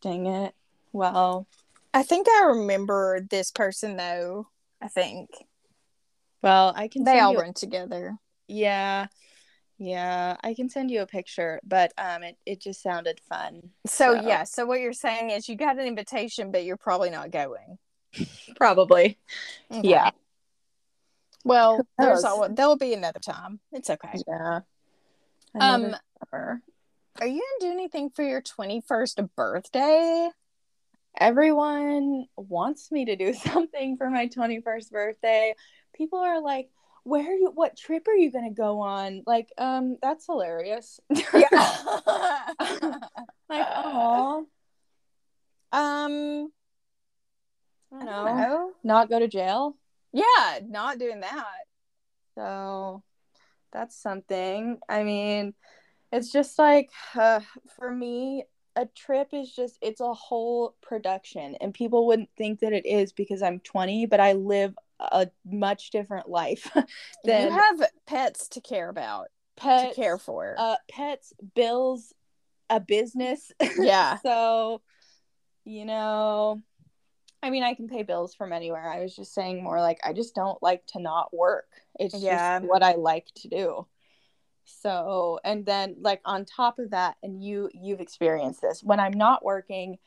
dang 0.00 0.26
it 0.26 0.54
well 0.92 1.46
I 1.92 2.02
think 2.02 2.26
I 2.28 2.44
remember 2.46 3.20
this 3.20 3.50
person 3.50 3.96
though. 3.96 4.48
I 4.80 4.88
think 4.88 5.28
well 6.42 6.72
i 6.74 6.88
can 6.88 7.04
they 7.04 7.20
all 7.20 7.32
you 7.32 7.40
run 7.40 7.54
together. 7.54 8.16
Yeah. 8.48 9.06
Yeah, 9.80 10.36
I 10.42 10.54
can 10.54 10.68
send 10.68 10.90
you 10.90 11.02
a 11.02 11.06
picture, 11.06 11.60
but 11.64 11.92
um 11.98 12.22
it, 12.24 12.36
it 12.46 12.60
just 12.60 12.82
sounded 12.82 13.20
fun. 13.28 13.70
So, 13.86 14.14
So- 14.14 14.26
yeah, 14.26 14.44
so 14.44 14.64
what 14.66 14.80
you're 14.80 14.92
saying 14.92 15.30
is 15.30 15.48
you 15.48 15.56
got 15.56 15.78
an 15.78 15.86
invitation, 15.86 16.50
but 16.50 16.64
you're 16.64 16.76
probably 16.78 17.10
not 17.10 17.30
going. 17.30 17.78
Probably. 18.56 19.18
Okay. 19.70 19.88
Yeah. 19.88 20.10
Well, 21.48 21.86
there's 21.98 22.24
all 22.24 22.48
there'll 22.48 22.76
be 22.76 22.94
another 22.94 23.20
time. 23.20 23.60
It's 23.72 23.90
okay. 23.90 24.22
Yeah. 24.26 24.60
Um, 25.58 25.94
summer. 26.30 26.62
Are 27.20 27.26
you 27.26 27.42
gonna 27.60 27.72
do 27.72 27.76
anything 27.76 28.10
for 28.10 28.22
your 28.22 28.42
21st 28.42 29.28
birthday? 29.34 30.30
everyone 31.20 32.26
wants 32.36 32.92
me 32.92 33.04
to 33.06 33.16
do 33.16 33.34
something 33.34 33.96
for 33.96 34.10
my 34.10 34.28
21st 34.28 34.90
birthday. 34.90 35.54
People 35.94 36.20
are 36.20 36.40
like, 36.40 36.70
"Where 37.04 37.22
are 37.22 37.34
you 37.34 37.50
what 37.52 37.76
trip 37.76 38.06
are 38.08 38.14
you 38.14 38.30
going 38.30 38.44
to 38.44 38.54
go 38.54 38.80
on?" 38.80 39.22
Like, 39.26 39.48
um 39.58 39.96
that's 40.00 40.26
hilarious. 40.26 41.00
yeah 41.10 41.22
like, 43.48 43.66
oh, 43.76 44.46
um, 45.72 46.52
I 47.92 47.96
I 47.96 47.98
don't 47.98 48.06
don't 48.06 48.06
know. 48.06 48.36
know. 48.36 48.72
Not 48.84 49.10
go 49.10 49.18
to 49.18 49.28
jail. 49.28 49.76
Yeah, 50.12 50.60
not 50.66 50.98
doing 50.98 51.20
that. 51.20 51.44
So 52.34 53.02
that's 53.72 54.00
something. 54.00 54.78
I 54.88 55.02
mean, 55.02 55.54
it's 56.12 56.32
just 56.32 56.58
like 56.58 56.90
uh, 57.14 57.40
for 57.76 57.90
me, 57.90 58.44
a 58.76 58.86
trip 58.86 59.28
is 59.32 59.52
just 59.54 59.78
it's 59.82 60.00
a 60.00 60.14
whole 60.14 60.74
production, 60.80 61.56
and 61.60 61.74
people 61.74 62.06
wouldn't 62.06 62.30
think 62.36 62.60
that 62.60 62.72
it 62.72 62.86
is 62.86 63.12
because 63.12 63.42
I'm 63.42 63.60
20, 63.60 64.06
but 64.06 64.20
I 64.20 64.32
live 64.32 64.74
a 65.00 65.28
much 65.44 65.90
different 65.90 66.28
life 66.28 66.70
you 66.76 66.84
than 67.24 67.52
have 67.52 67.82
pets 68.06 68.48
to 68.48 68.60
care 68.60 68.88
about, 68.88 69.28
pets, 69.56 69.94
to 69.94 70.00
care 70.00 70.18
for. 70.18 70.54
uh, 70.58 70.76
pets, 70.90 71.32
bills, 71.54 72.14
a 72.70 72.80
business. 72.80 73.52
yeah. 73.78 74.18
so, 74.18 74.80
you 75.64 75.84
know, 75.84 76.62
I 77.42 77.50
mean, 77.50 77.62
I 77.62 77.74
can 77.74 77.88
pay 77.88 78.02
bills 78.02 78.34
from 78.34 78.52
anywhere. 78.52 78.88
I 78.88 79.00
was 79.00 79.14
just 79.14 79.32
saying 79.32 79.62
more 79.62 79.80
like 79.80 79.98
I 80.04 80.12
just 80.12 80.34
don't 80.34 80.60
like 80.62 80.84
to 80.88 81.00
not 81.00 81.32
work. 81.32 81.68
It's 81.98 82.20
Yeah. 82.20 82.58
just 82.58 82.68
what 82.68 82.82
I 82.82 82.94
like 82.94 83.26
to 83.36 83.48
do. 83.48 83.86
So, 84.64 85.40
and 85.44 85.64
then 85.64 85.96
like 86.00 86.20
on 86.24 86.44
top 86.44 86.78
of 86.78 86.90
that, 86.90 87.16
and 87.22 87.42
you 87.42 87.70
you've 87.72 88.00
experienced 88.00 88.60
this 88.60 88.82
when 88.82 89.00
I'm 89.00 89.14
not 89.14 89.44
working, 89.44 89.98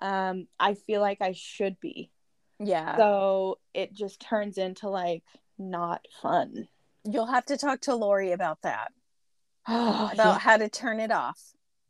um, 0.00 0.46
I 0.58 0.74
feel 0.74 1.00
like 1.00 1.22
I 1.22 1.32
should 1.32 1.78
be. 1.80 2.10
Yeah. 2.58 2.96
So 2.96 3.58
it 3.72 3.94
just 3.94 4.20
turns 4.20 4.58
into 4.58 4.88
like 4.88 5.22
not 5.58 6.04
fun. 6.20 6.68
You'll 7.04 7.26
have 7.26 7.46
to 7.46 7.56
talk 7.56 7.80
to 7.82 7.94
Lori 7.94 8.32
about 8.32 8.60
that. 8.62 8.92
about 9.66 10.12
About 10.14 10.40
how 10.40 10.56
to 10.56 10.68
turn 10.68 11.00
it 11.00 11.10
off. 11.12 11.40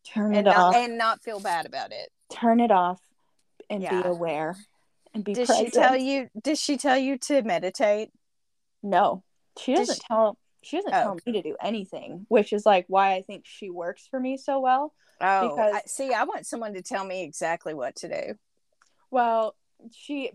turn 0.05 0.34
And 0.34 0.46
it 0.46 0.51
not, 0.51 0.57
off, 0.57 0.76
and 0.76 0.98
not 0.98 1.22
feel 1.22 1.40
bad 1.40 1.66
about 1.66 1.90
it. 1.92 2.11
turn 2.32 2.61
it 2.61 2.70
off, 2.70 3.01
and 3.68 3.82
Yeah. 3.82 4.03
be 4.03 4.09
aware, 4.09 4.57
and 5.14 5.24
be 5.24 5.34
Did 5.34 5.46
present. 5.46 5.66
she 5.66 5.70
tell 5.70 5.96
you 5.96 6.28
did 6.42 6.58
she 6.58 6.76
tell 6.76 6.96
you 6.98 7.18
to 7.18 7.42
meditate? 7.42 8.11
No, 8.82 9.22
she 9.58 9.74
doesn't 9.74 9.96
she- 9.96 10.00
tell. 10.08 10.38
She 10.62 10.76
doesn't 10.76 10.92
Oh. 10.92 11.02
tell 11.02 11.18
me 11.24 11.32
to 11.32 11.42
do 11.42 11.56
anything, 11.62 12.26
which 12.28 12.52
is 12.52 12.66
like 12.66 12.84
why 12.88 13.14
I 13.14 13.22
think 13.22 13.46
she 13.46 13.70
works 13.70 14.06
for 14.06 14.20
me 14.20 14.36
so 14.36 14.61
well. 14.61 14.92
Oh, 15.20 15.48
Because- 15.48 15.72
I, 15.74 15.82
see, 15.86 16.12
I 16.12 16.24
want 16.24 16.46
someone 16.46 16.74
to 16.74 16.82
tell 16.82 17.04
me 17.04 17.22
exactly 17.24 17.72
what 17.72 17.96
to 17.96 18.08
do. 18.08 18.34
Well, 19.11 19.54
she 19.92 20.32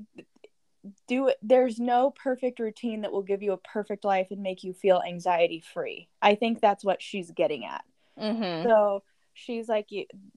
do 1.07 1.27
it. 1.27 1.37
There's 1.43 1.79
no 1.79 2.09
perfect 2.11 2.59
routine 2.59 3.01
that 3.01 3.11
will 3.11 3.21
give 3.23 3.41
you 3.43 3.51
a 3.53 3.57
perfect 3.57 4.03
life 4.03 4.27
and 4.31 4.41
make 4.41 4.63
you 4.63 4.73
feel 4.73 5.01
anxiety 5.05 5.61
free. 5.73 6.09
I 6.21 6.33
think 6.35 6.59
that's 6.59 6.83
what 6.83 7.01
she's 7.03 7.29
getting 7.31 7.65
at. 7.65 7.83
Mm-hmm. 8.19 8.67
So 8.67 9.03
she's 9.35 9.69
like, 9.69 9.89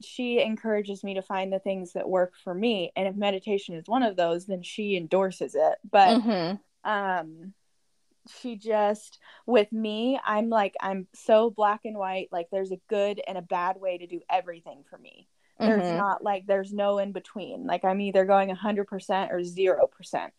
she 0.03 0.43
encourages 0.43 1.05
me 1.05 1.15
to 1.15 1.23
find 1.23 1.53
the 1.53 1.61
things 1.61 1.95
that 1.95 2.09
work 2.09 2.35
for 2.45 2.55
me, 2.55 2.93
and 2.97 3.09
if 3.09 3.17
meditation 3.17 3.75
is 3.77 3.89
one 3.89 4.03
of 4.03 4.17
those, 4.17 4.47
then 4.47 4.63
she 4.63 4.97
endorses 4.97 5.55
it. 5.57 5.79
But 5.91 6.21
Mm-hmm. 6.21 6.57
um 6.85 7.55
she 8.29 8.57
just 8.57 9.19
with 9.47 9.73
me 9.73 10.21
i'm 10.25 10.51
like 10.51 10.75
i'm 10.81 11.07
so 11.15 11.51
black 11.51 11.81
and 11.85 11.97
white 11.97 12.29
like 12.31 12.49
there's 12.51 12.73
a 12.73 12.81
good 12.89 13.21
and 13.27 13.39
a 13.39 13.43
bad 13.43 13.81
way 13.81 13.97
to 13.99 14.07
do 14.07 14.21
everything 14.31 14.85
for 14.89 14.99
me 14.99 15.27
there's 15.65 15.91
Mhm. 15.91 15.99
not 15.99 16.23
like 16.23 16.47
there's 16.47 16.73
no 16.73 16.99
in 16.99 17.13
between 17.13 17.67
like 17.67 17.85
i'm 17.85 18.01
either 18.01 18.25
going 18.25 18.49
100% 18.49 19.33
or 19.33 19.43
0% 19.43 20.33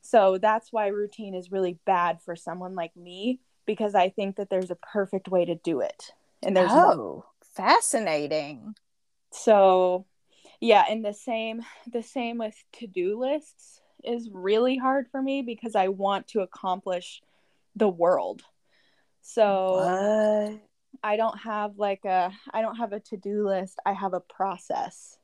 so 0.00 0.38
that's 0.38 0.72
why 0.72 0.86
routine 0.88 1.34
is 1.34 1.52
really 1.52 1.78
bad 1.84 2.20
for 2.22 2.36
someone 2.36 2.74
like 2.74 2.96
me 2.96 3.40
because 3.66 3.94
i 3.94 4.08
think 4.08 4.36
that 4.36 4.50
there's 4.50 4.70
a 4.70 4.76
perfect 4.76 5.28
way 5.28 5.44
to 5.44 5.54
do 5.56 5.80
it 5.80 6.12
and 6.42 6.56
there's 6.56 6.76
no 6.76 6.92
oh, 6.94 7.24
fascinating. 7.54 8.74
so 9.32 10.06
yeah, 10.60 10.84
and 10.88 11.04
the 11.04 11.12
same 11.14 11.62
the 11.92 12.02
same 12.02 12.38
with 12.38 12.54
to-do 12.74 13.18
lists 13.20 13.80
is 14.04 14.28
really 14.32 14.76
hard 14.76 15.06
for 15.10 15.20
me 15.20 15.42
because 15.42 15.74
I 15.74 15.88
want 15.88 16.28
to 16.28 16.40
accomplish 16.40 17.20
the 17.76 17.88
world. 17.88 18.42
So 19.22 19.74
What? 19.74 20.60
I 21.02 21.16
don't 21.16 21.38
have 21.40 21.78
like 21.78 22.04
a 22.04 22.32
I 22.52 22.62
don't 22.62 22.76
have 22.76 22.92
a 22.92 23.00
to-do 23.00 23.46
list. 23.48 23.78
I 23.86 23.92
have 23.92 24.14
a 24.14 24.20
process. 24.20 25.16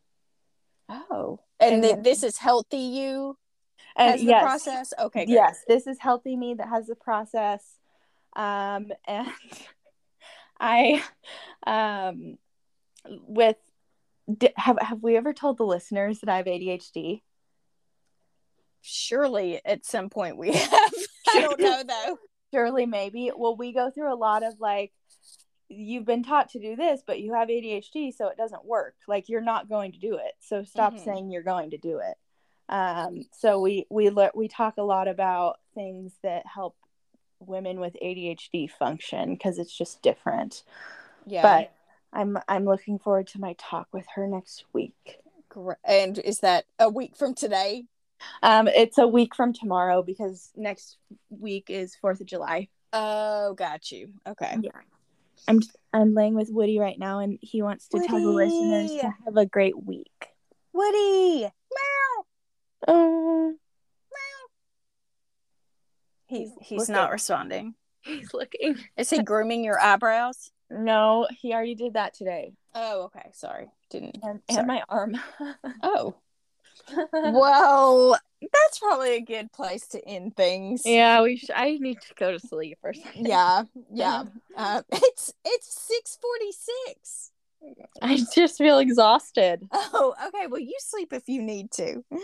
Oh. 0.88 1.40
And, 1.60 1.74
And 1.74 1.82
th- 1.82 1.94
then- 1.96 2.02
this 2.02 2.22
is 2.22 2.38
healthy 2.38 2.78
you 2.78 3.36
And 3.96 4.12
has 4.12 4.20
the 4.20 4.26
yes, 4.26 4.42
process? 4.42 4.92
Okay, 4.98 5.26
great. 5.26 5.34
yes, 5.34 5.62
this 5.68 5.86
is 5.86 5.98
healthy 6.00 6.36
me 6.36 6.54
that 6.54 6.68
has 6.68 6.86
the 6.86 6.96
process. 6.96 7.62
Um 8.34 8.92
and 9.06 9.28
I 10.60 11.02
um 11.66 12.38
with 13.26 13.56
have 14.56 14.78
have 14.80 15.02
we 15.02 15.16
ever 15.16 15.32
told 15.32 15.56
the 15.58 15.64
listeners 15.64 16.20
that 16.20 16.28
I 16.28 16.36
have 16.36 16.46
ADHD? 16.46 17.22
Surely 18.80 19.60
at 19.64 19.84
some 19.84 20.08
point 20.10 20.36
we 20.36 20.52
have. 20.52 20.92
I 21.34 21.40
don't 21.40 21.60
know 21.60 21.82
though. 21.86 22.18
Surely 22.54 22.86
maybe. 22.86 23.30
Well, 23.36 23.56
we 23.56 23.72
go 23.72 23.90
through 23.90 24.12
a 24.12 24.16
lot 24.16 24.42
of 24.42 24.58
like 24.60 24.92
you've 25.68 26.06
been 26.06 26.22
taught 26.22 26.48
to 26.50 26.58
do 26.60 26.76
this, 26.76 27.02
but 27.06 27.20
you 27.20 27.34
have 27.34 27.48
ADHD, 27.48 28.14
so 28.14 28.28
it 28.28 28.38
doesn't 28.38 28.64
work. 28.64 28.94
Like 29.06 29.28
you're 29.28 29.42
not 29.42 29.68
going 29.68 29.92
to 29.92 29.98
do 29.98 30.14
it. 30.14 30.32
So 30.40 30.64
stop 30.64 30.94
Mhm. 30.94 31.04
saying 31.04 31.30
you're 31.30 31.42
going 31.42 31.70
to 31.70 31.76
do 31.78 31.98
it. 31.98 32.16
Um, 32.70 33.22
so 33.32 33.60
we 33.60 33.86
we 33.90 34.08
le- 34.10 34.30
we 34.34 34.48
talk 34.48 34.74
a 34.78 34.82
lot 34.82 35.08
about 35.08 35.58
things 35.74 36.14
that 36.22 36.46
help 36.46 36.76
women 37.40 37.80
with 37.80 37.96
ADHD 38.02 38.70
function 38.70 39.34
because 39.34 39.58
it's 39.58 39.76
just 39.76 40.02
different. 40.02 40.62
Yeah. 41.26 41.42
But 41.42 41.72
I'm 42.12 42.38
I'm 42.48 42.64
looking 42.64 42.98
forward 42.98 43.26
to 43.28 43.40
my 43.40 43.54
talk 43.58 43.88
with 43.92 44.06
her 44.14 44.26
next 44.26 44.64
week. 44.72 45.18
And 45.84 46.18
is 46.18 46.40
that 46.40 46.64
a 46.78 46.88
week 46.88 47.16
from 47.16 47.34
today? 47.34 47.84
Um, 48.42 48.68
it's 48.68 48.98
a 48.98 49.06
week 49.06 49.34
from 49.34 49.52
tomorrow 49.52 50.02
because 50.02 50.50
next 50.56 50.96
week 51.30 51.66
is 51.68 51.94
Fourth 51.96 52.20
of 52.20 52.26
July. 52.26 52.68
Oh, 52.92 53.54
got 53.54 53.90
you. 53.90 54.10
Okay. 54.26 54.56
Yeah. 54.60 54.70
I'm 55.46 55.60
I'm 55.92 56.14
laying 56.14 56.34
with 56.34 56.50
Woody 56.50 56.78
right 56.78 56.98
now, 56.98 57.20
and 57.20 57.38
he 57.40 57.62
wants 57.62 57.88
to 57.88 58.00
tell 58.04 58.20
the 58.20 58.28
listeners 58.28 58.90
to 59.00 59.14
have 59.24 59.36
a 59.36 59.46
great 59.46 59.80
week. 59.80 60.28
Woody. 60.72 61.42
Meow. 61.42 62.24
Oh, 62.86 63.54
He's 66.28 66.50
He's 66.60 66.68
he's 66.68 66.78
looking. 66.80 66.94
not 66.94 67.10
responding. 67.10 67.74
he's 68.02 68.32
looking. 68.32 68.76
Is 68.96 69.10
he 69.10 69.22
grooming 69.22 69.64
your 69.64 69.80
eyebrows? 69.80 70.50
No, 70.70 71.26
he 71.40 71.52
already 71.54 71.74
did 71.74 71.94
that 71.94 72.14
today, 72.14 72.52
Oh, 72.74 73.04
okay. 73.04 73.30
Sorry. 73.32 73.68
Didn't. 73.90 74.18
and, 74.22 74.40
Sorry. 74.50 74.58
and 74.58 74.66
my 74.66 74.82
arm. 74.88 75.16
Oh. 75.82 76.14
Well, 77.12 78.18
that's 78.40 78.78
probably 78.78 79.16
a 79.16 79.20
good 79.20 79.52
place 79.52 79.86
to 79.88 80.02
end 80.08 80.36
things. 80.36 80.82
yeah, 80.84 81.20
we. 81.22 81.36
Sh- 81.36 81.50
I 81.54 81.76
need 81.78 82.00
to 82.00 82.14
go 82.14 82.32
to 82.32 82.38
sleep 82.40 82.78
or 82.82 82.94
something. 82.94 83.26
Yeah. 83.26 83.64
Yeah. 83.92 84.24
Uh, 84.56 84.82
it's 84.92 85.32
it's 85.44 85.72
six 85.82 86.18
forty 86.20 86.50
six. 86.52 87.30
I 88.00 88.16
just 88.34 88.58
feel 88.58 88.78
exhausted. 88.78 89.60
Oh, 89.72 90.14
okay. 90.28 90.46
Well, 90.46 90.60
you 90.60 90.74
sleep 90.78 91.12
if 91.12 91.28
you 91.28 91.42
need 91.42 91.70
to. 91.72 92.04
I 92.12 92.18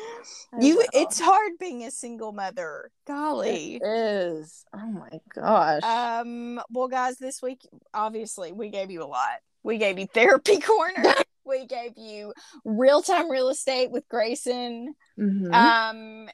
You. 0.60 0.76
will. 0.76 0.86
It's 0.92 1.20
hard 1.20 1.52
being 1.58 1.82
a 1.84 1.90
single 1.90 2.32
mother. 2.32 2.90
Golly. 3.06 3.76
It 3.76 3.82
is. 3.84 4.64
Oh 4.74 4.86
my 4.86 5.20
gosh. 5.34 5.82
Um. 5.82 6.60
Well, 6.70 6.88
guys, 6.88 7.18
this 7.18 7.42
week 7.42 7.60
obviously 7.92 8.52
we 8.52 8.70
gave 8.70 8.90
you 8.90 9.02
a 9.02 9.06
lot. 9.06 9.38
We 9.62 9.78
gave 9.78 9.98
you 9.98 10.06
therapy 10.06 10.58
corner. 10.60 11.14
we 11.44 11.66
gave 11.66 11.92
you 11.96 12.32
real 12.64 13.02
time 13.02 13.30
real 13.30 13.48
estate 13.48 13.90
with 13.90 14.08
Grayson. 14.08 14.94
Mhm. 15.18 15.52
Um. 15.52 16.28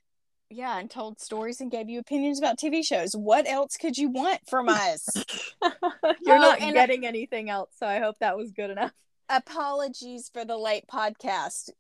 Yeah, 0.51 0.79
and 0.79 0.91
told 0.91 1.21
stories 1.21 1.61
and 1.61 1.71
gave 1.71 1.89
you 1.89 2.01
opinions 2.01 2.39
about 2.41 2.59
TV 2.59 2.85
shows. 2.85 3.13
What 3.13 3.47
else 3.49 3.77
could 3.77 3.97
you 3.97 4.11
want 4.11 4.41
from 4.49 4.69
us? 4.69 5.09
You're 5.63 6.37
Oh, 6.37 6.41
not 6.41 6.59
getting 6.59 7.07
anything 7.07 7.49
else, 7.49 7.71
so 7.79 7.87
I 7.87 8.01
hope 8.01 8.17
that 8.21 8.37
was 8.37 8.51
good 8.51 8.71
enough. 8.71 8.91
Apologies 9.29 10.29
for 10.33 10.45
the 10.45 10.57
late 10.57 10.85
podcast. 10.93 11.71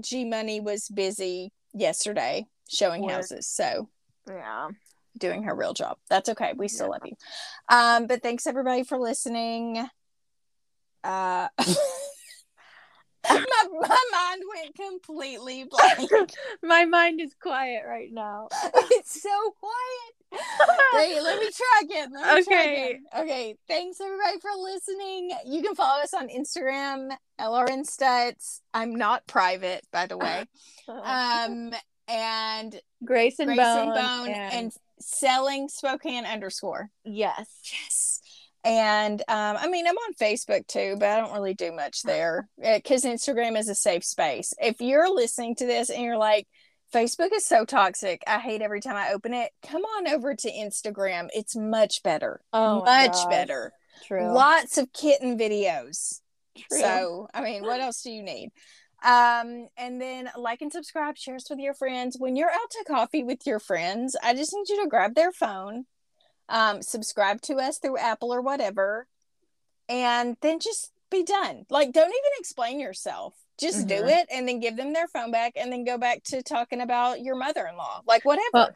G 0.00 0.24
Money 0.24 0.60
was 0.60 0.88
busy 0.88 1.52
yesterday 1.74 2.46
showing 2.68 3.02
Work. 3.02 3.12
houses, 3.12 3.48
so 3.48 3.88
Yeah. 4.28 4.68
doing 5.18 5.42
her 5.42 5.54
real 5.54 5.74
job. 5.74 5.96
That's 6.08 6.28
okay. 6.28 6.52
We 6.56 6.68
still 6.68 6.86
Yeah. 6.86 6.90
love 6.92 7.02
you. 7.04 7.16
Um, 7.68 8.06
but 8.06 8.22
thanks 8.22 8.46
everybody 8.46 8.84
for 8.84 8.96
listening. 8.98 9.88
Uh 11.02 11.48
my, 13.88 13.98
mind 14.12 14.42
went 14.54 14.74
completely 14.74 15.64
blank. 15.64 16.30
My 16.62 16.84
mind 16.84 17.20
is 17.20 17.34
quiet 17.40 17.82
right 17.86 18.12
now. 18.12 18.48
it's 18.74 19.20
so 19.22 19.54
quiet. 19.58 20.42
Hey, 20.92 21.20
let 21.20 21.38
me 21.40 21.50
try 21.50 21.80
again. 21.84 22.12
Me 22.12 22.20
try 22.20 22.38
Okay. 22.40 22.90
again. 22.90 23.04
Okay. 23.16 23.56
Thanks 23.66 24.00
everybody 24.00 24.38
for 24.40 24.50
listening. 24.56 25.32
You 25.46 25.62
can 25.62 25.74
follow 25.74 26.02
us 26.02 26.12
on 26.14 26.28
Instagram, 26.28 27.10
LRN 27.40 27.86
Stuts. 27.86 28.60
I'm 28.74 28.94
not 28.94 29.26
private, 29.26 29.84
by 29.92 30.06
the 30.06 30.16
way. 30.18 30.44
Um, 30.88 31.72
and 32.08 32.80
Grace 33.04 33.38
and 33.38 33.48
Grace 33.48 33.60
and 33.60 33.94
Bone, 33.94 33.94
Bone 33.94 34.28
and, 34.28 34.54
and 34.54 34.72
selling 35.00 35.68
Spokane 35.68 36.26
underscore. 36.26 36.90
yes, 37.04 37.46
Yes. 37.72 38.09
And 38.62 39.20
um, 39.28 39.56
I 39.58 39.68
mean, 39.68 39.86
I'm 39.86 39.96
on 39.96 40.14
Facebook 40.14 40.66
too, 40.66 40.96
but 40.98 41.08
I 41.08 41.20
don't 41.20 41.32
really 41.32 41.54
do 41.54 41.72
much 41.72 42.02
there 42.02 42.48
because 42.62 43.04
Instagram 43.04 43.58
is 43.58 43.68
a 43.68 43.74
safe 43.74 44.04
space. 44.04 44.52
If 44.58 44.80
you're 44.80 45.12
listening 45.12 45.54
to 45.56 45.66
this 45.66 45.88
and 45.88 46.02
you're 46.02 46.18
like, 46.18 46.46
Facebook 46.92 47.30
is 47.34 47.46
so 47.46 47.64
toxic, 47.64 48.22
I 48.26 48.38
hate 48.38 48.62
every 48.62 48.80
time 48.80 48.96
I 48.96 49.12
open 49.12 49.32
it, 49.32 49.50
come 49.66 49.82
on 49.82 50.08
over 50.08 50.34
to 50.34 50.50
Instagram. 50.50 51.28
It's 51.32 51.56
much 51.56 52.02
better. 52.02 52.40
Oh 52.52 52.82
much 52.84 53.12
gosh. 53.12 53.26
better. 53.26 53.72
true. 54.06 54.32
Lots 54.32 54.76
of 54.76 54.92
kitten 54.92 55.38
videos. 55.38 56.20
True. 56.68 56.80
So, 56.80 57.28
I 57.32 57.42
mean, 57.42 57.62
what 57.62 57.80
else 57.80 58.02
do 58.02 58.10
you 58.10 58.22
need? 58.22 58.50
Um, 59.02 59.68
and 59.78 60.00
then 60.00 60.30
like 60.36 60.60
and 60.60 60.72
subscribe, 60.72 61.16
share 61.16 61.36
us 61.36 61.48
with 61.48 61.58
your 61.58 61.74
friends. 61.74 62.16
When 62.18 62.36
you're 62.36 62.50
out 62.50 62.70
to 62.70 62.84
coffee 62.86 63.22
with 63.22 63.46
your 63.46 63.58
friends, 63.58 64.16
I 64.22 64.34
just 64.34 64.52
need 64.54 64.68
you 64.68 64.82
to 64.82 64.88
grab 64.88 65.14
their 65.14 65.32
phone, 65.32 65.86
um, 66.50 66.82
subscribe 66.82 67.40
to 67.42 67.56
us 67.56 67.78
through 67.78 67.98
Apple 67.98 68.34
or 68.34 68.42
whatever, 68.42 69.06
and 69.88 70.36
then 70.42 70.60
just 70.60 70.92
be 71.10 71.22
done. 71.24 71.64
Like, 71.70 71.92
don't 71.92 72.08
even 72.08 72.32
explain 72.38 72.78
yourself. 72.78 73.34
Just 73.58 73.86
do 73.88 74.02
Mhm. 74.02 74.20
it 74.22 74.28
and 74.30 74.48
then 74.48 74.60
give 74.60 74.76
them 74.76 74.92
their 74.92 75.08
phone 75.08 75.30
back 75.30 75.52
and 75.56 75.70
then 75.72 75.84
go 75.84 75.98
back 75.98 76.22
to 76.24 76.42
talking 76.42 76.80
about 76.80 77.20
your 77.20 77.36
mother 77.36 77.66
in 77.66 77.76
law. 77.76 78.00
Like, 78.06 78.24
whatever. 78.24 78.48
Well, 78.54 78.70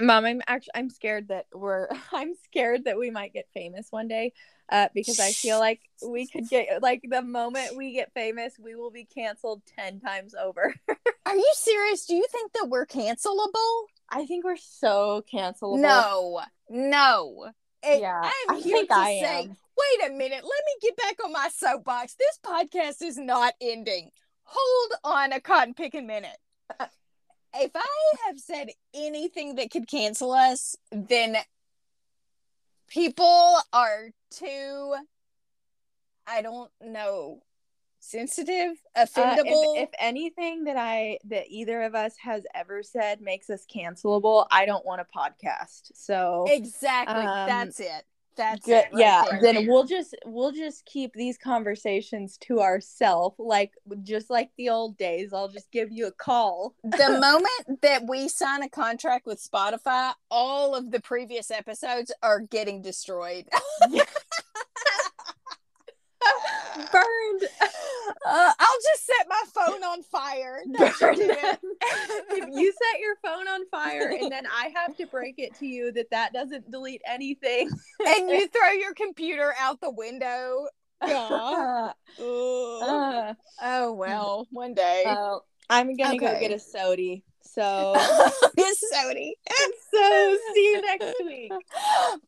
Mom, 0.00 0.24
I'm 0.24 0.42
actually 0.46 0.72
I'm 0.74 0.90
scared 0.90 1.28
that 1.28 1.46
we're 1.52 1.88
I'm 2.12 2.34
scared 2.44 2.84
that 2.84 2.98
we 2.98 3.10
might 3.10 3.32
get 3.32 3.46
famous 3.54 3.88
one 3.90 4.08
day. 4.08 4.32
Uh, 4.68 4.88
because 4.94 5.20
I 5.20 5.30
feel 5.30 5.60
like 5.60 5.80
we 6.04 6.26
could 6.26 6.48
get 6.48 6.82
like 6.82 7.02
the 7.08 7.22
moment 7.22 7.76
we 7.76 7.92
get 7.92 8.12
famous, 8.12 8.54
we 8.58 8.74
will 8.74 8.90
be 8.90 9.04
canceled 9.04 9.62
ten 9.76 10.00
times 10.00 10.34
over. 10.34 10.74
Are 11.26 11.36
you 11.36 11.52
serious? 11.54 12.04
Do 12.06 12.14
you 12.16 12.26
think 12.30 12.52
that 12.54 12.68
we're 12.68 12.86
cancelable? 12.86 13.84
I 14.08 14.26
think 14.26 14.44
we're 14.44 14.56
so 14.56 15.24
cancelable. 15.32 15.78
No, 15.80 16.40
no. 16.68 17.50
Yeah, 17.84 18.20
I'm 18.48 18.56
I 18.56 18.60
here 18.60 18.76
think 18.78 18.88
to 18.88 18.94
I 18.94 19.20
say, 19.20 19.42
am. 19.42 19.48
wait 19.48 20.10
a 20.10 20.12
minute. 20.12 20.42
Let 20.42 20.42
me 20.42 20.74
get 20.82 20.96
back 20.96 21.24
on 21.24 21.32
my 21.32 21.48
soapbox. 21.54 22.14
This 22.14 22.38
podcast 22.44 23.02
is 23.06 23.16
not 23.16 23.54
ending. 23.60 24.10
Hold 24.44 24.92
on 25.04 25.32
a 25.32 25.40
cotton 25.40 25.74
picking 25.74 26.06
minute. 26.06 26.36
Uh, 26.78 26.86
if 27.54 27.70
I 27.74 27.86
have 28.26 28.38
said 28.38 28.68
anything 28.94 29.56
that 29.56 29.70
could 29.70 29.86
cancel 29.88 30.32
us, 30.32 30.76
then 30.90 31.36
people 32.88 33.56
are 33.72 34.10
too, 34.30 34.94
I 36.26 36.42
don't 36.42 36.70
know, 36.80 37.40
sensitive, 38.06 38.76
Uh, 38.94 39.06
if, 39.14 39.88
if 39.88 39.90
anything 39.98 40.64
that 40.64 40.76
I 40.76 41.18
that 41.24 41.46
either 41.48 41.82
of 41.82 41.94
us 41.94 42.16
has 42.18 42.44
ever 42.54 42.82
said 42.82 43.20
makes 43.20 43.50
us 43.50 43.66
cancelable, 43.66 44.46
I 44.50 44.66
don't 44.66 44.84
want 44.84 45.00
a 45.00 45.18
podcast. 45.18 45.92
So 45.94 46.46
exactly. 46.48 47.24
um, 47.24 47.48
That's 47.48 47.80
it. 47.80 48.04
That's 48.36 48.66
good, 48.66 48.72
it. 48.72 48.88
right 48.92 49.00
yeah. 49.00 49.24
there. 49.30 49.40
Then 49.40 49.66
we'll 49.66 49.84
just 49.84 50.14
we'll 50.24 50.52
just 50.52 50.84
keep 50.84 51.14
these 51.14 51.38
conversations 51.38 52.36
to 52.42 52.60
ourselves, 52.60 53.36
like 53.38 53.72
just 54.02 54.30
like 54.30 54.50
the 54.56 54.68
old 54.68 54.98
days. 54.98 55.32
I'll 55.32 55.48
just 55.48 55.70
give 55.72 55.90
you 55.90 56.06
a 56.06 56.12
call. 56.12 56.74
the 56.84 57.18
moment 57.20 57.80
that 57.82 58.02
we 58.08 58.28
sign 58.28 58.62
a 58.62 58.68
contract 58.68 59.26
with 59.26 59.42
Spotify, 59.42 60.12
all 60.30 60.74
of 60.74 60.90
the 60.90 61.00
previous 61.00 61.50
episodes 61.50 62.12
are 62.22 62.40
getting 62.40 62.82
destroyed. 62.82 63.48
Burned. 67.02 67.50
Uh, 68.24 68.52
I'll 68.58 68.80
just 68.82 69.06
set 69.06 69.26
my 69.28 69.42
phone 69.52 69.84
on 69.84 70.02
fire. 70.02 70.60
Burn 71.00 71.16
it. 71.20 71.58
if 71.82 72.48
you 72.52 72.72
set 72.72 73.00
your 73.00 73.16
phone 73.22 73.46
on 73.48 73.66
fire 73.68 74.16
and 74.20 74.30
then 74.30 74.46
I 74.46 74.72
have 74.74 74.96
to 74.96 75.06
break 75.06 75.38
it 75.38 75.54
to 75.56 75.66
you 75.66 75.92
that 75.92 76.10
that 76.10 76.32
doesn't 76.32 76.70
delete 76.70 77.02
anything. 77.06 77.68
and 78.06 78.28
you 78.28 78.48
throw 78.48 78.70
your 78.70 78.94
computer 78.94 79.54
out 79.60 79.80
the 79.80 79.90
window. 79.90 80.66
Uh, 81.00 81.92
oh 82.18 83.92
well, 83.92 84.46
one 84.50 84.74
day. 84.74 85.02
well, 85.04 85.44
I'm 85.68 85.94
gonna 85.96 86.18
go 86.18 86.40
get 86.40 86.52
a 86.52 86.58
sody. 86.58 87.22
So, 87.56 87.94
Miss 88.56 88.82
Sody. 88.92 89.34
so 89.94 90.36
see 90.54 90.72
you 90.72 90.82
next 90.82 91.14
week. 91.24 91.52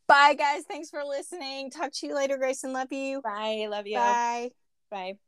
Bye, 0.06 0.34
guys. 0.34 0.62
Thanks 0.66 0.88
for 0.88 1.04
listening. 1.04 1.70
Talk 1.70 1.92
to 1.92 2.06
you 2.06 2.14
later, 2.14 2.38
Grayson. 2.38 2.72
Love 2.72 2.90
you. 2.92 3.20
Bye. 3.20 3.66
Love 3.68 3.86
you. 3.86 3.96
Bye. 3.96 4.50
Bye. 4.90 5.18